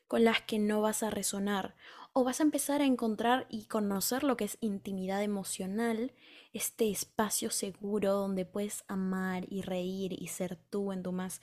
con 0.08 0.26
las 0.26 0.42
que 0.42 0.60
no 0.60 0.82
vas 0.82 1.04
a 1.04 1.10
resonar 1.10 1.76
o 2.14 2.26
vas 2.26 2.42
a 2.42 2.44
empezar 2.44 2.82
a 2.82 2.86
encontrar 2.86 3.48
y 3.50 3.66
conocer 3.68 4.24
lo 4.24 4.36
que 4.36 4.44
es 4.44 4.58
intimidad 4.60 5.24
emocional, 5.24 6.12
este 6.52 6.92
espacio 6.92 7.50
seguro 7.50 8.12
donde 8.12 8.46
puedes 8.46 8.84
amar 8.90 9.46
y 9.50 9.62
reír 9.62 10.12
y 10.22 10.28
ser 10.28 10.58
tú 10.70 10.92
en 10.92 11.02
tu 11.04 11.14
más 11.14 11.42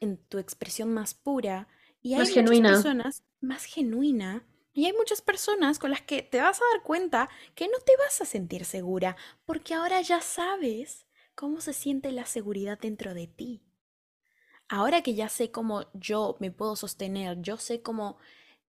en 0.00 0.16
tu 0.16 0.38
expresión 0.38 0.92
más 0.92 1.14
pura 1.14 1.68
y 2.02 2.14
hay 2.14 2.20
muchas 2.20 2.60
personas 2.60 3.22
más 3.40 3.64
genuina. 3.64 4.46
Y 4.72 4.84
hay 4.84 4.92
muchas 4.92 5.22
personas 5.22 5.78
con 5.78 5.90
las 5.90 6.02
que 6.02 6.20
te 6.20 6.38
vas 6.38 6.60
a 6.60 6.64
dar 6.74 6.82
cuenta 6.82 7.30
que 7.54 7.66
no 7.66 7.78
te 7.78 7.96
vas 7.96 8.20
a 8.20 8.26
sentir 8.26 8.66
segura, 8.66 9.16
porque 9.46 9.72
ahora 9.72 10.02
ya 10.02 10.20
sabes 10.20 11.06
cómo 11.34 11.62
se 11.62 11.72
siente 11.72 12.12
la 12.12 12.26
seguridad 12.26 12.78
dentro 12.78 13.14
de 13.14 13.26
ti. 13.26 13.62
Ahora 14.68 15.02
que 15.02 15.14
ya 15.14 15.30
sé 15.30 15.50
cómo 15.50 15.86
yo 15.94 16.36
me 16.40 16.50
puedo 16.50 16.76
sostener, 16.76 17.40
yo 17.40 17.56
sé 17.56 17.80
cómo 17.80 18.18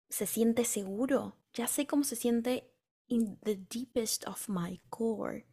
se 0.10 0.28
siente 0.28 0.66
seguro, 0.66 1.38
ya 1.54 1.68
sé 1.68 1.88
cómo 1.88 2.04
se 2.04 2.16
siente 2.16 2.72
in 3.08 3.40
the 3.40 3.56
deepest 3.56 4.28
of 4.28 4.48
my 4.50 4.82
core. 4.90 5.48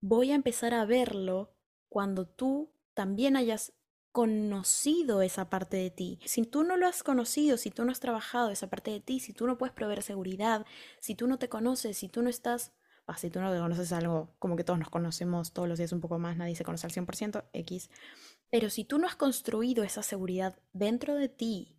Voy 0.00 0.32
a 0.32 0.34
empezar 0.34 0.74
a 0.74 0.84
verlo 0.84 1.54
cuando 1.88 2.26
tú 2.26 2.72
también 2.94 3.36
hayas 3.36 3.72
conocido 4.18 5.22
esa 5.22 5.48
parte 5.48 5.76
de 5.76 5.90
ti. 5.90 6.18
Si 6.24 6.42
tú 6.42 6.64
no 6.64 6.76
lo 6.76 6.88
has 6.88 7.04
conocido, 7.04 7.56
si 7.56 7.70
tú 7.70 7.84
no 7.84 7.92
has 7.92 8.00
trabajado 8.00 8.50
esa 8.50 8.66
parte 8.66 8.90
de 8.90 8.98
ti, 8.98 9.20
si 9.20 9.32
tú 9.32 9.46
no 9.46 9.58
puedes 9.58 9.72
proveer 9.72 10.02
seguridad, 10.02 10.66
si 10.98 11.14
tú 11.14 11.28
no 11.28 11.38
te 11.38 11.48
conoces, 11.48 11.98
si 11.98 12.08
tú 12.08 12.20
no 12.20 12.28
estás, 12.28 12.72
ah, 13.06 13.16
si 13.16 13.30
tú 13.30 13.40
no 13.40 13.52
te 13.52 13.60
conoces 13.60 13.92
algo, 13.92 14.34
como 14.40 14.56
que 14.56 14.64
todos 14.64 14.80
nos 14.80 14.90
conocemos 14.90 15.52
todos 15.52 15.68
los 15.68 15.78
días 15.78 15.92
un 15.92 16.00
poco 16.00 16.18
más, 16.18 16.36
nadie 16.36 16.56
se 16.56 16.64
conoce 16.64 16.88
al 16.88 16.92
100%, 16.92 17.44
X. 17.52 17.90
Pero 18.50 18.70
si 18.70 18.82
tú 18.82 18.98
no 18.98 19.06
has 19.06 19.14
construido 19.14 19.84
esa 19.84 20.02
seguridad 20.02 20.58
dentro 20.72 21.14
de 21.14 21.28
ti 21.28 21.78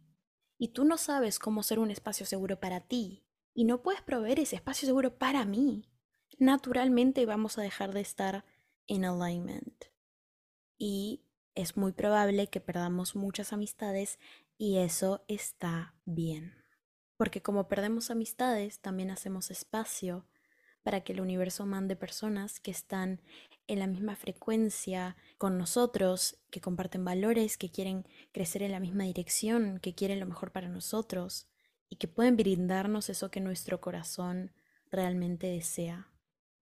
y 0.58 0.70
tú 0.70 0.86
no 0.86 0.98
sabes 0.98 1.40
cómo 1.40 1.62
ser 1.62 1.78
un 1.80 1.92
espacio 1.92 2.26
seguro 2.26 2.58
para 2.62 2.80
ti 2.80 3.26
y 3.54 3.66
no 3.66 3.82
puedes 3.82 4.02
proveer 4.02 4.40
ese 4.40 4.56
espacio 4.56 4.86
seguro 4.86 5.18
para 5.18 5.44
mí, 5.44 5.90
naturalmente 6.38 7.26
vamos 7.26 7.58
a 7.58 7.64
dejar 7.64 7.94
de 7.94 8.00
estar 8.00 8.46
en 8.88 9.04
alignment. 9.04 9.84
Y 10.78 11.26
es 11.56 11.78
muy 11.78 11.92
probable 11.92 12.48
que 12.48 12.62
perdamos 12.62 13.16
muchas 13.16 13.54
amistades 13.54 14.20
y 14.58 14.78
eso 14.78 15.24
está 15.28 15.96
bien. 16.06 16.54
Porque 17.18 17.42
como 17.42 17.68
perdemos 17.68 18.12
amistades, 18.12 18.80
también 18.80 19.12
hacemos 19.12 19.52
espacio 19.52 20.26
para 20.84 21.02
que 21.02 21.14
el 21.14 21.22
universo 21.22 21.66
mande 21.66 21.96
personas 21.96 22.60
que 22.60 22.72
están 22.72 23.22
en 23.68 23.80
la 23.80 23.88
misma 23.88 24.16
frecuencia 24.16 25.18
con 25.38 25.58
nosotros, 25.58 26.40
que 26.50 26.62
comparten 26.62 27.06
valores, 27.06 27.58
que 27.58 27.70
quieren 27.70 28.06
crecer 28.32 28.64
en 28.64 28.72
la 28.72 28.80
misma 28.80 29.04
dirección, 29.04 29.80
que 29.80 29.94
quieren 29.94 30.20
lo 30.20 30.26
mejor 30.26 30.52
para 30.52 30.70
nosotros 30.70 31.48
y 31.90 31.98
que 31.98 32.08
pueden 32.08 32.38
brindarnos 32.38 33.10
eso 33.10 33.30
que 33.30 33.42
nuestro 33.42 33.82
corazón 33.82 34.52
realmente 34.92 35.48
desea. 35.48 36.08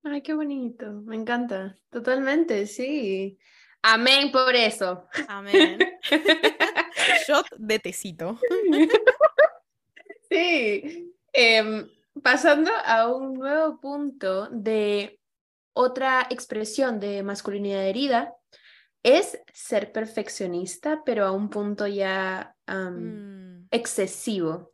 Ay, 0.04 0.22
qué 0.22 0.34
bonito, 0.34 1.02
me 1.06 1.16
encanta, 1.16 1.78
totalmente, 1.90 2.66
sí. 2.66 3.38
Amén 3.82 4.32
por 4.32 4.56
eso. 4.56 5.08
Amén. 5.28 5.80
Shot 7.28 7.48
de 7.58 7.80
tecito. 7.80 8.40
sí. 10.30 11.14
Em, 11.34 11.88
pasando 12.24 12.72
a 12.86 13.08
un 13.14 13.36
nuevo 13.36 13.80
punto 13.80 14.48
de 14.50 15.20
otra 15.74 16.28
expresión 16.30 17.00
de 17.00 17.22
masculinidad 17.22 17.86
herida, 17.86 18.34
es 19.04 19.40
ser 19.54 19.92
perfeccionista, 19.92 21.04
pero 21.06 21.26
a 21.26 21.32
un 21.32 21.50
punto 21.50 21.88
ya 21.88 22.56
mm. 22.68 23.68
excesivo. 23.72 24.72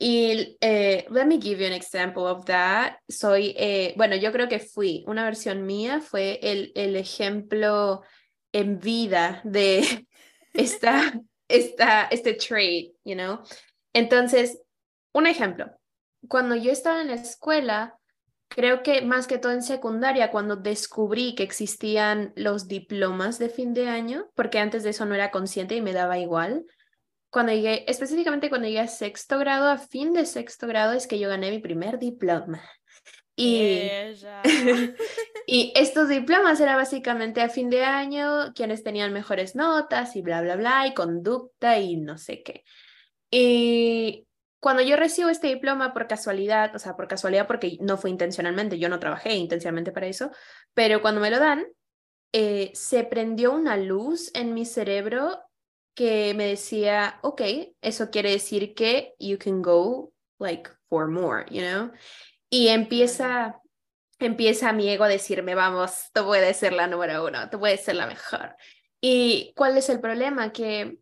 Y 0.00 0.56
eh, 0.60 1.06
let 1.10 1.26
me 1.26 1.40
give 1.40 1.60
you 1.60 1.66
an 1.66 1.72
example 1.72 2.24
of 2.24 2.44
that. 2.46 2.98
Soy, 3.08 3.54
eh, 3.56 3.94
bueno, 3.96 4.16
yo 4.16 4.32
creo 4.32 4.48
que 4.48 4.60
fui, 4.60 5.04
una 5.06 5.24
versión 5.24 5.66
mía 5.66 6.00
fue 6.00 6.38
el, 6.42 6.72
el 6.74 6.96
ejemplo 6.96 8.02
en 8.58 8.78
vida 8.78 9.40
de 9.44 10.06
esta, 10.54 11.20
esta, 11.48 12.04
este 12.10 12.34
trade, 12.34 12.92
you 13.04 13.14
know. 13.14 13.40
Entonces, 13.92 14.60
un 15.12 15.26
ejemplo, 15.26 15.70
cuando 16.28 16.54
yo 16.56 16.72
estaba 16.72 17.00
en 17.00 17.08
la 17.08 17.14
escuela, 17.14 17.98
creo 18.48 18.82
que 18.82 19.02
más 19.02 19.26
que 19.26 19.38
todo 19.38 19.52
en 19.52 19.62
secundaria, 19.62 20.30
cuando 20.30 20.56
descubrí 20.56 21.34
que 21.34 21.42
existían 21.42 22.32
los 22.34 22.66
diplomas 22.66 23.38
de 23.38 23.48
fin 23.48 23.74
de 23.74 23.88
año, 23.88 24.28
porque 24.34 24.58
antes 24.58 24.82
de 24.82 24.90
eso 24.90 25.06
no 25.06 25.14
era 25.14 25.30
consciente 25.30 25.76
y 25.76 25.82
me 25.82 25.92
daba 25.92 26.18
igual. 26.18 26.64
Cuando 27.30 27.52
llegué, 27.52 27.84
específicamente 27.88 28.48
cuando 28.48 28.66
llegué 28.66 28.80
a 28.80 28.88
sexto 28.88 29.38
grado, 29.38 29.68
a 29.68 29.78
fin 29.78 30.12
de 30.12 30.26
sexto 30.26 30.66
grado, 30.66 30.94
es 30.94 31.06
que 31.06 31.18
yo 31.18 31.28
gané 31.28 31.50
mi 31.50 31.58
primer 31.60 31.98
diploma. 31.98 32.62
Y, 33.40 33.88
y 35.46 35.72
estos 35.76 36.08
diplomas 36.08 36.60
eran 36.60 36.76
básicamente 36.76 37.40
a 37.40 37.48
fin 37.48 37.70
de 37.70 37.84
año 37.84 38.52
quienes 38.52 38.82
tenían 38.82 39.12
mejores 39.12 39.54
notas 39.54 40.16
y 40.16 40.22
bla, 40.22 40.42
bla, 40.42 40.56
bla, 40.56 40.88
y 40.88 40.94
conducta 40.94 41.78
y 41.78 41.96
no 41.96 42.18
sé 42.18 42.42
qué. 42.42 42.64
Y 43.30 44.26
cuando 44.58 44.82
yo 44.82 44.96
recibo 44.96 45.28
este 45.28 45.46
diploma 45.46 45.94
por 45.94 46.08
casualidad, 46.08 46.74
o 46.74 46.80
sea, 46.80 46.96
por 46.96 47.06
casualidad 47.06 47.46
porque 47.46 47.78
no 47.80 47.96
fue 47.96 48.10
intencionalmente, 48.10 48.80
yo 48.80 48.88
no 48.88 48.98
trabajé 48.98 49.34
intencionalmente 49.34 49.92
para 49.92 50.08
eso, 50.08 50.32
pero 50.74 51.00
cuando 51.00 51.20
me 51.20 51.30
lo 51.30 51.38
dan, 51.38 51.64
eh, 52.32 52.72
se 52.74 53.04
prendió 53.04 53.52
una 53.52 53.76
luz 53.76 54.32
en 54.34 54.52
mi 54.52 54.66
cerebro 54.66 55.38
que 55.94 56.34
me 56.34 56.48
decía, 56.48 57.20
ok, 57.22 57.42
eso 57.82 58.10
quiere 58.10 58.32
decir 58.32 58.74
que 58.74 59.14
you 59.20 59.38
can 59.38 59.62
go 59.62 60.12
like 60.40 60.68
for 60.88 61.06
more, 61.06 61.46
you 61.50 61.62
know? 61.62 61.92
Y 62.50 62.68
empieza, 62.68 63.60
empieza 64.18 64.72
mi 64.72 64.88
ego 64.88 65.04
a 65.04 65.08
decirme, 65.08 65.54
vamos, 65.54 66.10
tú 66.12 66.24
puedes 66.24 66.56
ser 66.56 66.72
la 66.72 66.86
número 66.86 67.24
uno, 67.24 67.50
tú 67.50 67.58
puedes 67.58 67.84
ser 67.84 67.96
la 67.96 68.06
mejor. 68.06 68.56
¿Y 69.00 69.52
cuál 69.56 69.76
es 69.76 69.88
el 69.88 70.00
problema? 70.00 70.52
Que 70.52 70.98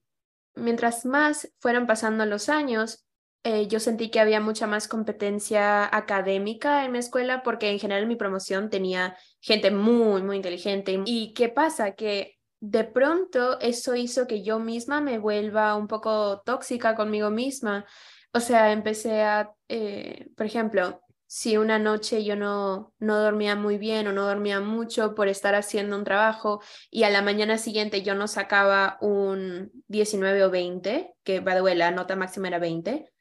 mientras 0.54 1.04
más 1.04 1.52
fueron 1.58 1.86
pasando 1.86 2.26
los 2.26 2.48
años, 2.48 3.06
eh, 3.44 3.68
yo 3.68 3.78
sentí 3.78 4.10
que 4.10 4.18
había 4.18 4.40
mucha 4.40 4.66
más 4.66 4.88
competencia 4.88 5.84
académica 5.96 6.84
en 6.84 6.90
mi 6.90 6.98
escuela 6.98 7.44
porque 7.44 7.70
en 7.70 7.78
general 7.78 8.08
mi 8.08 8.16
promoción 8.16 8.70
tenía 8.70 9.16
gente 9.40 9.70
muy, 9.70 10.22
muy 10.22 10.36
inteligente. 10.36 11.00
¿Y 11.04 11.32
qué 11.32 11.48
pasa? 11.48 11.92
Que 11.92 12.38
de 12.60 12.82
pronto 12.82 13.60
eso 13.60 13.94
hizo 13.94 14.26
que 14.26 14.42
yo 14.42 14.58
misma 14.58 15.00
me 15.00 15.18
vuelva 15.18 15.76
un 15.76 15.86
poco 15.86 16.42
tóxica 16.44 16.96
conmigo 16.96 17.30
misma. 17.30 17.86
O 18.32 18.40
sea, 18.40 18.72
empecé 18.72 19.22
a, 19.22 19.52
eh, 19.68 20.28
por 20.36 20.46
ejemplo, 20.46 21.02
si 21.26 21.56
una 21.56 21.78
noche 21.78 22.24
yo 22.24 22.36
no, 22.36 22.94
no 22.98 23.18
dormía 23.18 23.56
muy 23.56 23.78
bien 23.78 24.06
o 24.06 24.12
no 24.12 24.24
dormía 24.24 24.60
mucho 24.60 25.14
por 25.14 25.28
estar 25.28 25.54
haciendo 25.54 25.96
un 25.96 26.04
trabajo 26.04 26.60
y 26.90 27.02
a 27.02 27.10
la 27.10 27.22
mañana 27.22 27.58
siguiente 27.58 28.02
yo 28.02 28.14
no 28.14 28.28
sacaba 28.28 28.98
un 29.00 29.70
19 29.88 30.44
o 30.44 30.50
20, 30.50 31.14
que 31.24 31.40
by 31.40 31.56
the 31.56 31.62
way 31.62 31.74
la 31.74 31.90
nota 31.90 32.16
máxima 32.16 32.48
era 32.48 32.58
20, 32.58 33.12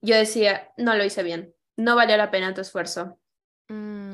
yo 0.00 0.16
decía, 0.16 0.72
no 0.76 0.94
lo 0.94 1.04
hice 1.04 1.22
bien, 1.22 1.54
no 1.76 1.96
valió 1.96 2.16
la 2.16 2.30
pena 2.30 2.54
tu 2.54 2.60
esfuerzo. 2.60 3.18
Mm. 3.68 4.12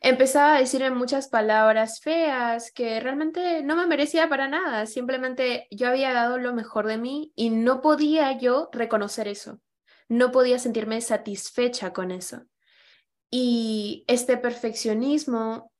Empezaba 0.00 0.54
a 0.54 0.60
decirme 0.60 0.90
muchas 0.90 1.28
palabras 1.28 2.00
feas 2.00 2.70
que 2.70 3.00
realmente 3.00 3.62
no 3.62 3.76
me 3.76 3.86
merecía 3.86 4.28
para 4.28 4.46
nada, 4.46 4.86
simplemente 4.86 5.66
yo 5.70 5.88
había 5.88 6.12
dado 6.12 6.38
lo 6.38 6.54
mejor 6.54 6.86
de 6.86 6.98
mí 6.98 7.32
y 7.34 7.50
no 7.50 7.80
podía 7.80 8.38
yo 8.38 8.68
reconocer 8.72 9.26
eso, 9.26 9.58
no 10.08 10.32
podía 10.32 10.58
sentirme 10.58 11.00
satisfecha 11.00 11.92
con 11.92 12.10
eso. 12.10 12.42
Y 13.30 14.04
este 14.06 14.36
perfeccionismo 14.36 15.72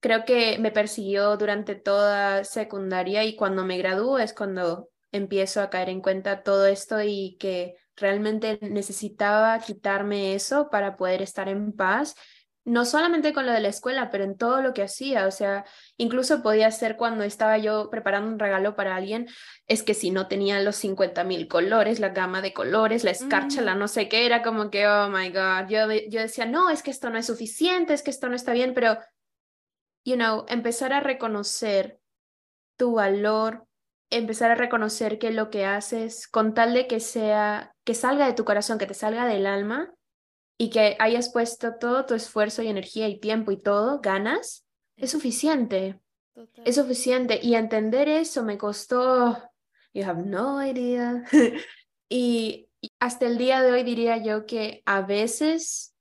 creo 0.00 0.24
que 0.24 0.58
me 0.58 0.70
persiguió 0.70 1.36
durante 1.36 1.74
toda 1.74 2.44
secundaria 2.44 3.24
y 3.24 3.36
cuando 3.36 3.64
me 3.64 3.78
gradúo 3.78 4.18
es 4.18 4.34
cuando 4.34 4.90
empiezo 5.12 5.60
a 5.60 5.70
caer 5.70 5.88
en 5.88 6.00
cuenta 6.00 6.42
todo 6.42 6.66
esto 6.66 7.00
y 7.02 7.36
que 7.38 7.76
realmente 7.96 8.58
necesitaba 8.60 9.58
quitarme 9.60 10.34
eso 10.34 10.68
para 10.70 10.96
poder 10.96 11.22
estar 11.22 11.48
en 11.48 11.72
paz, 11.72 12.16
no 12.64 12.84
solamente 12.86 13.32
con 13.34 13.44
lo 13.44 13.52
de 13.52 13.60
la 13.60 13.68
escuela, 13.68 14.10
pero 14.10 14.24
en 14.24 14.36
todo 14.36 14.62
lo 14.62 14.72
que 14.72 14.82
hacía, 14.82 15.26
o 15.26 15.30
sea, 15.30 15.64
incluso 15.98 16.42
podía 16.42 16.70
ser 16.70 16.96
cuando 16.96 17.22
estaba 17.22 17.58
yo 17.58 17.90
preparando 17.90 18.30
un 18.30 18.38
regalo 18.38 18.74
para 18.74 18.96
alguien, 18.96 19.28
es 19.66 19.82
que 19.82 19.92
si 19.92 20.10
no 20.10 20.28
tenía 20.28 20.60
los 20.60 20.76
50 20.76 21.24
mil 21.24 21.46
colores, 21.46 22.00
la 22.00 22.08
gama 22.10 22.40
de 22.40 22.54
colores, 22.54 23.04
la 23.04 23.10
escarcha, 23.10 23.60
la 23.60 23.74
mm. 23.74 23.78
no 23.78 23.88
sé 23.88 24.08
qué, 24.08 24.24
era 24.24 24.42
como 24.42 24.70
que, 24.70 24.86
oh 24.86 25.10
my 25.10 25.28
God, 25.30 25.68
yo, 25.68 25.92
yo 26.08 26.20
decía, 26.20 26.46
no, 26.46 26.70
es 26.70 26.82
que 26.82 26.90
esto 26.90 27.10
no 27.10 27.18
es 27.18 27.26
suficiente, 27.26 27.92
es 27.92 28.02
que 28.02 28.10
esto 28.10 28.28
no 28.28 28.36
está 28.36 28.52
bien, 28.52 28.72
pero, 28.74 28.98
you 30.04 30.16
know, 30.16 30.46
empezar 30.48 30.92
a 30.92 31.00
reconocer 31.00 31.98
tu 32.76 32.94
valor 32.94 33.66
empezar 34.10 34.50
a 34.50 34.54
reconocer 34.54 35.18
que 35.18 35.32
lo 35.32 35.50
que 35.50 35.64
haces, 35.64 36.28
con 36.28 36.54
tal 36.54 36.74
de 36.74 36.86
que 36.86 37.00
sea, 37.00 37.74
que 37.84 37.94
salga 37.94 38.26
de 38.26 38.34
tu 38.34 38.44
corazón, 38.44 38.78
que 38.78 38.86
te 38.86 38.94
salga 38.94 39.26
del 39.26 39.46
alma 39.46 39.93
y 40.58 40.70
que 40.70 40.96
hayas 40.98 41.32
puesto 41.32 41.74
todo 41.74 42.06
tu 42.06 42.14
esfuerzo 42.14 42.62
y 42.62 42.68
energía 42.68 43.08
y 43.08 43.18
tiempo 43.18 43.50
y 43.50 43.56
todo, 43.56 44.00
ganas, 44.00 44.66
es 44.96 45.10
suficiente. 45.10 46.00
Es 46.64 46.76
suficiente. 46.76 47.38
Y 47.42 47.54
entender 47.54 48.08
eso 48.08 48.44
me 48.44 48.58
costó, 48.58 49.50
you 49.92 50.04
have 50.04 50.22
no 50.24 50.64
idea. 50.64 51.24
y 52.08 52.68
hasta 52.98 53.26
el 53.26 53.38
día 53.38 53.62
de 53.62 53.72
hoy 53.72 53.82
diría 53.82 54.16
yo 54.18 54.46
que 54.46 54.82
a 54.84 55.02
veces 55.02 55.94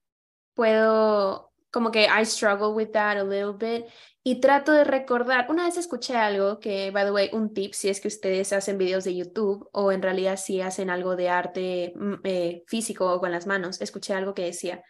puedo, 0.53 1.51
como 1.71 1.91
que 1.91 2.05
I 2.05 2.25
struggle 2.25 2.73
with 2.73 2.91
that 2.91 3.17
a 3.17 3.23
little 3.23 3.53
bit 3.53 3.85
y 4.23 4.39
trato 4.39 4.71
de 4.71 4.85
recordar, 4.85 5.47
una 5.49 5.65
vez 5.65 5.77
escuché 5.77 6.15
algo 6.15 6.59
que, 6.59 6.91
by 6.91 7.05
the 7.05 7.11
way, 7.11 7.29
un 7.33 7.53
tip, 7.53 7.73
si 7.73 7.89
es 7.89 7.99
que 7.99 8.07
ustedes 8.07 8.53
hacen 8.53 8.77
videos 8.77 9.03
de 9.03 9.15
YouTube 9.15 9.69
o 9.73 9.91
en 9.91 10.01
realidad 10.01 10.37
si 10.37 10.61
hacen 10.61 10.89
algo 10.89 11.17
de 11.17 11.29
arte 11.29 11.93
mm, 11.95 12.13
eh, 12.23 12.63
físico 12.67 13.11
o 13.11 13.19
con 13.19 13.31
las 13.31 13.47
manos, 13.47 13.81
escuché 13.81 14.13
algo 14.13 14.33
que 14.33 14.45
decía, 14.45 14.83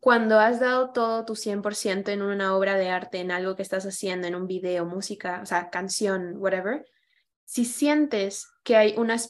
cuando 0.00 0.40
has 0.40 0.58
dado 0.58 0.90
todo 0.92 1.24
tu 1.24 1.36
100% 1.36 2.08
en 2.08 2.22
una 2.22 2.56
obra 2.56 2.76
de 2.76 2.88
arte, 2.88 3.20
en 3.20 3.30
algo 3.30 3.54
que 3.54 3.62
estás 3.62 3.84
haciendo, 3.86 4.26
en 4.26 4.34
un 4.34 4.48
video, 4.48 4.84
música, 4.84 5.40
o 5.42 5.46
sea, 5.46 5.70
canción, 5.70 6.34
whatever, 6.38 6.84
si 7.44 7.64
sientes 7.64 8.48
que 8.62 8.76
hay 8.76 8.94
unas 8.96 9.28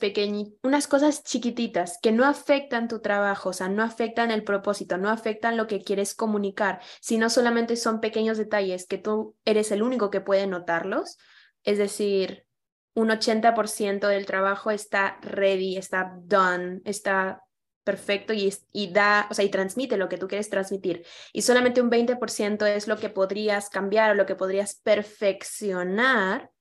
unas 0.62 0.86
cosas 0.86 1.24
chiquititas 1.24 1.98
que 2.00 2.12
no 2.12 2.24
afectan 2.24 2.86
tu 2.86 3.00
trabajo, 3.00 3.48
o 3.48 3.52
sea, 3.52 3.68
no 3.68 3.82
afectan 3.82 4.30
el 4.30 4.44
propósito, 4.44 4.96
no 4.96 5.10
afectan 5.10 5.56
lo 5.56 5.66
que 5.66 5.82
quieres 5.82 6.14
comunicar, 6.14 6.80
sino 7.00 7.28
solamente 7.28 7.76
son 7.76 8.00
pequeños 8.00 8.38
detalles 8.38 8.86
que 8.86 8.98
tú 8.98 9.34
eres 9.44 9.72
el 9.72 9.82
único 9.82 10.10
que 10.10 10.20
puede 10.20 10.46
notarlos, 10.46 11.18
es 11.64 11.78
decir, 11.78 12.46
un 12.94 13.08
80% 13.08 14.06
del 14.06 14.24
trabajo 14.24 14.70
está 14.70 15.18
ready, 15.20 15.76
está 15.76 16.14
done, 16.22 16.80
está 16.84 17.42
perfecto 17.82 18.32
y, 18.32 18.54
y 18.72 18.92
da, 18.92 19.26
o 19.30 19.34
sea, 19.34 19.44
y 19.44 19.50
transmite 19.50 19.96
lo 19.96 20.08
que 20.08 20.16
tú 20.16 20.28
quieres 20.28 20.48
transmitir. 20.48 21.04
Y 21.32 21.42
solamente 21.42 21.82
un 21.82 21.90
20% 21.90 22.66
es 22.66 22.86
lo 22.86 22.96
que 22.96 23.10
podrías 23.10 23.68
cambiar 23.68 24.12
o 24.12 24.14
lo 24.14 24.26
que 24.26 24.36
podrías 24.36 24.76
perfeccionar 24.76 26.53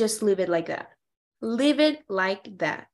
Just 0.00 0.22
leave 0.22 0.42
it 0.42 0.48
like 0.48 0.72
that. 0.72 0.88
Leave 1.42 1.78
it 1.78 2.04
like 2.08 2.56
that. 2.56 2.88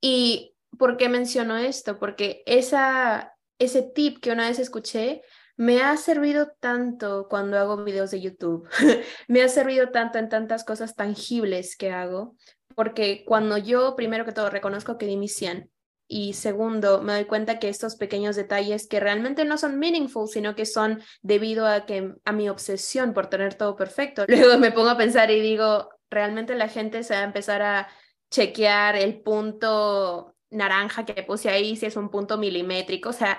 ¿Y 0.00 0.54
por 0.78 0.96
qué 0.96 1.10
menciono 1.10 1.58
esto? 1.58 1.98
Porque 1.98 2.42
esa, 2.46 3.34
ese 3.58 3.82
tip 3.82 4.20
que 4.20 4.32
una 4.32 4.48
vez 4.48 4.58
escuché 4.58 5.22
me 5.58 5.82
ha 5.82 5.96
servido 5.96 6.52
tanto 6.60 7.28
cuando 7.28 7.58
hago 7.58 7.82
videos 7.84 8.10
de 8.10 8.20
YouTube. 8.20 8.68
me 9.28 9.42
ha 9.42 9.48
servido 9.48 9.90
tanto 9.90 10.18
en 10.18 10.28
tantas 10.28 10.64
cosas 10.64 10.94
tangibles 10.94 11.76
que 11.76 11.90
hago. 11.90 12.36
Porque 12.74 13.24
cuando 13.26 13.58
yo, 13.58 13.96
primero 13.96 14.24
que 14.24 14.32
todo, 14.32 14.50
reconozco 14.50 14.98
que 14.98 15.06
di 15.06 15.16
mi 15.16 15.28
100 15.28 15.70
y 16.08 16.34
segundo, 16.34 17.02
me 17.02 17.14
doy 17.14 17.24
cuenta 17.24 17.58
que 17.58 17.68
estos 17.68 17.96
pequeños 17.96 18.36
detalles 18.36 18.86
que 18.86 19.00
realmente 19.00 19.44
no 19.44 19.58
son 19.58 19.78
meaningful, 19.78 20.28
sino 20.28 20.54
que 20.54 20.64
son 20.64 21.02
debido 21.20 21.66
a 21.66 21.84
que 21.84 22.12
a 22.24 22.32
mi 22.32 22.48
obsesión 22.48 23.12
por 23.12 23.26
tener 23.28 23.54
todo 23.54 23.74
perfecto. 23.74 24.24
Luego 24.28 24.58
me 24.58 24.70
pongo 24.70 24.90
a 24.90 24.96
pensar 24.96 25.30
y 25.30 25.40
digo, 25.40 25.88
realmente 26.10 26.54
la 26.54 26.68
gente 26.68 27.02
se 27.02 27.14
va 27.14 27.20
a 27.20 27.24
empezar 27.24 27.62
a 27.62 27.88
chequear 28.30 28.96
el 28.96 29.20
punto 29.20 30.34
naranja 30.50 31.04
que 31.04 31.22
puse 31.22 31.48
ahí, 31.48 31.76
si 31.76 31.86
es 31.86 31.96
un 31.96 32.10
punto 32.10 32.38
milimétrico. 32.38 33.10
O 33.10 33.12
sea, 33.12 33.38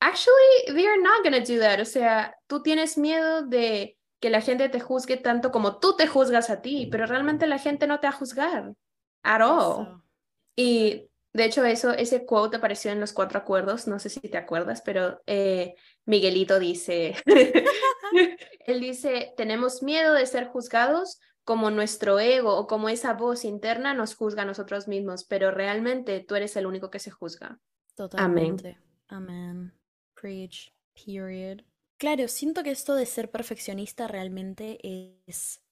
actually, 0.00 0.74
they 0.74 0.86
are 0.86 1.00
not 1.00 1.22
going 1.22 1.42
to 1.42 1.52
do 1.52 1.60
that. 1.60 1.80
O 1.80 1.84
sea, 1.84 2.36
tú 2.46 2.62
tienes 2.62 2.98
miedo 2.98 3.42
de 3.42 3.96
que 4.20 4.30
la 4.30 4.40
gente 4.40 4.68
te 4.68 4.80
juzgue 4.80 5.16
tanto 5.16 5.50
como 5.50 5.78
tú 5.78 5.96
te 5.96 6.06
juzgas 6.06 6.50
a 6.50 6.60
ti, 6.60 6.88
pero 6.90 7.06
realmente 7.06 7.46
la 7.46 7.58
gente 7.58 7.86
no 7.86 8.00
te 8.00 8.06
va 8.06 8.12
a 8.12 8.16
juzgar 8.16 8.74
at 9.22 9.40
all. 9.40 10.02
Y 10.56 11.08
de 11.32 11.44
hecho, 11.44 11.64
eso, 11.64 11.92
ese 11.92 12.26
quote 12.26 12.56
apareció 12.56 12.90
en 12.90 13.00
los 13.00 13.12
cuatro 13.12 13.38
acuerdos, 13.38 13.86
no 13.86 13.98
sé 13.98 14.10
si 14.10 14.20
te 14.20 14.36
acuerdas, 14.36 14.82
pero 14.82 15.22
eh, 15.26 15.74
Miguelito 16.04 16.58
dice, 16.58 17.14
él 18.66 18.80
dice, 18.80 19.32
tenemos 19.36 19.82
miedo 19.82 20.12
de 20.12 20.26
ser 20.26 20.48
juzgados 20.48 21.20
como 21.44 21.70
nuestro 21.70 22.18
ego 22.20 22.56
o 22.56 22.66
como 22.66 22.88
esa 22.88 23.14
voz 23.14 23.44
interna 23.44 23.94
nos 23.94 24.14
juzga 24.14 24.42
a 24.42 24.46
nosotros 24.46 24.88
mismos, 24.88 25.24
pero 25.24 25.50
realmente 25.50 26.20
tú 26.20 26.34
eres 26.34 26.56
el 26.56 26.66
único 26.66 26.90
que 26.90 26.98
se 26.98 27.10
juzga. 27.10 27.58
Totalmente. 27.94 28.78
Amén. 29.08 29.72
Preach. 30.14 30.72
Period. 30.94 31.62
Claro, 31.96 32.28
siento 32.28 32.62
que 32.62 32.70
esto 32.70 32.94
de 32.94 33.06
ser 33.06 33.30
perfeccionista 33.30 34.08
realmente 34.08 34.78
es, 35.26 35.62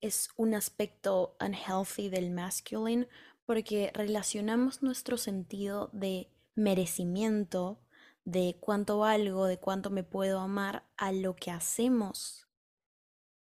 es 0.00 0.30
un 0.36 0.54
aspecto 0.54 1.36
unhealthy 1.40 2.08
del 2.08 2.30
masculine 2.30 3.08
porque 3.44 3.90
relacionamos 3.94 4.82
nuestro 4.82 5.16
sentido 5.16 5.88
de 5.92 6.30
merecimiento, 6.54 7.80
de 8.24 8.56
cuánto 8.60 8.98
valgo, 8.98 9.46
de 9.46 9.58
cuánto 9.58 9.90
me 9.90 10.04
puedo 10.04 10.40
amar 10.40 10.84
a 10.96 11.12
lo 11.12 11.36
que 11.36 11.50
hacemos 11.50 12.47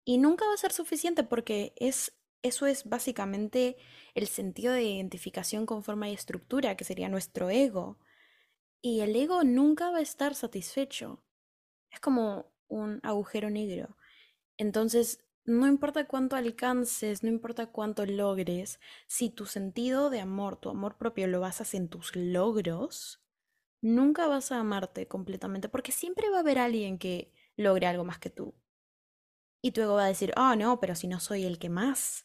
y 0.08 0.18
nunca 0.18 0.46
va 0.46 0.54
a 0.54 0.56
ser 0.56 0.72
suficiente 0.72 1.24
porque 1.24 1.74
es, 1.76 2.16
eso 2.40 2.66
es 2.66 2.84
básicamente 2.88 3.76
el 4.14 4.28
sentido 4.28 4.72
de 4.72 4.84
identificación 4.84 5.66
con 5.66 5.82
forma 5.82 6.08
y 6.08 6.14
estructura, 6.14 6.76
que 6.76 6.84
sería 6.84 7.08
nuestro 7.08 7.50
ego. 7.50 7.98
Y 8.80 9.00
el 9.00 9.16
ego 9.16 9.42
nunca 9.42 9.90
va 9.90 9.98
a 9.98 10.02
estar 10.02 10.36
satisfecho. 10.36 11.24
Es 11.90 11.98
como 11.98 12.52
un 12.68 13.00
agujero 13.02 13.50
negro. 13.50 13.96
Entonces, 14.58 15.24
no 15.44 15.66
importa 15.66 16.06
cuánto 16.06 16.36
alcances, 16.36 17.24
no 17.24 17.28
importa 17.28 17.66
cuánto 17.66 18.06
logres, 18.06 18.78
si 19.08 19.28
tu 19.28 19.44
sentido 19.44 20.08
de 20.08 20.20
amor, 20.20 20.56
tu 20.56 20.70
amor 20.70 20.98
propio 20.98 21.26
lo 21.26 21.40
basas 21.40 21.74
en 21.74 21.88
tus 21.88 22.14
logros, 22.14 23.24
nunca 23.80 24.28
vas 24.28 24.52
a 24.52 24.60
amarte 24.60 25.08
completamente, 25.08 25.68
porque 25.68 25.90
siempre 25.90 26.30
va 26.30 26.36
a 26.36 26.40
haber 26.40 26.60
alguien 26.60 26.96
que 26.96 27.32
logre 27.56 27.88
algo 27.88 28.04
más 28.04 28.20
que 28.20 28.30
tú. 28.30 28.54
Y 29.66 29.72
tu 29.72 29.80
ego 29.82 29.94
va 29.94 30.04
a 30.04 30.08
decir, 30.08 30.32
oh 30.36 30.54
no, 30.54 30.78
pero 30.80 30.94
si 30.94 31.08
no 31.08 31.18
soy 31.20 31.44
el 31.44 31.58
que 31.58 31.68
más 31.70 32.24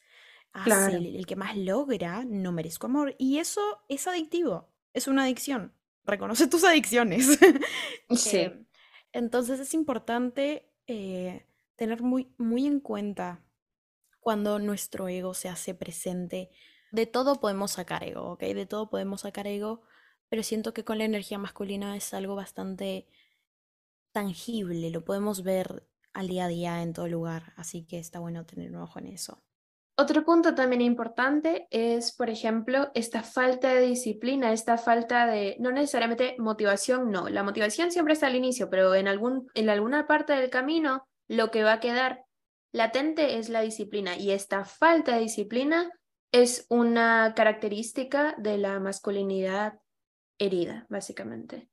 hace, 0.54 0.69
Claro. 0.69 0.97
el, 0.97 1.15
el 1.15 1.25
que 1.25 1.36
más 1.36 1.58
logra, 1.58 2.23
no 2.25 2.51
merezco 2.51 2.86
amor. 2.88 3.15
Y 3.17 3.39
eso 3.39 3.62
es 3.89 4.08
adictivo, 4.08 4.69
es 4.93 5.08
una 5.08 5.23
adicción. 5.23 5.73
Reconoce 6.04 6.47
tus 6.47 6.63
adicciones. 6.63 7.27
Sí. 8.15 8.38
Eh, 8.38 8.65
entonces 9.13 9.60
es 9.60 9.73
importante 9.73 10.71
eh, 10.88 11.47
tener 11.75 12.01
muy, 12.04 12.34
muy 12.38 12.67
en 12.67 12.80
cuenta 12.80 13.43
cuando 14.19 14.60
nuestro 14.60 15.08
ego 15.08 15.34
se 15.34 15.49
hace 15.49 15.73
presente. 15.73 16.51
De 16.91 17.08
todo 17.08 17.39
podemos 17.39 17.71
sacar 17.71 18.04
ego, 18.04 18.34
¿ok? 18.34 18.41
De 18.41 18.65
todo 18.67 18.89
podemos 18.89 19.21
sacar 19.21 19.47
ego, 19.47 19.82
pero 20.30 20.43
siento 20.43 20.73
que 20.73 20.84
con 20.84 20.99
la 20.99 21.06
energía 21.06 21.39
masculina 21.39 21.95
es 21.97 22.13
algo 22.13 22.36
bastante 22.36 23.08
tangible, 24.12 24.89
lo 24.91 25.04
podemos 25.06 25.43
ver 25.43 25.88
al 26.13 26.28
día 26.28 26.45
a 26.45 26.47
día 26.47 26.82
en 26.82 26.93
todo 26.93 27.08
lugar, 27.08 27.54
así 27.56 27.86
que 27.86 28.00
está 28.00 28.19
bueno 28.19 28.45
tener 28.45 28.71
un 28.71 28.78
ojo 28.78 29.00
en 29.00 29.08
eso. 29.08 29.41
Otro 29.97 30.24
punto 30.24 30.56
también 30.56 30.82
importante 30.82 31.67
es, 31.69 32.15
por 32.15 32.30
ejemplo, 32.30 32.89
esta 32.95 33.24
falta 33.24 33.74
de 33.74 33.82
disciplina, 33.82 34.52
esta 34.52 34.78
falta 34.78 35.28
de, 35.28 35.58
no 35.60 35.71
necesariamente 35.71 36.36
motivación, 36.39 37.12
no, 37.12 37.30
la 37.30 37.43
motivación 37.43 37.91
siempre 37.91 38.13
está 38.13 38.28
al 38.28 38.36
inicio, 38.36 38.69
pero 38.69 38.95
en, 38.95 39.08
algún, 39.08 39.47
en 39.54 39.69
alguna 39.69 40.08
parte 40.08 40.34
del 40.34 40.50
camino 40.50 41.06
lo 41.28 41.52
que 41.52 41.63
va 41.63 41.74
a 41.74 41.80
quedar 41.80 42.26
latente 42.71 43.38
es 43.38 43.50
la 43.50 43.62
disciplina 43.62 44.17
y 44.17 44.32
esta 44.32 44.65
falta 44.65 45.15
de 45.15 45.21
disciplina 45.21 45.91
es 46.32 46.65
una 46.69 47.34
característica 47.36 48.36
de 48.38 48.58
la 48.58 48.80
masculinidad 48.80 49.80
herida, 50.39 50.88
básicamente. 50.89 51.69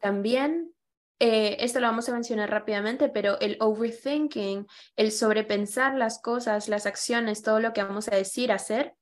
También, 0.00 0.74
eh, 1.20 1.56
esto 1.60 1.80
lo 1.80 1.88
vamos 1.88 2.08
a 2.08 2.12
mencionar 2.12 2.50
rápidamente, 2.50 3.08
pero 3.08 3.40
el 3.40 3.56
overthinking, 3.60 4.66
el 4.96 5.12
sobrepensar 5.12 5.94
las 5.96 6.20
cosas, 6.20 6.68
las 6.68 6.86
acciones, 6.86 7.42
todo 7.42 7.60
lo 7.60 7.72
que 7.72 7.82
vamos 7.82 8.08
a 8.08 8.16
decir, 8.16 8.52
hacer, 8.52 8.94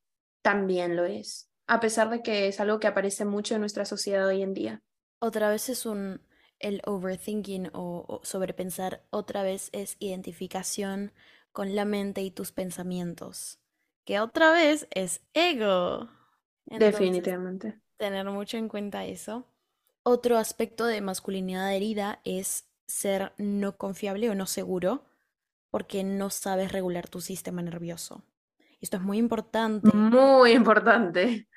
también 0.42 0.96
lo 0.96 1.04
es, 1.04 1.50
a 1.66 1.80
pesar 1.80 2.08
de 2.10 2.22
que 2.22 2.48
es 2.48 2.60
algo 2.60 2.80
que 2.80 2.86
aparece 2.86 3.24
mucho 3.24 3.54
en 3.54 3.60
nuestra 3.60 3.84
sociedad 3.84 4.26
hoy 4.26 4.42
en 4.42 4.54
día. 4.54 4.82
Otra 5.18 5.50
vez 5.50 5.68
es 5.68 5.84
un, 5.86 6.22
el 6.58 6.80
overthinking 6.86 7.70
o, 7.74 8.04
o 8.08 8.20
sobrepensar, 8.24 9.04
otra 9.10 9.42
vez 9.42 9.68
es 9.72 9.96
identificación 9.98 11.12
con 11.52 11.74
la 11.74 11.84
mente 11.84 12.22
y 12.22 12.30
tus 12.30 12.52
pensamientos, 12.52 13.58
que 14.04 14.20
otra 14.20 14.52
vez 14.52 14.88
es 14.90 15.22
ego. 15.34 16.08
Entonces, 16.66 16.98
Definitivamente. 17.00 17.80
tener 17.96 18.26
mucho 18.26 18.56
en 18.56 18.68
cuenta 18.68 19.04
eso. 19.04 19.46
Otro 20.08 20.38
aspecto 20.38 20.86
de 20.86 21.02
masculinidad 21.02 21.74
herida 21.74 22.20
es 22.24 22.66
ser 22.86 23.32
no 23.38 23.76
confiable 23.76 24.30
o 24.30 24.34
no 24.34 24.46
seguro 24.46 25.04
porque 25.70 26.04
no 26.04 26.30
sabes 26.30 26.72
regular 26.72 27.08
tu 27.08 27.20
sistema 27.20 27.62
nervioso. 27.62 28.22
Esto 28.80 28.98
es 28.98 29.02
muy 29.02 29.18
importante 29.18 29.92
Muy 29.92 30.52
importante. 30.52 31.48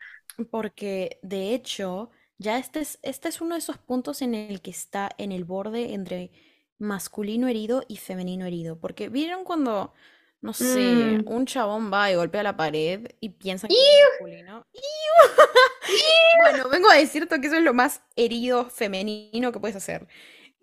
porque 0.49 1.19
de 1.21 1.53
hecho 1.53 2.09
ya 2.37 2.57
este 2.57 2.79
es, 2.81 2.99
este 3.03 3.29
es 3.29 3.41
uno 3.41 3.55
de 3.55 3.59
esos 3.59 3.77
puntos 3.77 4.21
en 4.21 4.33
el 4.33 4.61
que 4.61 4.71
está 4.71 5.09
en 5.17 5.31
el 5.31 5.43
borde 5.43 5.93
entre 5.93 6.31
masculino 6.77 7.47
herido 7.47 7.83
y 7.87 7.97
femenino 7.97 8.45
herido. 8.45 8.79
Porque 8.79 9.09
vieron 9.09 9.43
cuando, 9.43 9.93
no 10.41 10.53
sé, 10.53 11.21
Mm. 11.23 11.27
un 11.27 11.45
chabón 11.45 11.91
va 11.91 12.11
y 12.11 12.15
golpea 12.15 12.43
la 12.43 12.55
pared 12.57 13.07
y 13.19 13.29
piensa 13.29 13.67
que 13.67 13.73
es 13.75 13.79
masculino. 14.11 14.63
Bueno, 16.41 16.69
vengo 16.69 16.89
a 16.89 16.95
decirte 16.95 17.39
que 17.41 17.47
eso 17.47 17.57
es 17.57 17.63
lo 17.63 17.73
más 17.73 18.01
herido 18.15 18.69
femenino 18.69 19.51
que 19.51 19.59
puedes 19.59 19.75
hacer. 19.75 20.07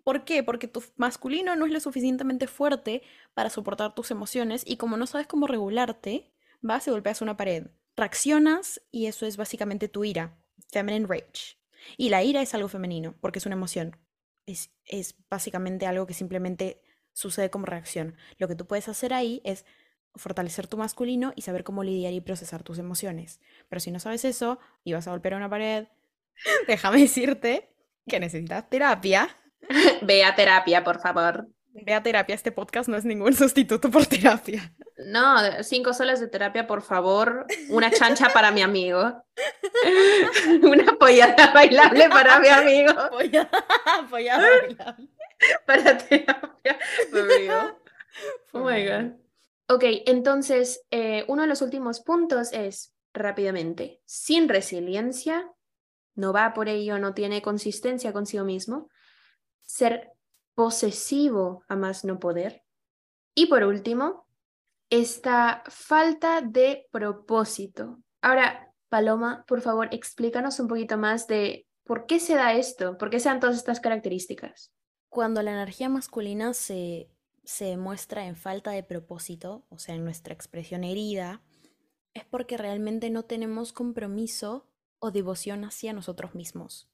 ¿Por 0.03 0.23
qué? 0.23 0.41
Porque 0.43 0.67
tu 0.67 0.83
masculino 0.95 1.55
no 1.55 1.65
es 1.65 1.71
lo 1.71 1.79
suficientemente 1.79 2.47
fuerte 2.47 3.03
para 3.33 3.49
soportar 3.49 3.93
tus 3.93 4.09
emociones 4.11 4.63
y 4.65 4.77
como 4.77 4.97
no 4.97 5.05
sabes 5.05 5.27
cómo 5.27 5.47
regularte, 5.47 6.31
vas 6.61 6.87
y 6.87 6.91
golpeas 6.91 7.21
una 7.21 7.37
pared. 7.37 7.67
Reaccionas 7.95 8.81
y 8.91 9.07
eso 9.07 9.25
es 9.25 9.37
básicamente 9.37 9.89
tu 9.89 10.03
ira, 10.05 10.37
feminine 10.71 11.05
rage. 11.07 11.57
Y 11.97 12.09
la 12.09 12.23
ira 12.23 12.41
es 12.41 12.53
algo 12.53 12.69
femenino 12.69 13.15
porque 13.19 13.39
es 13.39 13.45
una 13.45 13.55
emoción. 13.55 13.97
Es, 14.45 14.71
es 14.85 15.15
básicamente 15.29 15.85
algo 15.85 16.07
que 16.07 16.13
simplemente 16.13 16.81
sucede 17.17 17.49
como 17.49 17.65
reacción. 17.65 18.15
Lo 18.37 18.47
que 18.47 18.55
tú 18.55 18.67
puedes 18.67 18.87
hacer 18.87 19.11
ahí 19.11 19.41
es 19.43 19.65
fortalecer 20.13 20.67
tu 20.67 20.77
masculino 20.77 21.33
y 21.35 21.41
saber 21.41 21.63
cómo 21.63 21.83
lidiar 21.83 22.13
y 22.13 22.21
procesar 22.21 22.61
tus 22.61 22.77
emociones. 22.77 23.39
Pero 23.69 23.79
si 23.79 23.89
no 23.89 23.99
sabes 23.99 24.23
eso 24.23 24.59
y 24.83 24.93
vas 24.93 25.07
a 25.07 25.11
golpear 25.11 25.33
una 25.33 25.49
pared, 25.49 25.87
déjame 26.67 26.99
decirte 26.99 27.69
que 28.07 28.19
necesitas 28.19 28.69
terapia. 28.69 29.29
Ve 30.03 30.23
a 30.23 30.35
terapia, 30.35 30.83
por 30.83 31.01
favor. 31.01 31.47
Ve 31.73 31.93
a 31.93 32.03
terapia, 32.03 32.35
este 32.35 32.51
podcast 32.51 32.87
no 32.87 32.97
es 32.97 33.05
ningún 33.05 33.33
sustituto 33.35 33.89
por 33.89 34.05
terapia. 34.05 34.75
No, 35.07 35.37
cinco 35.63 35.93
soles 35.93 36.19
de 36.19 36.27
terapia, 36.27 36.67
por 36.67 36.83
favor. 36.83 37.47
Una 37.69 37.89
chancha 37.89 38.29
para 38.29 38.51
mi 38.51 38.61
amigo. 38.61 39.23
Una 40.61 40.93
pollada 40.93 41.51
bailable 41.51 42.09
para 42.09 42.39
mi 42.39 42.47
amigo. 42.47 42.91
Apoyada 42.91 43.49
bailable. 44.09 44.77
Para 45.65 45.97
terapia, 45.97 46.79
Oh 48.53 48.63
my. 48.63 48.85
God. 48.85 49.11
Ok, 49.69 49.83
entonces, 50.05 50.85
eh, 50.91 51.25
uno 51.27 51.41
de 51.43 51.47
los 51.47 51.61
últimos 51.61 51.99
puntos 51.99 52.53
es, 52.53 52.95
rápidamente, 53.13 54.01
sin 54.05 54.47
resiliencia, 54.47 55.51
no 56.15 56.33
va 56.33 56.53
por 56.53 56.69
ello, 56.69 56.97
no 56.99 57.13
tiene 57.13 57.41
consistencia 57.41 58.13
consigo 58.13 58.43
mismo, 58.43 58.89
ser 59.61 60.11
posesivo 60.55 61.63
a 61.67 61.75
más 61.75 62.05
no 62.05 62.19
poder. 62.19 62.63
Y 63.35 63.47
por 63.47 63.63
último, 63.63 64.25
esta 64.89 65.63
falta 65.67 66.41
de 66.41 66.87
propósito. 66.91 67.99
Ahora, 68.21 68.73
Paloma, 68.89 69.43
por 69.47 69.61
favor, 69.61 69.89
explícanos 69.91 70.59
un 70.59 70.67
poquito 70.67 70.97
más 70.97 71.27
de 71.27 71.67
por 71.83 72.05
qué 72.05 72.19
se 72.19 72.35
da 72.35 72.53
esto, 72.53 72.97
por 72.97 73.09
qué 73.09 73.19
se 73.19 73.29
dan 73.29 73.39
todas 73.39 73.57
estas 73.57 73.79
características. 73.79 74.71
Cuando 75.09 75.41
la 75.41 75.51
energía 75.51 75.89
masculina 75.89 76.53
se, 76.53 77.09
se 77.43 77.77
muestra 77.77 78.27
en 78.27 78.35
falta 78.35 78.71
de 78.71 78.83
propósito, 78.83 79.65
o 79.69 79.79
sea, 79.79 79.95
en 79.95 80.03
nuestra 80.03 80.33
expresión 80.33 80.83
herida, 80.83 81.41
es 82.13 82.25
porque 82.25 82.57
realmente 82.57 83.09
no 83.09 83.23
tenemos 83.23 83.73
compromiso 83.73 84.67
o 84.99 85.11
devoción 85.11 85.63
hacia 85.63 85.93
nosotros 85.93 86.35
mismos. 86.35 86.89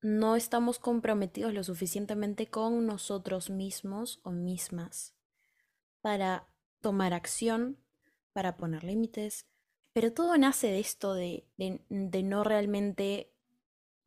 No 0.00 0.36
estamos 0.36 0.78
comprometidos 0.78 1.54
lo 1.54 1.64
suficientemente 1.64 2.48
con 2.48 2.86
nosotros 2.86 3.50
mismos 3.50 4.20
o 4.24 4.30
mismas 4.30 5.14
para 6.00 6.48
tomar 6.80 7.14
acción, 7.14 7.78
para 8.32 8.56
poner 8.56 8.84
límites, 8.84 9.46
pero 9.92 10.12
todo 10.12 10.36
nace 10.36 10.68
de 10.68 10.80
esto 10.80 11.14
de, 11.14 11.46
de, 11.56 11.80
de 11.88 12.22
no 12.22 12.44
realmente 12.44 13.32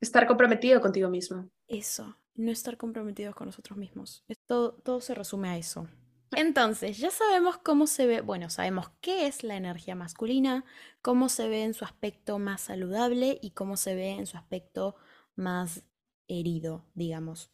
Estar 0.01 0.27
comprometido 0.27 0.81
contigo 0.81 1.09
mismo. 1.09 1.49
eso, 1.67 2.17
no 2.35 2.51
estar 2.51 2.77
comprometidos 2.77 3.35
con 3.35 3.47
nosotros 3.47 3.77
mismos. 3.77 4.23
Todo, 4.45 4.73
todo 4.73 5.01
se 5.01 5.15
resume 5.15 5.49
a 5.49 5.57
eso. 5.57 5.87
Entonces, 6.31 6.97
ya 6.97 7.11
sabemos 7.11 7.57
cómo 7.57 7.87
se 7.87 8.07
ve, 8.07 8.21
bueno, 8.21 8.49
sabemos 8.49 8.91
qué 9.01 9.27
es 9.27 9.43
la 9.43 9.55
energía 9.55 9.95
masculina, 9.95 10.65
cómo 11.01 11.29
se 11.29 11.47
ve 11.47 11.63
en 11.63 11.73
su 11.73 11.85
aspecto 11.85 12.39
más 12.39 12.61
saludable 12.61 13.39
y 13.41 13.51
cómo 13.51 13.77
se 13.77 13.95
ve 13.95 14.11
en 14.11 14.27
su 14.27 14.37
aspecto 14.37 14.95
más 15.35 15.83
herido, 16.27 16.85
digamos. 16.93 17.51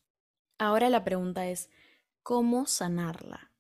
Ahora 0.57 0.89
la 0.89 1.03
pregunta 1.03 1.47
es, 1.47 1.69
¿cómo 2.23 2.65
sanarla? 2.65 3.51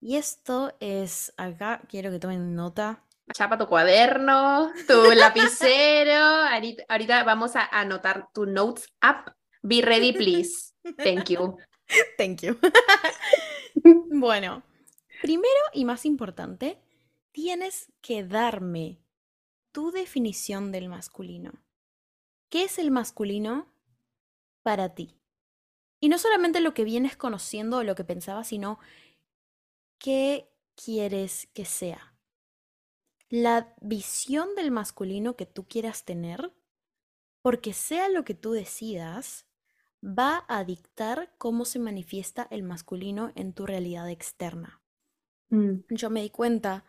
Y 0.00 0.16
esto 0.16 0.74
es, 0.80 1.32
acá 1.36 1.82
quiero 1.88 2.10
que 2.10 2.18
tomen 2.18 2.54
nota. 2.54 3.04
Chapa 3.32 3.56
tu 3.56 3.68
cuaderno, 3.68 4.72
tu 4.88 5.12
lapicero. 5.12 6.16
Ahorita, 6.52 6.84
ahorita 6.88 7.24
vamos 7.24 7.54
a 7.54 7.64
anotar 7.66 8.28
tu 8.34 8.46
notes 8.46 8.92
app. 9.00 9.28
Be 9.62 9.80
ready, 9.80 10.12
please. 10.12 10.74
Thank 10.98 11.30
you. 11.30 11.56
Thank 12.18 12.42
you. 12.42 12.58
Bueno, 14.14 14.62
primero 15.22 15.48
y 15.72 15.84
más 15.84 16.04
importante, 16.04 16.78
tienes 17.32 17.90
que 18.00 18.22
darme 18.22 19.00
tu 19.72 19.90
definición 19.90 20.70
del 20.70 20.88
masculino. 20.88 21.52
¿Qué 22.50 22.64
es 22.64 22.78
el 22.78 22.90
masculino 22.90 23.66
para 24.62 24.94
ti? 24.94 25.18
Y 25.98 26.08
no 26.08 26.18
solamente 26.18 26.60
lo 26.60 26.74
que 26.74 26.84
vienes 26.84 27.16
conociendo 27.16 27.78
o 27.78 27.82
lo 27.82 27.94
que 27.94 28.04
pensabas, 28.04 28.48
sino 28.48 28.78
qué 29.98 30.50
quieres 30.74 31.48
que 31.54 31.64
sea. 31.64 32.14
La 33.28 33.74
visión 33.80 34.54
del 34.54 34.70
masculino 34.70 35.36
que 35.36 35.46
tú 35.46 35.66
quieras 35.66 36.04
tener, 36.04 36.52
porque 37.40 37.72
sea 37.72 38.08
lo 38.08 38.24
que 38.24 38.34
tú 38.34 38.52
decidas, 38.52 39.46
va 40.02 40.44
a 40.48 40.64
dictar 40.64 41.32
cómo 41.38 41.64
se 41.64 41.78
manifiesta 41.78 42.46
el 42.50 42.62
masculino 42.62 43.32
en 43.34 43.52
tu 43.52 43.66
realidad 43.66 44.08
externa. 44.10 44.80
Mm, 45.50 45.80
Yo 45.90 46.10
me 46.10 46.22
di 46.22 46.30
cuenta 46.30 46.84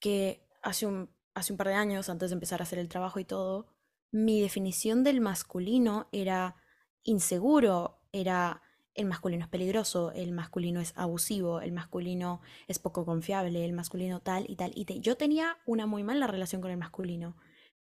que 0.00 0.42
hace 0.62 0.86
un, 0.86 1.10
hace 1.34 1.52
un 1.52 1.56
par 1.56 1.68
de 1.68 1.74
años, 1.74 2.08
antes 2.08 2.30
de 2.30 2.34
empezar 2.34 2.60
a 2.60 2.64
hacer 2.64 2.78
el 2.78 2.88
trabajo 2.88 3.20
y 3.20 3.24
todo, 3.24 3.66
mi 4.10 4.40
definición 4.40 5.04
del 5.04 5.20
masculino 5.20 6.08
era 6.12 6.56
inseguro, 7.04 8.00
era 8.12 8.62
el 8.94 9.06
masculino 9.06 9.44
es 9.44 9.48
peligroso, 9.48 10.10
el 10.10 10.32
masculino 10.32 10.80
es 10.80 10.92
abusivo, 10.96 11.60
el 11.60 11.70
masculino 11.70 12.40
es 12.66 12.80
poco 12.80 13.04
confiable, 13.04 13.64
el 13.64 13.72
masculino 13.72 14.20
tal 14.20 14.44
y 14.48 14.56
tal 14.56 14.72
y. 14.74 15.00
Yo 15.00 15.16
tenía 15.16 15.58
una 15.66 15.86
muy 15.86 16.02
mala 16.02 16.26
relación 16.26 16.60
con 16.60 16.72
el 16.72 16.78
masculino. 16.78 17.36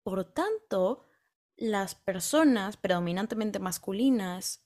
Por 0.03 0.25
tanto, 0.25 1.05
las 1.57 1.95
personas 1.95 2.79
predominantemente 2.79 3.59
masculinas 3.59 4.62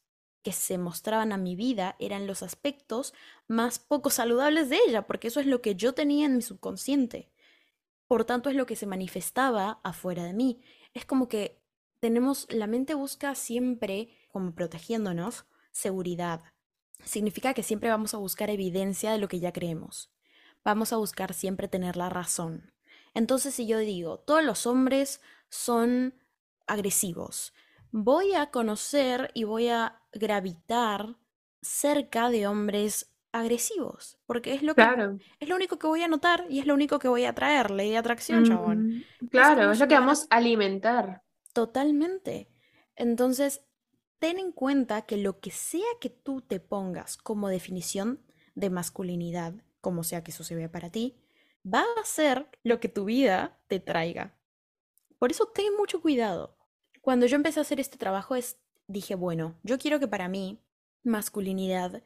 que 0.46 0.52
se 0.52 0.78
mostraban 0.78 1.32
a 1.32 1.38
mi 1.38 1.56
vida 1.56 1.96
eran 1.98 2.28
los 2.28 2.44
aspectos 2.44 3.14
más 3.48 3.80
poco 3.80 4.10
saludables 4.10 4.70
de 4.70 4.78
ella, 4.86 5.04
porque 5.04 5.26
eso 5.26 5.40
es 5.40 5.46
lo 5.46 5.60
que 5.60 5.74
yo 5.74 5.92
tenía 5.92 6.24
en 6.24 6.36
mi 6.36 6.42
subconsciente. 6.42 7.32
Por 8.06 8.24
tanto, 8.24 8.48
es 8.48 8.54
lo 8.54 8.64
que 8.64 8.76
se 8.76 8.86
manifestaba 8.86 9.80
afuera 9.82 10.22
de 10.22 10.34
mí. 10.34 10.62
Es 10.94 11.04
como 11.04 11.26
que 11.26 11.60
tenemos, 11.98 12.46
la 12.48 12.68
mente 12.68 12.94
busca 12.94 13.34
siempre, 13.34 14.08
como 14.28 14.54
protegiéndonos, 14.54 15.46
seguridad. 15.72 16.44
Significa 17.02 17.52
que 17.52 17.64
siempre 17.64 17.90
vamos 17.90 18.14
a 18.14 18.18
buscar 18.18 18.48
evidencia 18.48 19.10
de 19.10 19.18
lo 19.18 19.26
que 19.26 19.40
ya 19.40 19.52
creemos. 19.52 20.12
Vamos 20.62 20.92
a 20.92 20.96
buscar 20.96 21.34
siempre 21.34 21.66
tener 21.66 21.96
la 21.96 22.08
razón. 22.08 22.72
Entonces, 23.14 23.52
si 23.52 23.66
yo 23.66 23.78
digo, 23.78 24.20
todos 24.20 24.44
los 24.44 24.64
hombres 24.64 25.20
son 25.48 26.14
agresivos, 26.68 27.52
voy 27.90 28.34
a 28.34 28.50
conocer 28.52 29.30
y 29.34 29.44
voy 29.44 29.70
a 29.70 30.02
gravitar 30.18 31.16
cerca 31.62 32.30
de 32.30 32.46
hombres 32.46 33.12
agresivos, 33.32 34.18
porque 34.26 34.54
es 34.54 34.62
lo 34.62 34.74
que 34.74 34.82
es 35.40 35.48
lo 35.48 35.56
único 35.56 35.78
que 35.78 35.86
voy 35.86 36.02
a 36.02 36.08
notar 36.08 36.46
y 36.48 36.60
es 36.60 36.66
lo 36.66 36.74
único 36.74 36.98
que 36.98 37.08
voy 37.08 37.24
a 37.24 37.34
traer, 37.34 37.70
ley 37.70 37.90
de 37.90 37.98
atracción, 37.98 38.44
chabón. 38.44 39.04
Claro, 39.30 39.70
es, 39.70 39.78
lo 39.78 39.88
que 39.88 39.94
vamos 39.94 40.26
a 40.30 40.36
alimentar. 40.36 41.22
Totalmente. 41.52 42.48
Entonces, 42.94 43.62
ten 44.18 44.38
en 44.38 44.52
cuenta 44.52 45.02
que 45.02 45.16
lo 45.16 45.40
que 45.40 45.50
sea 45.50 45.86
que 46.00 46.10
tú 46.10 46.40
te 46.40 46.60
pongas 46.60 47.16
como 47.16 47.48
definición 47.48 48.24
de 48.54 48.70
masculinidad, 48.70 49.54
como 49.80 50.02
sea 50.02 50.24
que 50.24 50.30
eso 50.30 50.44
se 50.44 50.54
vea 50.54 50.70
para 50.70 50.90
ti, 50.90 51.18
va 51.62 51.84
a 52.00 52.04
ser 52.04 52.48
lo 52.62 52.80
que 52.80 52.88
tu 52.88 53.04
vida 53.04 53.60
te 53.68 53.80
traiga. 53.80 54.38
Por 55.18 55.30
eso 55.30 55.46
ten 55.46 55.76
mucho 55.76 56.00
cuidado. 56.00 56.56
Cuando 57.00 57.26
yo 57.26 57.36
empecé 57.36 57.60
a 57.60 57.62
hacer 57.62 57.80
este 57.80 57.98
trabajo 57.98 58.34
es, 58.34 58.58
dije, 58.86 59.14
bueno, 59.14 59.58
yo 59.62 59.78
quiero 59.78 60.00
que 60.00 60.08
para 60.08 60.28
mí 60.28 60.62
masculinidad 61.02 62.02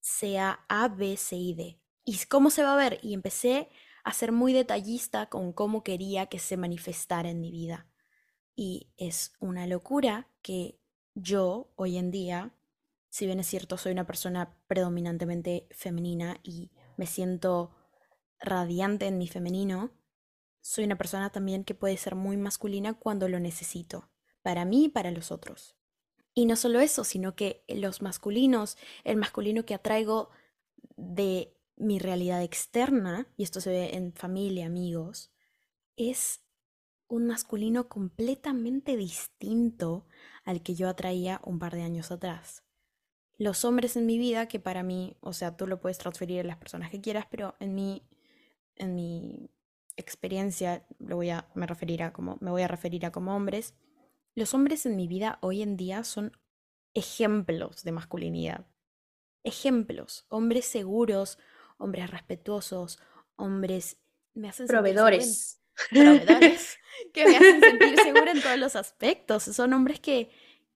sea 0.00 0.64
A, 0.68 0.88
B, 0.88 1.16
C 1.16 1.36
y 1.36 1.54
D. 1.54 1.80
¿Y 2.04 2.18
cómo 2.26 2.50
se 2.50 2.62
va 2.62 2.74
a 2.74 2.76
ver? 2.76 3.00
Y 3.02 3.14
empecé 3.14 3.68
a 4.04 4.12
ser 4.12 4.30
muy 4.30 4.52
detallista 4.52 5.26
con 5.26 5.52
cómo 5.52 5.82
quería 5.82 6.26
que 6.26 6.38
se 6.38 6.56
manifestara 6.56 7.28
en 7.28 7.40
mi 7.40 7.50
vida. 7.50 7.88
Y 8.54 8.92
es 8.96 9.32
una 9.40 9.66
locura 9.66 10.28
que 10.42 10.80
yo 11.14 11.72
hoy 11.74 11.96
en 11.96 12.10
día, 12.10 12.54
si 13.08 13.26
bien 13.26 13.40
es 13.40 13.48
cierto, 13.48 13.76
soy 13.76 13.92
una 13.92 14.06
persona 14.06 14.56
predominantemente 14.68 15.66
femenina 15.72 16.38
y 16.42 16.70
me 16.96 17.06
siento 17.06 17.74
radiante 18.38 19.06
en 19.06 19.18
mi 19.18 19.26
femenino, 19.26 19.90
soy 20.60 20.84
una 20.84 20.96
persona 20.96 21.30
también 21.30 21.64
que 21.64 21.74
puede 21.74 21.96
ser 21.96 22.14
muy 22.14 22.36
masculina 22.36 22.94
cuando 22.94 23.28
lo 23.28 23.40
necesito, 23.40 24.10
para 24.42 24.64
mí 24.64 24.84
y 24.84 24.88
para 24.88 25.10
los 25.10 25.32
otros. 25.32 25.76
Y 26.38 26.44
no 26.44 26.54
solo 26.54 26.80
eso, 26.80 27.02
sino 27.02 27.34
que 27.34 27.64
los 27.66 28.02
masculinos, 28.02 28.76
el 29.04 29.16
masculino 29.16 29.64
que 29.64 29.72
atraigo 29.72 30.28
de 30.98 31.56
mi 31.76 31.98
realidad 31.98 32.42
externa, 32.42 33.26
y 33.38 33.42
esto 33.42 33.62
se 33.62 33.70
ve 33.70 33.96
en 33.96 34.12
familia, 34.12 34.66
amigos, 34.66 35.32
es 35.96 36.42
un 37.08 37.26
masculino 37.26 37.88
completamente 37.88 38.98
distinto 38.98 40.06
al 40.44 40.62
que 40.62 40.74
yo 40.74 40.90
atraía 40.90 41.40
un 41.42 41.58
par 41.58 41.74
de 41.74 41.84
años 41.84 42.10
atrás. 42.10 42.64
Los 43.38 43.64
hombres 43.64 43.96
en 43.96 44.04
mi 44.04 44.18
vida, 44.18 44.46
que 44.46 44.60
para 44.60 44.82
mí, 44.82 45.16
o 45.20 45.32
sea, 45.32 45.56
tú 45.56 45.66
lo 45.66 45.80
puedes 45.80 45.96
transferir 45.96 46.40
a 46.40 46.44
las 46.44 46.58
personas 46.58 46.90
que 46.90 47.00
quieras, 47.00 47.24
pero 47.30 47.54
en 47.60 47.74
mi, 47.74 48.02
en 48.74 48.94
mi 48.94 49.48
experiencia 49.96 50.86
voy 50.98 51.30
a, 51.30 51.48
me, 51.54 51.66
referir 51.66 52.02
a 52.02 52.12
como, 52.12 52.36
me 52.42 52.50
voy 52.50 52.60
a 52.60 52.68
referir 52.68 53.06
a 53.06 53.10
como 53.10 53.34
hombres. 53.34 53.72
Los 54.36 54.52
hombres 54.52 54.84
en 54.84 54.96
mi 54.96 55.08
vida 55.08 55.38
hoy 55.40 55.62
en 55.62 55.78
día 55.78 56.04
son 56.04 56.36
ejemplos 56.92 57.84
de 57.84 57.92
masculinidad. 57.92 58.66
Ejemplos, 59.42 60.26
hombres 60.28 60.66
seguros, 60.66 61.38
hombres 61.78 62.10
respetuosos, 62.10 62.98
hombres 63.36 63.96
me 64.34 64.50
hacen 64.50 64.66
proveedores 64.66 65.62
proveedores 65.90 66.78
que 67.14 67.26
me 67.26 67.36
hacen 67.36 67.62
sentir 67.62 67.98
segura 67.98 68.30
en 68.30 68.42
todos 68.42 68.58
los 68.58 68.76
aspectos. 68.76 69.44
Son 69.44 69.72
hombres 69.72 70.00
que, 70.00 70.30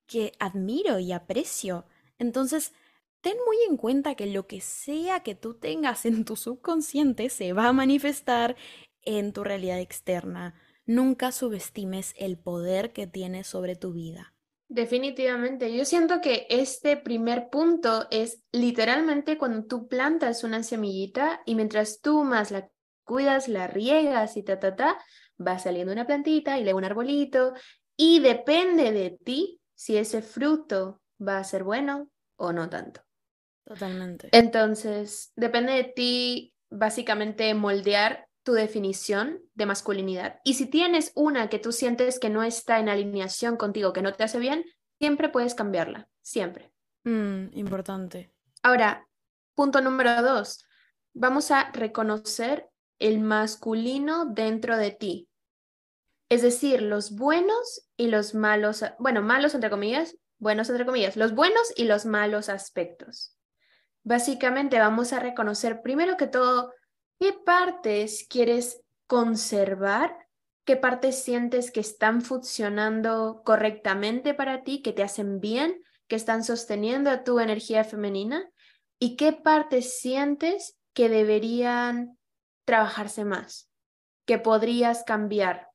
que 0.06 0.32
admiro 0.38 0.98
y 0.98 1.12
aprecio. 1.12 1.84
Entonces, 2.18 2.72
ten 3.20 3.36
muy 3.44 3.58
en 3.68 3.76
cuenta 3.76 4.14
que 4.14 4.24
lo 4.24 4.46
que 4.46 4.62
sea 4.62 5.20
que 5.20 5.34
tú 5.34 5.52
tengas 5.52 6.06
en 6.06 6.24
tu 6.24 6.36
subconsciente 6.36 7.28
se 7.28 7.52
va 7.52 7.68
a 7.68 7.74
manifestar 7.74 8.56
en 9.02 9.34
tu 9.34 9.44
realidad 9.44 9.80
externa. 9.80 10.54
Nunca 10.90 11.30
subestimes 11.30 12.14
el 12.16 12.36
poder 12.36 12.92
que 12.92 13.06
tiene 13.06 13.44
sobre 13.44 13.76
tu 13.76 13.92
vida. 13.92 14.34
Definitivamente, 14.66 15.72
yo 15.72 15.84
siento 15.84 16.20
que 16.20 16.48
este 16.50 16.96
primer 16.96 17.48
punto 17.48 18.08
es 18.10 18.42
literalmente 18.50 19.38
cuando 19.38 19.64
tú 19.68 19.86
plantas 19.86 20.42
una 20.42 20.64
semillita 20.64 21.42
y 21.46 21.54
mientras 21.54 22.00
tú 22.00 22.24
más 22.24 22.50
la 22.50 22.68
cuidas, 23.04 23.46
la 23.46 23.68
riegas 23.68 24.36
y 24.36 24.42
ta, 24.42 24.58
ta, 24.58 24.74
ta, 24.74 24.98
va 25.38 25.60
saliendo 25.60 25.92
una 25.92 26.08
plantita 26.08 26.58
y 26.58 26.64
luego 26.64 26.78
un 26.78 26.84
arbolito 26.84 27.52
y 27.96 28.18
depende 28.18 28.90
de 28.90 29.16
ti 29.24 29.60
si 29.76 29.96
ese 29.96 30.22
fruto 30.22 31.00
va 31.24 31.38
a 31.38 31.44
ser 31.44 31.62
bueno 31.62 32.10
o 32.34 32.52
no 32.52 32.68
tanto. 32.68 33.00
Totalmente. 33.64 34.28
Entonces, 34.32 35.30
depende 35.36 35.72
de 35.72 35.84
ti 35.84 36.52
básicamente 36.68 37.54
moldear 37.54 38.26
tu 38.50 38.56
definición 38.56 39.40
de 39.54 39.64
masculinidad. 39.64 40.40
Y 40.42 40.54
si 40.54 40.66
tienes 40.66 41.12
una 41.14 41.48
que 41.48 41.60
tú 41.60 41.70
sientes 41.70 42.18
que 42.18 42.30
no 42.30 42.42
está 42.42 42.80
en 42.80 42.88
alineación 42.88 43.56
contigo, 43.56 43.92
que 43.92 44.02
no 44.02 44.12
te 44.12 44.24
hace 44.24 44.40
bien, 44.40 44.64
siempre 44.98 45.28
puedes 45.28 45.54
cambiarla, 45.54 46.08
siempre. 46.20 46.72
Mm, 47.04 47.56
importante. 47.56 48.34
Ahora, 48.64 49.06
punto 49.54 49.80
número 49.80 50.20
dos, 50.20 50.64
vamos 51.14 51.52
a 51.52 51.70
reconocer 51.70 52.68
el 52.98 53.20
masculino 53.20 54.26
dentro 54.26 54.76
de 54.76 54.90
ti. 54.90 55.28
Es 56.28 56.42
decir, 56.42 56.82
los 56.82 57.12
buenos 57.12 57.88
y 57.96 58.08
los 58.08 58.34
malos, 58.34 58.84
bueno, 58.98 59.22
malos 59.22 59.54
entre 59.54 59.70
comillas, 59.70 60.16
buenos 60.38 60.68
entre 60.70 60.86
comillas, 60.86 61.16
los 61.16 61.36
buenos 61.36 61.72
y 61.76 61.84
los 61.84 62.04
malos 62.04 62.48
aspectos. 62.48 63.36
Básicamente 64.02 64.80
vamos 64.80 65.12
a 65.12 65.20
reconocer 65.20 65.82
primero 65.82 66.16
que 66.16 66.26
todo 66.26 66.72
qué 67.20 67.34
partes 67.34 68.26
quieres 68.28 68.82
conservar, 69.06 70.26
qué 70.64 70.76
partes 70.76 71.22
sientes 71.22 71.70
que 71.70 71.80
están 71.80 72.22
funcionando 72.22 73.42
correctamente 73.44 74.32
para 74.32 74.64
ti, 74.64 74.82
que 74.82 74.94
te 74.94 75.02
hacen 75.02 75.38
bien, 75.38 75.82
que 76.08 76.16
están 76.16 76.42
sosteniendo 76.42 77.10
a 77.10 77.22
tu 77.22 77.38
energía 77.38 77.84
femenina 77.84 78.50
y 78.98 79.16
qué 79.16 79.32
partes 79.32 80.00
sientes 80.00 80.78
que 80.94 81.08
deberían 81.10 82.18
trabajarse 82.64 83.24
más, 83.24 83.70
que 84.24 84.38
podrías 84.38 85.04
cambiar. 85.04 85.68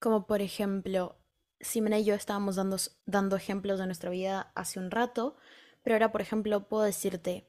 Como 0.00 0.26
por 0.26 0.40
ejemplo, 0.40 1.18
Simena 1.60 1.98
y 1.98 2.04
yo 2.04 2.14
estábamos 2.14 2.56
dando, 2.56 2.76
dando 3.04 3.36
ejemplos 3.36 3.78
de 3.78 3.86
nuestra 3.86 4.10
vida 4.10 4.50
hace 4.54 4.78
un 4.78 4.90
rato, 4.90 5.36
pero 5.82 5.96
ahora, 5.96 6.10
por 6.10 6.22
ejemplo, 6.22 6.68
puedo 6.68 6.84
decirte, 6.84 7.48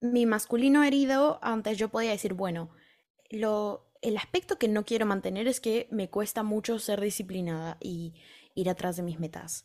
mi 0.00 0.26
masculino 0.26 0.84
herido, 0.84 1.38
antes 1.42 1.78
yo 1.78 1.88
podía 1.88 2.10
decir, 2.10 2.34
bueno, 2.34 2.70
lo, 3.30 3.90
el 4.02 4.16
aspecto 4.16 4.58
que 4.58 4.68
no 4.68 4.84
quiero 4.84 5.06
mantener 5.06 5.48
es 5.48 5.60
que 5.60 5.88
me 5.90 6.10
cuesta 6.10 6.42
mucho 6.42 6.78
ser 6.78 7.00
disciplinada 7.00 7.76
y 7.80 8.14
ir 8.54 8.70
atrás 8.70 8.96
de 8.96 9.02
mis 9.02 9.18
metas. 9.18 9.64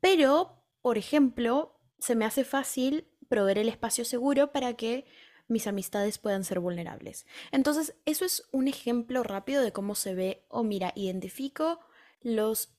Pero, 0.00 0.64
por 0.82 0.98
ejemplo, 0.98 1.80
se 1.98 2.14
me 2.14 2.24
hace 2.24 2.44
fácil 2.44 3.08
proveer 3.28 3.58
el 3.58 3.68
espacio 3.68 4.04
seguro 4.04 4.52
para 4.52 4.74
que 4.74 5.06
mis 5.48 5.66
amistades 5.66 6.18
puedan 6.18 6.44
ser 6.44 6.60
vulnerables. 6.60 7.26
Entonces, 7.52 7.96
eso 8.04 8.24
es 8.24 8.48
un 8.52 8.68
ejemplo 8.68 9.22
rápido 9.22 9.62
de 9.62 9.72
cómo 9.72 9.94
se 9.94 10.14
ve, 10.14 10.46
o 10.48 10.62
mira, 10.62 10.92
identifico 10.94 11.80
los 12.20 12.74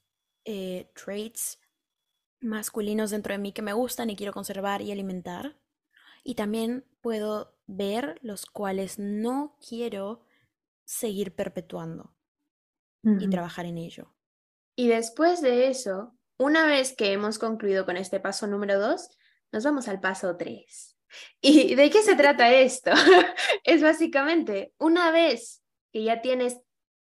eh, 0.46 0.92
traits 0.96 1.60
masculinos 2.40 3.12
dentro 3.12 3.34
de 3.34 3.40
mí 3.40 3.52
que 3.52 3.62
me 3.62 3.74
gustan 3.74 4.10
y 4.10 4.16
quiero 4.16 4.34
conservar 4.34 4.82
y 4.82 4.92
alimentar. 4.92 5.60
Y 6.28 6.34
también 6.36 6.84
puedo 7.02 7.56
ver 7.68 8.18
los 8.22 8.48
cuales 8.48 9.00
no 9.00 9.56
quiero 9.66 10.26
seguir 10.84 11.36
perpetuando 11.36 12.14
y 13.04 13.30
trabajar 13.30 13.68
en 13.68 13.78
ello. 13.78 14.12
Y 14.76 14.88
después 14.88 15.40
de 15.42 15.68
eso, 15.68 16.18
una 16.40 16.66
vez 16.66 16.96
que 16.96 17.14
hemos 17.14 17.38
concluido 17.38 17.86
con 17.86 17.96
este 17.96 18.20
paso 18.20 18.48
número 18.48 18.80
dos, 18.80 19.10
nos 19.52 19.64
vamos 19.64 19.88
al 19.88 20.00
paso 20.00 20.36
tres. 20.36 20.98
¿Y 21.42 21.76
de 21.76 21.92
qué 21.92 22.02
se 22.02 22.16
trata 22.16 22.52
esto? 22.52 22.92
es 23.64 23.84
básicamente, 23.84 24.74
una 24.80 25.12
vez 25.12 25.64
que 25.94 26.04
ya 26.04 26.22
tienes 26.22 26.60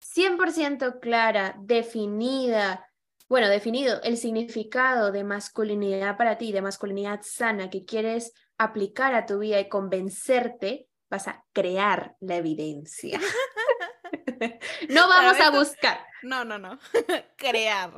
100% 0.01 0.99
clara, 0.99 1.55
definida 1.61 2.89
Bueno, 3.29 3.47
definido 3.47 4.01
el 4.01 4.17
significado 4.17 5.11
de 5.11 5.23
masculinidad 5.23 6.17
para 6.17 6.39
ti, 6.39 6.51
de 6.51 6.63
masculinidad 6.63 7.21
sana 7.21 7.69
que 7.69 7.85
quieres 7.85 8.33
aplicar 8.63 9.13
a 9.15 9.25
tu 9.25 9.39
vida 9.39 9.59
y 9.59 9.69
convencerte, 9.69 10.87
vas 11.09 11.27
a 11.27 11.43
crear 11.53 12.15
la 12.19 12.37
evidencia. 12.37 13.19
no 14.89 15.07
vamos 15.07 15.39
a 15.39 15.51
buscar. 15.51 15.99
No, 16.23 16.43
no, 16.43 16.57
no. 16.57 16.79
crear. 17.37 17.91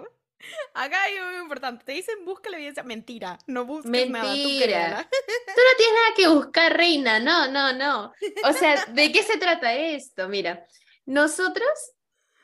Acá 0.73 1.03
hay 1.03 1.17
algo 1.17 1.31
muy 1.31 1.41
importante. 1.41 1.85
Te 1.85 1.93
dicen 1.93 2.25
busca 2.25 2.49
la 2.49 2.57
evidencia. 2.57 2.83
Mentira. 2.83 3.39
No 3.47 3.65
busques 3.65 3.89
Mentira. 3.89 4.21
nada. 4.21 4.33
Tú 4.35 4.63
créala. 4.63 5.09
Tú 5.09 5.61
no 5.61 5.77
tienes 5.77 5.95
nada 5.95 6.15
que 6.15 6.27
buscar, 6.27 6.77
reina. 6.77 7.19
No, 7.19 7.47
no, 7.51 7.73
no. 7.73 8.13
O 8.43 8.53
sea, 8.53 8.85
¿de 8.85 9.11
qué 9.11 9.23
se 9.23 9.37
trata 9.37 9.73
esto? 9.73 10.27
Mira, 10.27 10.65
nosotros 11.05 11.69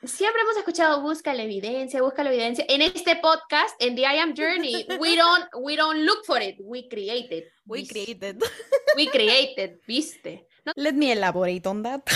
siempre 0.04 0.42
hemos 0.42 0.56
escuchado 0.56 1.02
busca 1.02 1.34
la 1.34 1.44
evidencia, 1.44 2.02
busca 2.02 2.24
la 2.24 2.30
evidencia. 2.30 2.64
En 2.68 2.82
este 2.82 3.16
podcast, 3.16 3.80
en 3.80 3.94
The 3.94 4.02
I 4.02 4.18
Am 4.18 4.34
Journey, 4.34 4.86
we 4.98 5.16
don't, 5.16 5.46
we 5.60 5.76
don't 5.76 6.04
look 6.04 6.24
for 6.24 6.40
it, 6.40 6.56
we 6.60 6.88
create 6.88 7.34
it. 7.34 7.44
We 7.66 7.80
¿viste? 7.80 8.04
created. 8.04 8.42
We 8.94 9.08
created, 9.08 9.80
¿viste? 9.86 10.46
No, 10.66 10.72
Let 10.76 10.92
me 10.92 11.12
elaborate 11.12 11.66
on 11.66 11.82
that. 11.82 12.02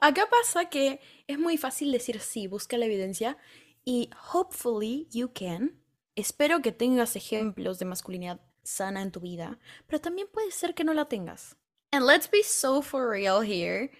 Acá 0.00 0.28
pasa 0.28 0.68
que 0.68 0.98
es 1.28 1.38
muy 1.38 1.56
fácil 1.56 1.92
decir 1.92 2.18
sí, 2.18 2.48
busca 2.48 2.76
la 2.76 2.86
evidencia 2.86 3.38
y 3.84 4.10
hopefully 4.32 5.06
you 5.12 5.32
can. 5.32 5.80
Espero 6.16 6.62
que 6.62 6.72
tengas 6.72 7.14
ejemplos 7.14 7.78
de 7.78 7.84
masculinidad 7.84 8.40
sana 8.64 9.02
en 9.02 9.12
tu 9.12 9.20
vida, 9.20 9.60
pero 9.86 10.00
también 10.00 10.26
puede 10.32 10.50
ser 10.50 10.74
que 10.74 10.82
no 10.82 10.94
la 10.94 11.04
tengas. 11.04 11.56
And 11.92 12.06
let's 12.06 12.28
be 12.28 12.42
so 12.42 12.82
for 12.82 13.08
real 13.08 13.40
here. 13.40 13.92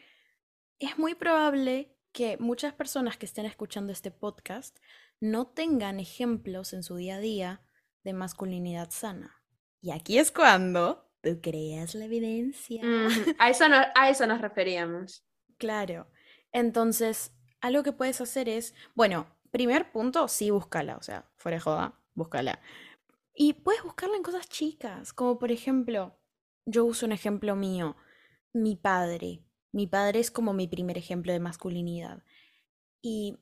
Es 0.84 0.98
muy 0.98 1.14
probable 1.14 1.96
que 2.12 2.36
muchas 2.38 2.72
personas 2.74 3.16
que 3.16 3.26
estén 3.26 3.46
escuchando 3.46 3.92
este 3.92 4.10
podcast 4.10 4.76
no 5.20 5.46
tengan 5.46 5.98
ejemplos 6.00 6.72
en 6.72 6.82
su 6.82 6.96
día 6.96 7.16
a 7.16 7.20
día 7.20 7.62
de 8.02 8.12
masculinidad 8.12 8.90
sana. 8.90 9.42
Y 9.80 9.90
aquí 9.92 10.18
es 10.18 10.30
cuando 10.30 11.10
tú 11.22 11.40
creas 11.40 11.94
la 11.94 12.04
evidencia. 12.04 12.82
mm, 12.84 13.08
a, 13.38 13.50
eso 13.50 13.68
no- 13.68 13.86
a 13.94 14.10
eso 14.10 14.26
nos 14.26 14.40
referíamos. 14.40 15.24
Claro. 15.58 16.10
Entonces, 16.52 17.32
algo 17.60 17.82
que 17.82 17.92
puedes 17.92 18.20
hacer 18.20 18.48
es, 18.48 18.74
bueno, 18.94 19.26
primer 19.50 19.90
punto, 19.90 20.28
sí, 20.28 20.50
búscala, 20.50 20.96
o 20.96 21.02
sea, 21.02 21.30
fuera 21.36 21.56
de 21.56 21.60
joda, 21.60 22.00
búscala. 22.14 22.60
Y 23.34 23.54
puedes 23.54 23.82
buscarla 23.82 24.16
en 24.16 24.22
cosas 24.22 24.48
chicas, 24.48 25.12
como 25.12 25.38
por 25.38 25.50
ejemplo, 25.50 26.20
yo 26.66 26.84
uso 26.84 27.06
un 27.06 27.12
ejemplo 27.12 27.56
mío, 27.56 27.96
mi 28.52 28.76
padre. 28.76 29.40
Mi 29.74 29.88
padre 29.88 30.20
es 30.20 30.30
como 30.30 30.52
mi 30.52 30.68
primer 30.68 30.96
ejemplo 30.96 31.32
de 31.32 31.40
masculinidad. 31.40 32.22
Y 33.02 33.36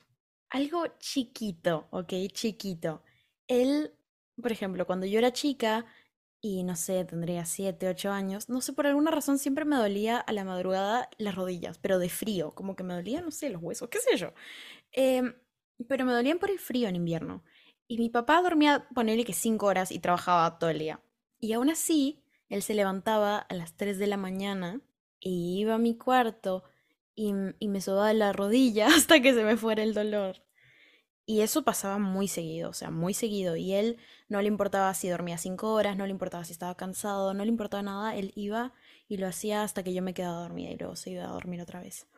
algo 0.48 0.86
chiquito, 0.98 1.88
¿ok? 1.90 2.10
Chiquito. 2.32 3.02
Él, 3.48 3.92
por 4.40 4.50
ejemplo, 4.50 4.86
cuando 4.86 5.04
yo 5.04 5.18
era 5.18 5.34
chica 5.34 5.84
y 6.40 6.64
no 6.64 6.74
sé, 6.74 7.04
tendría 7.04 7.44
7, 7.44 7.86
8 7.86 8.10
años, 8.10 8.48
no 8.48 8.62
sé, 8.62 8.72
por 8.72 8.86
alguna 8.86 9.10
razón 9.10 9.38
siempre 9.38 9.66
me 9.66 9.76
dolía 9.76 10.18
a 10.18 10.32
la 10.32 10.44
madrugada 10.44 11.10
las 11.18 11.34
rodillas, 11.34 11.76
pero 11.78 11.98
de 11.98 12.08
frío, 12.08 12.54
como 12.54 12.76
que 12.76 12.82
me 12.82 12.94
dolía, 12.94 13.20
no 13.20 13.30
sé, 13.30 13.50
los 13.50 13.62
huesos, 13.62 13.90
qué 13.90 13.98
sé 13.98 14.16
yo. 14.16 14.32
Em, 14.92 15.34
pero 15.86 16.06
me 16.06 16.12
dolían 16.12 16.38
por 16.38 16.50
el 16.50 16.58
frío 16.58 16.88
en 16.88 16.96
invierno. 16.96 17.44
Y 17.88 17.98
mi 17.98 18.08
papá 18.08 18.40
dormía, 18.40 18.88
ponele 18.94 19.24
que 19.26 19.34
5 19.34 19.66
horas 19.66 19.92
y 19.92 19.98
trabajaba 19.98 20.58
todo 20.58 20.70
el 20.70 20.78
día. 20.78 21.02
Y 21.40 21.52
aún 21.52 21.68
así, 21.68 22.24
él 22.48 22.62
se 22.62 22.72
levantaba 22.72 23.36
a 23.38 23.54
las 23.54 23.76
3 23.76 23.98
de 23.98 24.06
la 24.06 24.16
mañana 24.16 24.80
y 25.22 25.60
iba 25.60 25.74
a 25.74 25.78
mi 25.78 25.96
cuarto 25.96 26.64
y, 27.14 27.32
me 27.32 27.80
sobaba 27.80 28.12
la 28.12 28.32
rodilla 28.32 28.88
hasta 28.94 29.20
que 29.20 29.32
se 29.34 29.44
me 29.44 29.56
fuera 29.56 29.82
el 29.82 29.94
dolor. 29.94 30.42
Y 31.24 31.42
eso 31.42 31.62
pasaba 31.62 31.98
muy 31.98 32.26
seguido, 32.26 32.70
o 32.70 32.72
sea, 32.72 32.90
muy 32.90 33.14
seguido. 33.14 33.54
Y 33.56 33.72
él 33.74 33.96
no 34.28 34.42
le 34.42 34.48
importaba 34.48 34.92
si 34.94 35.08
dormía 35.08 35.38
cinco 35.38 35.72
horas, 35.72 35.96
no 35.96 36.04
le 36.04 36.10
importaba 36.10 36.44
si 36.44 36.52
estaba 36.52 36.76
cansado, 36.76 37.32
no 37.32 37.44
le 37.44 37.50
importaba 37.50 37.82
nada. 37.82 38.16
Él 38.16 38.32
iba 38.34 38.72
y 39.08 39.18
lo 39.18 39.28
hacía 39.28 39.62
hasta 39.62 39.84
que 39.84 39.94
yo 39.94 40.02
me 40.02 40.14
quedaba 40.14 40.42
dormida 40.42 40.70
y 40.70 40.76
luego 40.76 40.96
se 40.96 41.10
iba 41.10 41.24
a 41.24 41.32
dormir 41.32 41.60
otra 41.60 41.80
vez. 41.80 42.08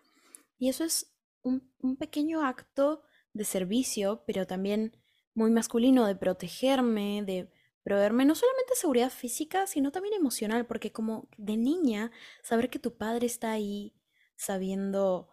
Y 0.58 0.68
eso 0.68 0.84
es 0.84 1.12
un 1.42 1.96
pequeño 1.98 2.46
acto 2.46 3.02
de 3.34 3.44
servicio, 3.44 4.24
pero 4.26 4.46
también 4.46 4.96
muy 5.34 5.50
masculino, 5.50 6.06
de 6.06 6.16
protegerme, 6.16 7.22
de 7.24 7.50
proveerme 7.84 8.24
no 8.24 8.34
solamente 8.34 8.74
seguridad 8.74 9.10
física, 9.10 9.66
sino 9.66 9.92
también 9.92 10.14
emocional, 10.14 10.66
porque 10.66 10.90
como 10.90 11.28
de 11.36 11.56
niña, 11.56 12.10
saber 12.42 12.70
que 12.70 12.78
tu 12.80 12.96
padre 12.96 13.26
está 13.26 13.52
ahí, 13.52 13.94
sabiendo 14.34 15.28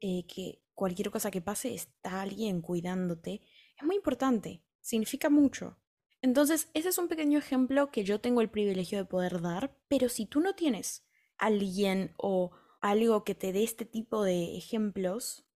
eh, 0.00 0.26
que 0.26 0.62
cualquier 0.74 1.10
cosa 1.10 1.30
que 1.30 1.40
pase 1.40 1.74
está 1.74 2.20
alguien 2.20 2.60
cuidándote, 2.60 3.40
es 3.78 3.84
muy 3.84 3.96
importante, 3.96 4.64
significa 4.80 5.30
mucho. 5.30 5.78
Entonces, 6.20 6.68
ese 6.74 6.88
es 6.88 6.98
un 6.98 7.08
pequeño 7.08 7.38
ejemplo 7.38 7.90
que 7.90 8.04
yo 8.04 8.20
tengo 8.20 8.40
el 8.40 8.50
privilegio 8.50 8.98
de 8.98 9.04
poder 9.04 9.40
dar, 9.40 9.78
pero 9.88 10.08
si 10.08 10.26
tú 10.26 10.40
no 10.40 10.54
tienes 10.54 11.06
alguien 11.38 12.14
o 12.16 12.50
algo 12.80 13.22
que 13.22 13.36
te 13.36 13.52
dé 13.52 13.62
este 13.62 13.84
tipo 13.84 14.24
de 14.24 14.56
ejemplos, 14.56 15.46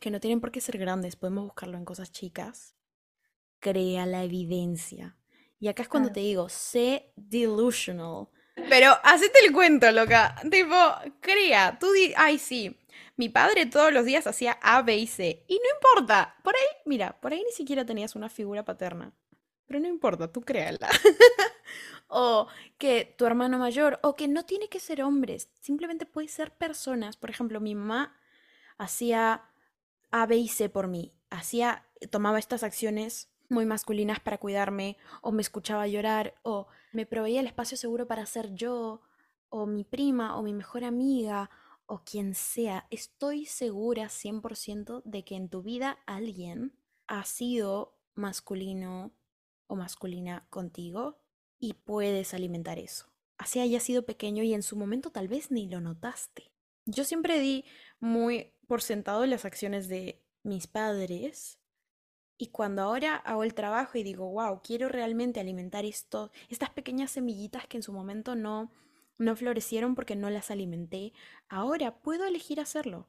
que 0.00 0.10
no 0.10 0.20
tienen 0.20 0.40
por 0.40 0.52
qué 0.52 0.60
ser 0.60 0.76
grandes, 0.76 1.16
podemos 1.16 1.44
buscarlo 1.44 1.78
en 1.78 1.86
cosas 1.86 2.12
chicas, 2.12 2.76
crea 3.58 4.04
la 4.04 4.24
evidencia. 4.24 5.16
Y 5.62 5.68
acá 5.68 5.84
es 5.84 5.88
cuando 5.88 6.08
Claro. 6.08 6.14
te 6.14 6.20
digo, 6.26 6.48
sé 6.48 7.12
delusional. 7.14 8.26
Pero 8.68 8.94
hacete 9.04 9.38
el 9.46 9.52
cuento, 9.52 9.92
loca. 9.92 10.34
Tipo, 10.50 10.74
crea, 11.20 11.78
tú 11.78 11.92
di, 11.92 12.12
ay, 12.16 12.38
sí, 12.40 12.76
mi 13.16 13.28
padre 13.28 13.66
todos 13.66 13.92
los 13.92 14.04
días 14.04 14.26
hacía 14.26 14.58
A, 14.60 14.82
B 14.82 14.96
y 14.96 15.06
C. 15.06 15.44
Y 15.46 15.54
no 15.54 15.76
importa, 15.76 16.34
por 16.42 16.56
ahí, 16.56 16.66
mira, 16.84 17.20
por 17.20 17.32
ahí 17.32 17.44
ni 17.46 17.52
siquiera 17.52 17.86
tenías 17.86 18.16
una 18.16 18.28
figura 18.28 18.64
paterna. 18.64 19.12
Pero 19.66 19.78
no 19.78 19.86
importa, 19.86 20.32
tú 20.32 20.40
créala. 20.40 20.88
O 22.08 22.46
que 22.76 23.14
tu 23.16 23.24
hermano 23.24 23.58
mayor, 23.58 23.98
o 24.02 24.16
que 24.16 24.28
no 24.28 24.44
tiene 24.44 24.68
que 24.68 24.80
ser 24.80 25.02
hombres, 25.02 25.48
simplemente 25.60 26.04
puede 26.04 26.28
ser 26.28 26.52
personas. 26.52 27.16
Por 27.16 27.30
ejemplo, 27.30 27.58
mi 27.60 27.74
mamá 27.74 28.14
hacía 28.76 29.44
A, 30.10 30.26
B 30.26 30.36
y 30.36 30.48
C 30.48 30.68
por 30.68 30.88
mí. 30.88 31.14
Hacía, 31.30 31.86
tomaba 32.10 32.38
estas 32.38 32.64
acciones 32.64 33.31
muy 33.52 33.66
masculinas 33.66 34.18
para 34.18 34.38
cuidarme, 34.38 34.96
o 35.20 35.30
me 35.30 35.42
escuchaba 35.42 35.86
llorar, 35.86 36.34
o 36.42 36.66
me 36.92 37.06
proveía 37.06 37.40
el 37.40 37.46
espacio 37.46 37.76
seguro 37.76 38.08
para 38.08 38.26
ser 38.26 38.52
yo, 38.54 39.02
o 39.48 39.66
mi 39.66 39.84
prima, 39.84 40.36
o 40.36 40.42
mi 40.42 40.52
mejor 40.52 40.82
amiga, 40.82 41.50
o 41.86 42.02
quien 42.04 42.34
sea. 42.34 42.86
Estoy 42.90 43.46
segura 43.46 44.08
100% 44.08 45.02
de 45.04 45.24
que 45.24 45.36
en 45.36 45.48
tu 45.48 45.62
vida 45.62 45.98
alguien 46.06 46.72
ha 47.06 47.24
sido 47.24 47.98
masculino 48.14 49.12
o 49.66 49.76
masculina 49.76 50.46
contigo 50.50 51.18
y 51.58 51.74
puedes 51.74 52.34
alimentar 52.34 52.78
eso. 52.78 53.06
Así 53.38 53.60
haya 53.60 53.80
sido 53.80 54.04
pequeño 54.04 54.42
y 54.42 54.54
en 54.54 54.62
su 54.62 54.76
momento 54.76 55.10
tal 55.10 55.28
vez 55.28 55.50
ni 55.50 55.68
lo 55.68 55.80
notaste. 55.80 56.52
Yo 56.86 57.04
siempre 57.04 57.38
di 57.38 57.64
muy 58.00 58.54
por 58.66 58.82
sentado 58.82 59.24
las 59.26 59.44
acciones 59.44 59.88
de 59.88 60.24
mis 60.42 60.66
padres 60.66 61.58
y 62.42 62.48
cuando 62.48 62.82
ahora 62.82 63.14
hago 63.18 63.44
el 63.44 63.54
trabajo 63.54 63.98
y 63.98 64.02
digo, 64.02 64.28
wow, 64.28 64.62
quiero 64.64 64.88
realmente 64.88 65.38
alimentar 65.38 65.84
esto, 65.84 66.32
estas 66.48 66.70
pequeñas 66.70 67.12
semillitas 67.12 67.68
que 67.68 67.76
en 67.76 67.84
su 67.84 67.92
momento 67.92 68.34
no, 68.34 68.72
no 69.16 69.36
florecieron 69.36 69.94
porque 69.94 70.16
no 70.16 70.28
las 70.28 70.50
alimenté, 70.50 71.12
ahora 71.48 72.00
puedo 72.02 72.24
elegir 72.24 72.58
hacerlo. 72.58 73.06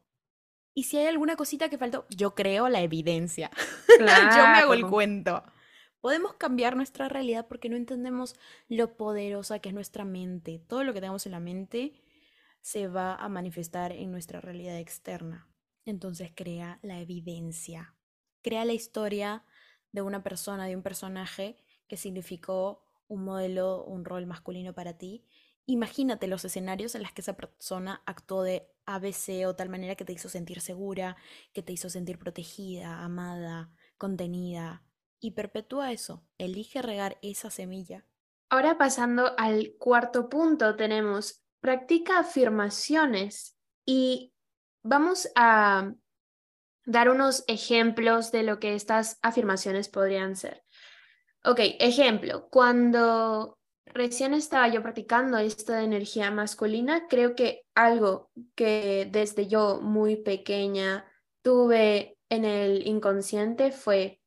Y 0.76 0.84
si 0.84 0.98
hay 0.98 1.08
alguna 1.08 1.36
cosita 1.36 1.68
que 1.68 1.80
faltó, 1.80 2.06
yo 2.12 2.36
creo 2.36 2.70
la 2.70 2.82
evidencia. 2.82 3.50
Yo 4.00 4.06
me 4.06 4.60
hago 4.60 4.76
el 4.76 4.86
cuento. 4.86 5.44
Podemos 6.00 6.36
cambiar 6.36 6.76
nuestra 6.76 7.10
realidad 7.10 7.48
porque 7.48 7.70
no 7.70 7.76
entendemos 7.76 8.36
lo 8.68 8.96
poderosa 8.98 9.58
que 9.58 9.70
es 9.70 9.74
nuestra 9.74 10.06
mente. 10.06 10.60
Todo 10.60 10.84
lo 10.84 10.94
que 10.94 11.02
tenemos 11.02 11.26
en 11.26 11.32
la 11.32 11.40
mente 11.40 11.94
se 12.62 12.88
va 12.88 13.16
a 13.16 13.30
manifestar 13.30 13.94
en 13.94 14.12
nuestra 14.12 14.42
realidad 14.42 14.78
externa. 14.78 15.48
Entonces 15.86 16.32
crea 16.36 16.78
la 16.84 17.00
evidencia. 17.00 17.96
Crea 18.44 18.66
la 18.66 18.74
historia 18.74 19.44
de 19.92 20.04
una 20.04 20.22
persona, 20.22 20.68
de 20.68 20.76
un 20.76 20.84
personaje 20.84 21.58
que 21.88 21.98
significó 21.98 22.84
un 23.08 23.24
modelo, 23.24 23.84
un 23.86 24.06
rol 24.06 24.26
masculino 24.26 24.74
para 24.74 24.98
ti. 24.98 25.26
Imagínate 25.66 26.28
los 26.28 26.44
escenarios 26.46 26.94
en 26.94 27.04
los 27.04 27.12
que 27.12 27.22
esa 27.22 27.36
persona 27.36 28.04
actuó 28.06 28.44
de 28.44 28.70
ABC 28.86 29.48
o 29.48 29.56
tal 29.56 29.70
manera 29.70 29.96
que 29.96 30.06
te 30.06 30.14
hizo 30.14 30.30
sentir 30.30 30.60
segura, 30.60 31.16
que 31.54 31.64
te 31.64 31.72
hizo 31.72 31.90
sentir 31.90 32.20
protegida, 32.20 33.04
amada, 33.04 33.72
contenida. 33.98 34.84
Y 35.20 35.32
perpetúa 35.32 35.94
eso. 35.94 36.26
Elige 36.38 36.82
regar 36.82 37.18
esa 37.22 37.50
semilla. 37.50 38.06
Ahora 38.50 38.78
pasando 38.78 39.34
al 39.38 39.76
cuarto 39.80 40.28
punto, 40.28 40.76
tenemos 40.76 41.42
practica 41.62 42.20
afirmaciones 42.20 43.58
y 43.86 44.34
vamos 44.84 45.30
a 45.36 45.94
dar 46.86 47.10
unos 47.10 47.44
ejemplos 47.48 48.32
de 48.32 48.44
lo 48.44 48.60
que 48.60 48.76
estas 48.76 49.20
afirmaciones 49.22 49.90
podrían 49.90 50.36
ser. 50.36 50.64
Ok, 51.46 51.60
ejemplo, 51.80 52.48
cuando 52.50 53.58
recién 53.86 54.34
estaba 54.34 54.68
yo 54.70 54.82
practicando 54.82 55.38
esto 55.38 55.74
de 55.74 55.84
energía 55.84 56.32
masculina, 56.32 57.08
creo 57.08 57.36
que 57.36 57.64
algo 57.76 58.30
que 58.56 59.08
desde 59.12 59.48
yo 59.48 59.82
muy 59.82 60.16
pequeña 60.16 61.06
tuve 61.42 62.18
en 62.30 62.46
el 62.46 62.88
inconsciente 62.88 63.72
fue 63.72 64.22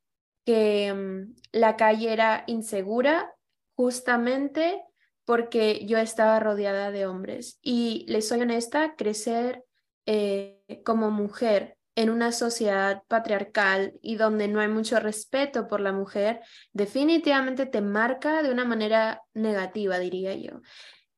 que 0.44 0.92
mm, 0.92 1.34
la 1.52 1.76
calle 1.76 2.12
era 2.12 2.44
insegura 2.46 3.34
justamente 3.74 4.82
porque 5.24 5.84
yo 5.86 5.98
estaba 5.98 6.38
rodeada 6.38 6.92
de 6.92 7.06
hombres. 7.06 7.58
Y 7.62 8.04
les 8.08 8.28
soy 8.28 8.42
honesta, 8.42 8.94
crecer 8.96 9.64
eh, 10.06 10.62
como 10.84 11.10
mujer 11.10 11.75
en 11.96 12.10
una 12.10 12.30
sociedad 12.30 13.02
patriarcal 13.08 13.94
y 14.02 14.16
donde 14.16 14.46
no 14.46 14.60
hay 14.60 14.68
mucho 14.68 15.00
respeto 15.00 15.66
por 15.66 15.80
la 15.80 15.92
mujer, 15.92 16.40
definitivamente 16.72 17.66
te 17.66 17.80
marca 17.80 18.42
de 18.42 18.50
una 18.50 18.64
manera 18.64 19.22
negativa, 19.34 19.98
diría 19.98 20.34
yo. 20.34 20.60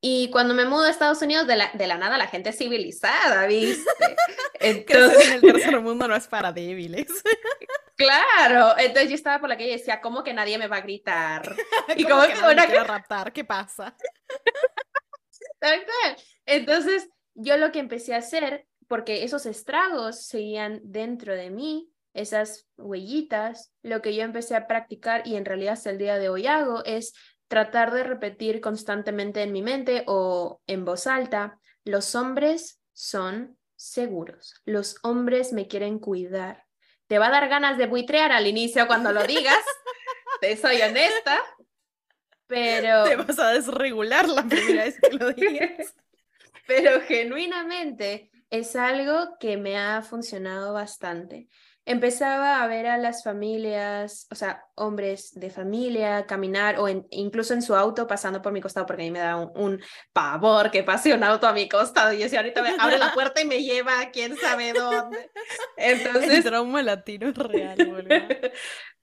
Y 0.00 0.30
cuando 0.30 0.54
me 0.54 0.64
mudo 0.64 0.84
a 0.84 0.90
Estados 0.90 1.20
Unidos, 1.20 1.48
de 1.48 1.56
la, 1.56 1.72
de 1.74 1.86
la 1.88 1.98
nada 1.98 2.16
la 2.16 2.28
gente 2.28 2.50
es 2.50 2.58
civilizada, 2.58 3.46
¿viste? 3.46 3.90
Entonces, 4.60 5.26
en 5.26 5.32
el 5.34 5.40
tercer 5.40 5.80
mundo 5.80 6.06
no 6.06 6.14
es 6.14 6.26
para 6.26 6.52
débiles. 6.52 7.08
Claro, 7.98 8.78
entonces 8.78 9.08
yo 9.08 9.16
estaba 9.16 9.40
por 9.40 9.48
la 9.48 9.56
calle 9.56 9.70
y 9.70 9.76
decía, 9.76 10.00
¿cómo 10.00 10.22
que 10.22 10.32
nadie 10.32 10.56
me 10.56 10.68
va 10.68 10.76
a 10.76 10.82
gritar? 10.82 11.56
y 11.96 12.04
como 12.04 12.22
que, 12.22 12.34
que 12.34 12.54
nadie 12.54 12.84
raptar, 12.84 13.32
¿qué 13.32 13.44
pasa? 13.44 13.96
Entonces, 16.46 17.08
yo 17.34 17.56
lo 17.56 17.72
que 17.72 17.80
empecé 17.80 18.14
a 18.14 18.18
hacer, 18.18 18.67
porque 18.88 19.22
esos 19.22 19.46
estragos 19.46 20.24
seguían 20.26 20.80
dentro 20.82 21.34
de 21.34 21.50
mí, 21.50 21.90
esas 22.14 22.66
huellitas, 22.76 23.72
lo 23.82 24.02
que 24.02 24.14
yo 24.14 24.22
empecé 24.22 24.56
a 24.56 24.66
practicar 24.66 25.26
y 25.26 25.36
en 25.36 25.44
realidad 25.44 25.74
hasta 25.74 25.90
el 25.90 25.98
día 25.98 26.18
de 26.18 26.30
hoy 26.30 26.46
hago 26.46 26.84
es 26.84 27.12
tratar 27.46 27.92
de 27.92 28.02
repetir 28.02 28.60
constantemente 28.60 29.42
en 29.42 29.52
mi 29.52 29.62
mente 29.62 30.04
o 30.06 30.60
en 30.66 30.84
voz 30.84 31.06
alta, 31.06 31.60
los 31.84 32.14
hombres 32.14 32.80
son 32.92 33.56
seguros, 33.76 34.54
los 34.64 34.96
hombres 35.02 35.52
me 35.52 35.68
quieren 35.68 35.98
cuidar. 35.98 36.64
Te 37.06 37.18
va 37.18 37.28
a 37.28 37.30
dar 37.30 37.48
ganas 37.48 37.78
de 37.78 37.86
buitrear 37.86 38.32
al 38.32 38.46
inicio 38.46 38.86
cuando 38.86 39.12
lo 39.12 39.22
digas, 39.22 39.60
te 40.40 40.56
soy 40.56 40.80
honesta, 40.82 41.40
pero... 42.46 43.04
Te 43.04 43.16
vas 43.16 43.38
a 43.38 43.50
desregular 43.50 44.28
la 44.28 44.42
primera 44.42 44.84
vez 44.84 44.98
que 45.00 45.12
lo 45.16 45.32
digas. 45.32 45.94
pero 46.66 47.00
genuinamente 47.02 48.30
es 48.50 48.76
algo 48.76 49.36
que 49.38 49.56
me 49.56 49.78
ha 49.78 50.02
funcionado 50.02 50.72
bastante 50.72 51.48
empezaba 51.88 52.62
a 52.62 52.66
ver 52.66 52.86
a 52.86 52.98
las 52.98 53.24
familias, 53.24 54.26
o 54.30 54.34
sea, 54.34 54.62
hombres 54.74 55.32
de 55.32 55.48
familia, 55.48 56.26
caminar 56.26 56.78
o 56.78 56.86
incluso 57.10 57.54
en 57.54 57.62
su 57.62 57.74
auto 57.74 58.06
pasando 58.06 58.42
por 58.42 58.52
mi 58.52 58.60
costado, 58.60 58.84
porque 58.84 59.04
a 59.04 59.06
mí 59.06 59.10
me 59.10 59.20
da 59.20 59.36
un, 59.36 59.80
pavor 60.12 60.70
que 60.70 60.82
pase 60.82 61.14
un 61.14 61.24
auto 61.24 61.46
a 61.46 61.54
mi 61.54 61.66
costado. 61.66 62.12
Y 62.12 62.18
yo 62.18 62.24
decía, 62.24 62.40
ahorita 62.40 62.62
me 62.62 62.76
abre 62.78 62.98
la 62.98 63.14
puerta 63.14 63.40
y 63.40 63.46
me 63.46 63.62
lleva 63.62 64.00
a 64.00 64.10
quién 64.10 64.36
sabe 64.36 64.74
dónde. 64.74 65.30
Entonces... 65.78 66.30
El 66.30 66.44
trauma 66.44 66.82
latino 66.82 67.30
es 67.30 67.36
real, 67.38 67.78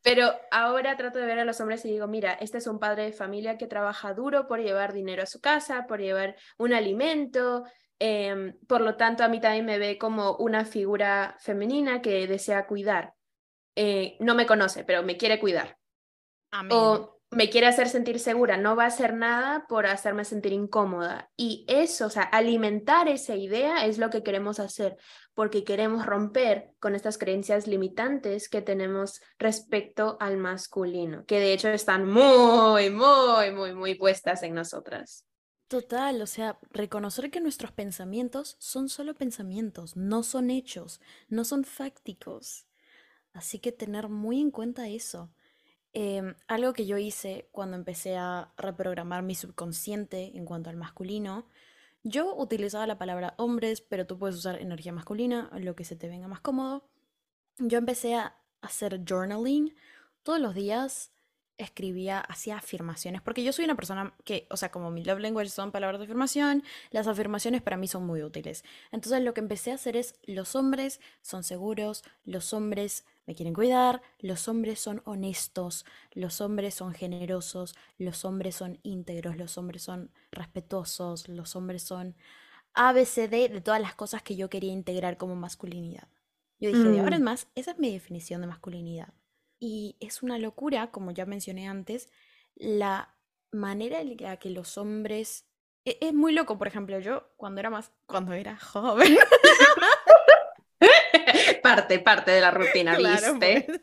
Pero 0.03 0.31
ahora 0.51 0.95
trato 0.95 1.17
de 1.17 1.25
ver 1.25 1.39
a 1.39 1.45
los 1.45 1.59
hombres 1.61 1.83
y 1.85 1.89
digo, 1.89 2.05
mira, 2.05 2.33
este 2.33 2.59
es 2.59 2.67
un 2.67 2.77
padre 2.77 3.05
de 3.05 3.13
familia 3.13 3.57
que 3.57 3.65
trabaja 3.65 4.13
duro 4.13 4.45
por 4.45 4.59
llevar 4.59 4.93
dinero 4.93 5.23
a 5.23 5.25
su 5.25 5.41
casa, 5.41 5.87
por 5.87 5.99
llevar 5.99 6.35
un 6.59 6.71
alimento, 6.71 7.63
Em, 7.99 8.57
por 8.67 8.81
lo 8.81 8.95
tanto, 8.95 9.23
a 9.23 9.27
mí 9.27 9.39
también 9.39 9.65
me 9.65 9.79
ve 9.79 9.97
como 9.97 10.35
una 10.37 10.65
figura 10.65 11.35
femenina 11.39 12.01
que 12.01 12.27
desea 12.27 12.67
cuidar. 12.67 13.13
Eh, 13.75 14.17
no 14.19 14.35
me 14.35 14.45
conoce, 14.45 14.83
pero 14.83 15.03
me 15.03 15.17
quiere 15.17 15.39
cuidar. 15.39 15.77
O 16.71 17.19
me 17.31 17.49
quiere 17.49 17.67
hacer 17.67 17.89
sentir 17.89 18.19
segura. 18.19 18.57
No 18.57 18.75
va 18.75 18.83
a 18.85 18.87
hacer 18.87 19.13
nada 19.13 19.65
por 19.67 19.87
hacerme 19.87 20.23
sentir 20.23 20.53
incómoda. 20.53 21.29
Y 21.35 21.65
eso, 21.67 22.07
o 22.07 22.09
sea, 22.09 22.23
alimentar 22.23 23.09
esa 23.09 23.35
idea 23.35 23.85
es 23.85 23.97
lo 23.97 24.09
que 24.09 24.23
queremos 24.23 24.59
hacer, 24.59 24.97
porque 25.33 25.63
queremos 25.63 26.05
romper 26.05 26.71
con 26.79 26.95
estas 26.95 27.17
creencias 27.17 27.67
limitantes 27.67 28.47
que 28.47 28.61
tenemos 28.61 29.21
respecto 29.37 30.17
al 30.19 30.37
masculino, 30.37 31.25
que 31.25 31.39
de 31.39 31.53
hecho 31.53 31.69
están 31.69 32.09
muy, 32.09 32.89
muy, 32.89 33.51
muy, 33.51 33.73
muy 33.73 33.95
puestas 33.95 34.43
en 34.43 34.53
nosotras. 34.53 35.25
Total, 35.67 36.21
o 36.21 36.27
sea, 36.27 36.59
reconocer 36.71 37.31
que 37.31 37.41
nuestros 37.41 37.71
pensamientos 37.71 38.55
son 38.59 38.87
solo 38.87 39.15
pensamientos, 39.15 39.95
no 39.95 40.21
son 40.21 40.51
hechos, 40.51 41.01
no 41.27 41.43
son 41.43 41.63
fácticos. 41.63 42.67
Así 43.33 43.59
que 43.59 43.71
tener 43.71 44.07
muy 44.07 44.39
en 44.41 44.51
cuenta 44.51 44.87
eso. 44.87 45.31
Em, 45.93 46.35
algo 46.47 46.73
que 46.73 46.85
yo 46.85 46.97
hice 46.97 47.49
cuando 47.51 47.77
empecé 47.77 48.15
a 48.17 48.53
reprogramar 48.57 49.23
mi 49.23 49.33
subconsciente 49.33 50.37
en 50.37 50.45
cuanto 50.45 50.69
al 50.69 50.77
masculino, 50.77 51.47
yo 52.03 52.35
utilizaba 52.35 52.85
la 52.85 52.99
palabra 52.99 53.33
hombres, 53.37 53.81
pero 53.81 54.05
tú 54.05 54.19
puedes 54.19 54.35
usar 54.35 54.61
energía 54.61 54.93
masculina, 54.93 55.49
lo 55.59 55.75
que 55.75 55.83
se 55.85 55.95
te 55.95 56.07
venga 56.07 56.27
más 56.27 56.41
cómodo. 56.41 56.87
Yo 57.57 57.79
empecé 57.79 58.15
a 58.15 58.37
hacer 58.61 59.01
journaling 59.07 59.73
todos 60.21 60.39
los 60.39 60.53
días 60.53 61.11
escribía, 61.57 62.19
hacía 62.19 62.57
afirmaciones, 62.57 63.21
porque 63.21 63.43
yo 63.43 63.53
soy 63.53 63.65
una 63.65 63.75
persona 63.75 64.13
que, 64.23 64.47
o 64.49 64.57
sea, 64.57 64.71
como 64.71 64.91
mi 64.91 65.03
love 65.03 65.19
language 65.19 65.49
son 65.49 65.71
palabras 65.71 65.99
de 65.99 66.05
afirmación, 66.05 66.63
las 66.91 67.07
afirmaciones 67.07 67.61
para 67.61 67.77
mí 67.77 67.87
son 67.87 68.05
muy 68.05 68.23
útiles. 68.23 68.63
Entonces 68.91 69.23
lo 69.23 69.33
que 69.33 69.41
empecé 69.41 69.71
a 69.71 69.75
hacer 69.75 69.95
es, 69.95 70.15
los 70.23 70.55
hombres 70.55 70.99
son 71.21 71.43
seguros, 71.43 72.03
los 72.25 72.53
hombres 72.53 73.05
me 73.25 73.35
quieren 73.35 73.53
cuidar, 73.53 74.01
los 74.19 74.47
hombres 74.47 74.79
son 74.79 75.01
honestos, 75.05 75.85
los 76.11 76.41
hombres 76.41 76.75
son 76.75 76.93
generosos, 76.93 77.75
los 77.97 78.25
hombres 78.25 78.55
son 78.55 78.79
íntegros, 78.83 79.37
los 79.37 79.57
hombres 79.57 79.81
son 79.81 80.11
respetuosos, 80.31 81.27
los 81.27 81.55
hombres 81.55 81.83
son 81.83 82.15
ABCD 82.73 83.49
de 83.49 83.61
todas 83.61 83.81
las 83.81 83.95
cosas 83.95 84.21
que 84.21 84.35
yo 84.35 84.49
quería 84.49 84.73
integrar 84.73 85.17
como 85.17 85.35
masculinidad. 85.35 86.07
Yo 86.59 86.69
dije, 86.69 86.83
de 86.83 86.99
ahora 86.99 87.15
en 87.15 87.21
mm. 87.21 87.25
más, 87.25 87.47
esa 87.55 87.71
es 87.71 87.79
mi 87.79 87.91
definición 87.91 88.41
de 88.41 88.47
masculinidad. 88.47 89.13
Y 89.67 89.95
es 89.99 90.21
una 90.21 90.37
locura, 90.37 90.91
como 90.91 91.09
ya 91.09 91.25
mencioné 91.25 91.67
antes, 91.67 92.07
la 92.53 93.15
manera 93.51 93.99
en 93.99 94.15
la 94.17 94.37
que 94.37 94.51
los 94.51 94.77
hombres... 94.77 95.47
E, 95.85 95.97
es, 96.01 96.13
muy 96.13 96.33
loco, 96.33 96.59
por 96.59 96.67
ejemplo, 96.67 96.99
yo 96.99 97.33
cuando 97.35 97.61
era 97.61 97.71
más, 97.71 97.91
cuando 98.05 98.33
era 98.33 98.59
joven. 98.59 99.17
parte, 101.63 101.97
parte 101.97 102.29
de 102.29 102.41
la 102.41 102.51
rutina, 102.51 102.95
¿viste? 102.95 103.65
Pues. 103.67 103.81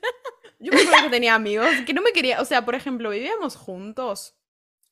Yo 0.61 0.73
me 0.73 0.83
acuerdo 0.83 1.07
que 1.07 1.11
tenía 1.11 1.35
amigos 1.35 1.67
que 1.85 1.95
no 1.95 2.01
me 2.01 2.13
quería, 2.13 2.41
o 2.41 2.45
sea, 2.45 2.65
por 2.65 2.77
ejemplo, 2.77 3.11
vivíamos 3.11 3.57
juntos, 3.57 4.37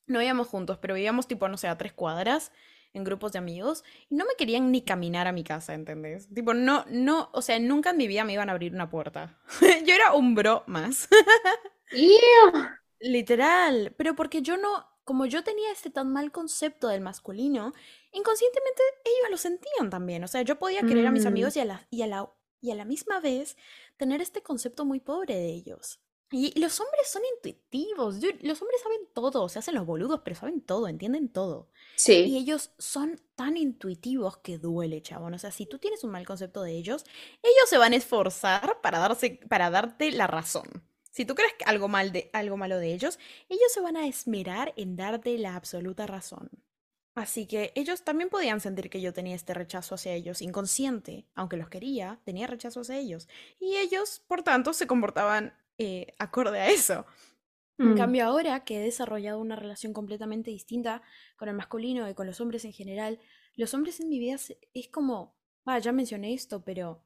no 0.06 0.18
vivíamos 0.18 0.48
juntos, 0.48 0.78
pero 0.78 0.94
vivíamos 0.94 1.28
tipo, 1.28 1.46
no 1.46 1.56
sé, 1.56 1.68
a 1.68 1.78
tres 1.78 1.92
cuadras 1.92 2.50
en 2.92 3.04
grupos 3.04 3.32
de 3.32 3.38
amigos 3.38 3.84
y 4.08 4.14
no 4.14 4.24
me 4.24 4.34
querían 4.36 4.72
ni 4.72 4.82
caminar 4.82 5.26
a 5.26 5.32
mi 5.32 5.44
casa, 5.44 5.74
¿entendés? 5.74 6.28
Tipo, 6.32 6.54
no, 6.54 6.84
no, 6.88 7.30
o 7.32 7.42
sea, 7.42 7.58
nunca 7.58 7.90
en 7.90 7.96
mi 7.96 8.06
vida 8.06 8.24
me 8.24 8.32
iban 8.32 8.48
a 8.48 8.52
abrir 8.52 8.74
una 8.74 8.90
puerta. 8.90 9.38
yo 9.86 9.94
era 9.94 10.12
un 10.12 10.34
bro 10.34 10.64
más. 10.66 11.08
Literal, 13.00 13.94
pero 13.96 14.14
porque 14.14 14.42
yo 14.42 14.56
no, 14.56 14.86
como 15.04 15.26
yo 15.26 15.42
tenía 15.42 15.72
este 15.72 15.90
tan 15.90 16.12
mal 16.12 16.30
concepto 16.32 16.88
del 16.88 17.00
masculino, 17.00 17.72
inconscientemente 18.12 18.82
ellos 19.04 19.30
lo 19.30 19.36
sentían 19.36 19.90
también. 19.90 20.22
O 20.24 20.28
sea, 20.28 20.42
yo 20.42 20.58
podía 20.58 20.82
querer 20.82 21.06
a 21.06 21.10
mis 21.10 21.24
mm. 21.24 21.28
amigos 21.28 21.56
y 21.56 21.60
a 21.60 21.64
la, 21.64 21.86
y 21.90 22.02
a 22.02 22.06
la, 22.06 22.30
y 22.60 22.70
a 22.70 22.74
la 22.74 22.84
misma 22.84 23.20
vez 23.20 23.56
tener 23.96 24.20
este 24.20 24.42
concepto 24.42 24.84
muy 24.84 25.00
pobre 25.00 25.34
de 25.34 25.48
ellos. 25.48 26.00
Y 26.32 26.58
los 26.60 26.78
hombres 26.78 27.08
son 27.08 27.22
intuitivos, 27.36 28.14
los 28.42 28.62
hombres 28.62 28.80
saben 28.82 29.08
todo, 29.12 29.48
se 29.48 29.58
hacen 29.58 29.74
los 29.74 29.84
boludos, 29.84 30.20
pero 30.22 30.36
saben 30.36 30.60
todo, 30.60 30.86
entienden 30.86 31.28
todo. 31.28 31.68
Sí. 31.96 32.24
Y 32.24 32.36
ellos 32.36 32.70
son 32.78 33.20
tan 33.34 33.56
intuitivos 33.56 34.36
que 34.36 34.56
duele, 34.56 35.02
chabón. 35.02 35.34
O 35.34 35.38
sea, 35.38 35.50
si 35.50 35.66
tú 35.66 35.78
tienes 35.78 36.04
un 36.04 36.12
mal 36.12 36.24
concepto 36.24 36.62
de 36.62 36.72
ellos, 36.72 37.04
ellos 37.42 37.68
se 37.68 37.78
van 37.78 37.94
a 37.94 37.96
esforzar 37.96 38.80
para, 38.80 39.00
darse, 39.00 39.40
para 39.48 39.70
darte 39.70 40.12
la 40.12 40.28
razón. 40.28 40.84
Si 41.10 41.24
tú 41.24 41.34
crees 41.34 41.52
algo, 41.66 41.88
mal 41.88 42.12
de, 42.12 42.30
algo 42.32 42.56
malo 42.56 42.78
de 42.78 42.94
ellos, 42.94 43.18
ellos 43.48 43.72
se 43.74 43.80
van 43.80 43.96
a 43.96 44.06
esmerar 44.06 44.72
en 44.76 44.94
darte 44.94 45.36
la 45.36 45.56
absoluta 45.56 46.06
razón. 46.06 46.48
Así 47.16 47.46
que 47.46 47.72
ellos 47.74 48.04
también 48.04 48.30
podían 48.30 48.60
sentir 48.60 48.88
que 48.88 49.00
yo 49.00 49.12
tenía 49.12 49.34
este 49.34 49.52
rechazo 49.52 49.96
hacia 49.96 50.12
ellos, 50.12 50.42
inconsciente, 50.42 51.26
aunque 51.34 51.56
los 51.56 51.68
quería, 51.68 52.20
tenía 52.24 52.46
rechazo 52.46 52.82
hacia 52.82 52.98
ellos. 52.98 53.28
Y 53.58 53.76
ellos, 53.76 54.22
por 54.28 54.44
tanto, 54.44 54.72
se 54.72 54.86
comportaban 54.86 55.52
eh, 55.82 56.14
acorde 56.18 56.60
a 56.60 56.68
eso. 56.68 57.06
En 57.78 57.94
mm. 57.94 57.96
cambio, 57.96 58.26
ahora 58.26 58.64
que 58.64 58.76
he 58.76 58.84
desarrollado 58.84 59.40
una 59.40 59.56
relación 59.56 59.94
completamente 59.94 60.50
distinta 60.50 61.00
con 61.38 61.48
el 61.48 61.54
masculino 61.54 62.06
y 62.06 62.12
con 62.12 62.26
los 62.26 62.38
hombres 62.42 62.66
en 62.66 62.74
general, 62.74 63.18
los 63.56 63.72
hombres 63.72 63.98
en 63.98 64.10
mi 64.10 64.18
vida 64.18 64.36
es 64.74 64.88
como, 64.88 65.38
ah, 65.64 65.78
ya 65.78 65.92
mencioné 65.92 66.34
esto, 66.34 66.62
pero 66.62 67.02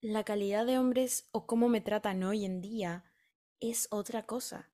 la 0.00 0.24
calidad 0.24 0.64
de 0.64 0.78
hombres 0.78 1.28
o 1.32 1.46
cómo 1.46 1.68
me 1.68 1.82
tratan 1.82 2.22
hoy 2.22 2.46
en 2.46 2.62
día 2.62 3.04
es 3.60 3.86
otra 3.90 4.24
cosa. 4.24 4.70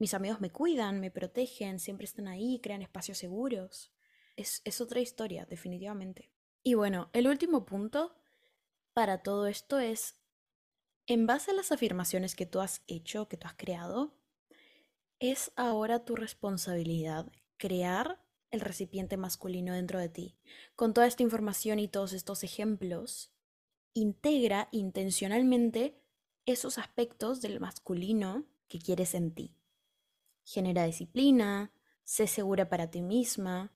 Mis 0.00 0.12
amigos 0.12 0.40
me 0.40 0.50
cuidan, 0.50 0.98
me 0.98 1.12
protegen, 1.12 1.78
siempre 1.78 2.06
están 2.06 2.26
ahí, 2.26 2.58
crean 2.60 2.82
espacios 2.82 3.18
seguros. 3.18 3.92
Es, 4.34 4.62
es 4.64 4.80
otra 4.80 4.98
historia, 4.98 5.46
definitivamente. 5.48 6.32
Y 6.64 6.74
bueno, 6.74 7.08
el 7.12 7.28
último 7.28 7.64
punto 7.64 8.16
para 8.94 9.22
todo 9.22 9.46
esto 9.46 9.78
es 9.78 10.17
en 11.08 11.26
base 11.26 11.50
a 11.50 11.54
las 11.54 11.72
afirmaciones 11.72 12.36
que 12.36 12.44
tú 12.44 12.60
has 12.60 12.82
hecho, 12.86 13.28
que 13.28 13.38
tú 13.38 13.46
has 13.46 13.54
creado, 13.54 14.12
es 15.18 15.52
ahora 15.56 16.04
tu 16.04 16.14
responsabilidad 16.14 17.32
crear 17.56 18.22
el 18.50 18.60
recipiente 18.60 19.16
masculino 19.16 19.72
dentro 19.72 19.98
de 19.98 20.10
ti. 20.10 20.36
Con 20.76 20.92
toda 20.92 21.06
esta 21.06 21.22
información 21.22 21.78
y 21.78 21.88
todos 21.88 22.12
estos 22.12 22.44
ejemplos, 22.44 23.32
integra 23.94 24.68
intencionalmente 24.70 25.98
esos 26.44 26.76
aspectos 26.76 27.40
del 27.40 27.58
masculino 27.58 28.44
que 28.68 28.78
quieres 28.78 29.14
en 29.14 29.34
ti. 29.34 29.56
Genera 30.44 30.84
disciplina, 30.84 31.72
sé 32.04 32.26
segura 32.26 32.68
para 32.68 32.90
ti 32.90 33.00
misma 33.00 33.72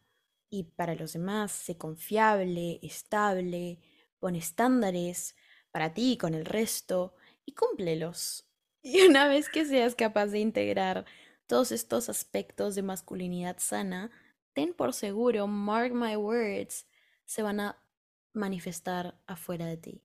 y 0.50 0.64
para 0.64 0.94
los 0.94 1.14
demás, 1.14 1.50
sé 1.50 1.78
confiable, 1.78 2.78
estable, 2.82 3.78
pon 4.20 4.36
estándares 4.36 5.34
para 5.70 5.94
ti 5.94 6.12
y 6.12 6.16
con 6.18 6.34
el 6.34 6.44
resto 6.44 7.14
y 7.44 7.54
cúmplelos. 7.54 8.46
Y 8.84 9.02
una 9.02 9.28
vez 9.28 9.48
que 9.48 9.64
seas 9.64 9.94
capaz 9.94 10.26
de 10.26 10.40
integrar 10.40 11.04
todos 11.46 11.70
estos 11.70 12.08
aspectos 12.08 12.74
de 12.74 12.82
masculinidad 12.82 13.58
sana, 13.60 14.10
ten 14.54 14.74
por 14.74 14.92
seguro, 14.92 15.46
mark 15.46 15.92
my 15.94 16.16
words, 16.16 16.88
se 17.24 17.42
van 17.42 17.60
a 17.60 17.80
manifestar 18.32 19.16
afuera 19.28 19.66
de 19.66 19.76
ti. 19.76 20.02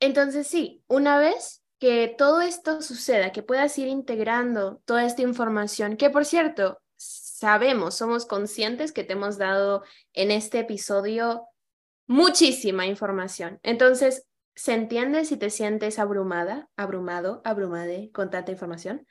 Entonces 0.00 0.48
sí, 0.48 0.82
una 0.88 1.18
vez 1.18 1.62
que 1.78 2.12
todo 2.16 2.40
esto 2.40 2.82
suceda, 2.82 3.32
que 3.32 3.42
puedas 3.42 3.78
ir 3.78 3.86
integrando 3.86 4.82
toda 4.84 5.04
esta 5.04 5.22
información, 5.22 5.96
que 5.96 6.10
por 6.10 6.24
cierto, 6.24 6.80
sabemos, 6.96 7.96
somos 7.96 8.26
conscientes 8.26 8.92
que 8.92 9.04
te 9.04 9.14
hemos 9.14 9.38
dado 9.38 9.82
en 10.12 10.30
este 10.30 10.60
episodio 10.60 11.46
muchísima 12.06 12.86
información. 12.86 13.58
Entonces, 13.62 14.26
se 14.54 14.74
entiende 14.74 15.24
si 15.24 15.36
te 15.36 15.50
sientes 15.50 15.98
abrumada, 15.98 16.68
abrumado, 16.76 17.42
abrumade 17.44 18.10
con 18.12 18.30
tanta 18.30 18.52
información. 18.52 19.06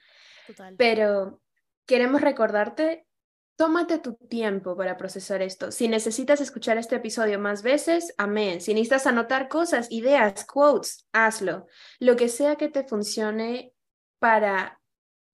Total. 0.48 0.76
Pero 0.78 1.42
queremos 1.86 2.22
recordarte, 2.22 3.08
tómate 3.56 4.00
tu 4.00 4.16
tiempo 4.16 4.76
para 4.76 4.98
procesar 4.98 5.42
esto. 5.42 5.72
Si 5.72 5.88
necesitas 5.88 6.42
escuchar 6.42 6.78
este 6.78 6.96
episodio 6.96 7.39
más 7.39 7.64
veces, 7.64 8.14
amén. 8.18 8.62
Si 8.62 8.74
necesitas 8.74 9.08
anotar 9.08 9.50
cosas, 9.50 9.92
ideas, 9.92 10.46
quotes, 10.46 11.08
hazlo. 11.12 11.68
Lo 12.00 12.16
que 12.16 12.30
sea 12.30 12.56
que 12.56 12.70
te 12.70 12.84
funcione 12.84 13.74
para 14.20 14.80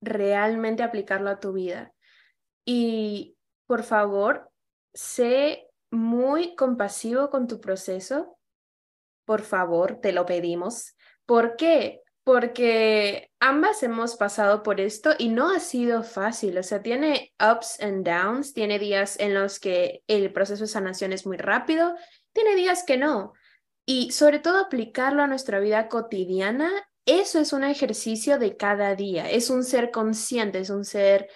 realmente 0.02 0.84
aplicarlo 0.84 1.30
a 1.30 1.40
tu 1.40 1.54
vida. 1.54 1.94
Y 2.66 3.38
por 3.66 3.84
favor, 3.84 4.52
sé 4.94 5.70
muy 5.92 6.56
compasivo 6.56 7.30
con 7.30 7.48
tu 7.48 7.62
proceso 7.62 8.37
por 9.28 9.42
favor, 9.42 10.00
te 10.02 10.14
lo 10.14 10.26
pedimos. 10.26 10.96
¿Por 11.26 11.58
qué? 11.58 12.02
Porque 12.24 13.30
ambas 13.42 13.84
hemos 13.84 14.16
pasado 14.16 14.64
por 14.64 14.80
esto 14.80 15.12
y 15.18 15.28
no 15.28 15.52
ha 15.52 15.60
sido 15.60 16.02
fácil, 16.02 16.58
o 16.58 16.64
sea, 16.64 16.82
tiene 16.82 17.34
ups 17.38 17.82
and 17.82 18.08
downs, 18.08 18.54
tiene 18.54 18.80
días 18.80 19.20
en 19.20 19.34
los 19.34 19.60
que 19.60 20.02
el 20.08 20.32
proceso 20.32 20.64
de 20.64 20.70
sanación 20.70 21.12
es 21.12 21.28
muy 21.28 21.36
rápido, 21.36 21.94
tiene 22.32 22.56
días 22.56 22.84
que 22.88 22.96
no. 22.96 23.34
Y 23.86 24.12
sobre 24.12 24.40
todo 24.40 24.60
aplicarlo 24.60 25.24
a 25.24 25.28
nuestra 25.28 25.60
vida 25.60 25.90
cotidiana, 25.90 26.72
eso 27.06 27.40
es 27.40 27.52
un 27.52 27.66
ejercicio 27.66 28.40
de 28.40 28.56
cada 28.56 28.96
día, 28.96 29.30
es 29.30 29.50
un 29.50 29.66
ser 29.66 29.92
consciente, 29.92 30.60
es 30.60 30.70
un 30.70 30.86
ser 30.86 31.28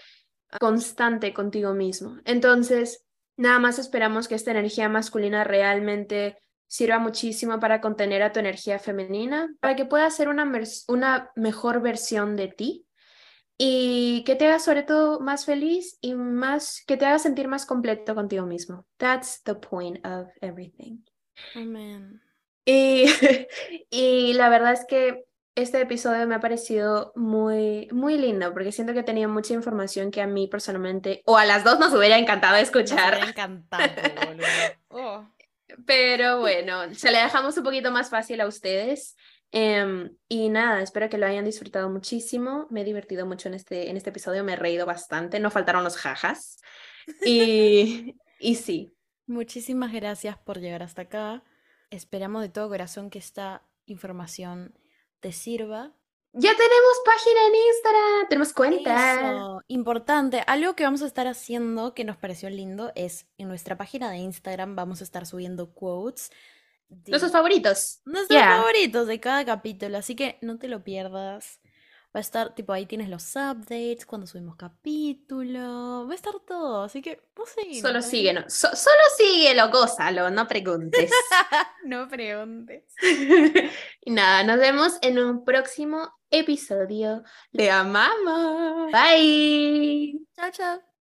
constante 0.61 1.33
contigo 1.33 1.73
mismo. 1.73 2.19
Entonces, 2.23 3.05
nada 3.35 3.59
más 3.59 3.79
esperamos 3.79 4.29
que 4.29 4.35
esta 4.35 4.51
energía 4.51 4.87
masculina 4.87 5.43
realmente 5.43 6.37
sirva 6.72 6.99
muchísimo 6.99 7.59
para 7.59 7.82
contener 7.82 8.24
a 8.24 8.32
tu 8.32 8.39
energía 8.39 8.80
femenina, 8.80 9.53
para 9.59 9.76
que 9.76 9.84
puedas 9.84 10.15
ser 10.15 10.30
una, 10.30 10.49
una 10.88 11.30
mejor 11.36 11.82
versión 11.82 12.38
de 12.38 12.47
ti 12.47 12.86
y 13.57 14.24
que 14.26 14.38
te 14.38 14.47
haga 14.47 14.57
sobre 14.57 14.84
todo 14.84 15.19
más 15.19 15.43
feliz 15.43 15.97
y 15.99 16.13
más 16.13 16.82
que 16.88 16.95
te 16.95 17.05
haga 17.05 17.19
sentir 17.19 17.49
más 17.49 17.65
completo 17.65 18.15
contigo 18.15 18.45
mismo. 18.45 18.86
That's 18.95 19.43
the 19.43 19.55
point 19.55 19.97
of 20.05 20.30
everything. 20.39 20.99
Amen. 21.55 22.22
Y, 22.63 23.03
y 23.89 24.32
la 24.36 24.47
verdad 24.47 24.72
es 24.72 24.86
que 24.86 25.26
este 25.55 25.82
episodio 25.82 26.26
me 26.26 26.36
ha 26.36 26.39
parecido 26.39 27.11
muy, 27.17 27.89
muy 27.91 28.17
lindo 28.17 28.53
porque 28.53 28.72
siento 28.72 28.93
que 28.93 29.03
tenía 29.03 29.28
mucha 29.28 29.53
información 29.53 30.09
que 30.09 30.22
a 30.22 30.28
mí 30.28 30.47
personalmente 30.47 31.22
o 31.26 31.38
a 31.38 31.43
las 31.43 31.65
dos 31.65 31.80
nos 31.80 31.93
hubiera 31.93 32.17
encantado 32.17 32.55
escuchar. 32.55 33.19
Nos 33.19 33.24
hubiera 33.24 33.30
encantado, 33.30 33.84
boludo. 34.26 34.45
Oh. 34.93 35.26
Pero 35.86 36.39
bueno, 36.39 36.93
se 36.93 37.11
le 37.11 37.19
dejamos 37.19 37.57
un 37.57 37.63
poquito 37.63 37.91
más 37.91 38.09
fácil 38.09 38.41
a 38.41 38.47
ustedes. 38.47 39.15
Em, 39.51 40.15
y 40.30 40.49
nada, 40.49 40.82
espero 40.82 41.09
que 41.09 41.17
lo 41.17 41.26
hayan 41.26 41.45
disfrutado 41.45 41.89
muchísimo. 41.89 42.67
Me 42.69 42.82
he 42.82 42.86
divertido 42.86 43.26
mucho 43.26 43.49
en 43.49 43.55
este, 43.55 43.89
en 43.89 43.97
este 43.97 44.09
episodio, 44.09 44.43
me 44.43 44.53
he 44.53 44.55
reído 44.55 44.86
bastante, 44.86 45.39
no 45.39 45.51
faltaron 45.51 45.84
los 45.84 45.97
jajas. 45.97 46.59
Y, 47.26 48.15
y 48.39 48.55
sí. 48.55 48.95
Muchísimas 49.28 49.91
gracias 49.91 50.38
por 50.38 50.59
llegar 50.59 50.84
hasta 50.84 51.03
acá. 51.03 51.43
Esperamos 51.89 52.41
de 52.41 52.49
todo 52.49 52.69
corazón 52.69 53.09
que 53.09 53.19
esta 53.19 53.63
información 53.86 54.74
te 55.19 55.32
sirva 55.32 55.93
ya 56.34 56.55
tenemos 56.55 57.01
página 57.03 57.47
en 57.47 57.55
Instagram, 57.55 58.29
tenemos 58.29 58.53
cuenta. 58.53 59.13
Eso, 59.19 59.61
importante. 59.67 60.41
Algo 60.47 60.75
que 60.75 60.86
vamos 60.86 61.01
a 61.01 61.05
estar 61.05 61.27
haciendo 61.27 61.93
que 61.93 62.05
nos 62.05 62.15
pareció 62.15 62.49
lindo 62.49 62.91
es 62.95 63.27
en 63.38 63.49
nuestra 63.49 63.77
página 63.77 64.09
de 64.09 64.17
Instagram 64.17 64.75
vamos 64.75 65.01
a 65.01 65.03
estar 65.03 65.25
subiendo 65.25 65.73
quotes. 65.73 66.32
De 66.88 67.11
nuestros 67.11 67.34
favoritos. 67.34 68.01
Nuestros 68.05 68.41
favoritos 68.41 69.07
de 69.07 69.19
cada 69.19 69.45
capítulo, 69.45 69.97
así 69.97 70.15
que 70.15 70.38
no 70.41 70.57
te 70.57 70.69
lo 70.69 70.84
pierdas. 70.84 71.59
Va 72.13 72.19
a 72.19 72.21
estar, 72.21 72.53
tipo, 72.53 72.73
ahí 72.73 72.86
tienes 72.86 73.07
los 73.07 73.36
updates, 73.38 74.05
cuando 74.05 74.27
subimos 74.27 74.57
capítulo, 74.57 76.05
va 76.07 76.11
a 76.11 76.15
estar 76.15 76.34
todo, 76.45 76.84
así 76.84 77.01
que 77.01 77.23
vos 77.34 77.49
Solo 77.82 78.01
síguenos, 78.01 78.51
solo 78.53 79.01
síguelo, 79.15 79.69
gózalo, 79.69 80.29
no 80.29 80.45
preguntes. 80.45 81.09
no 81.86 82.09
preguntes. 82.09 82.84
y 84.01 84.11
nada, 84.11 84.43
nos 84.43 84.59
vemos 84.59 84.97
en 85.01 85.19
un 85.19 85.45
próximo 85.45 86.11
episodio. 86.32 87.23
Le 87.51 87.69
amamos. 87.69 88.91
Bye. 88.91 90.19
Chao, 90.36 90.51
chao. 90.51 90.90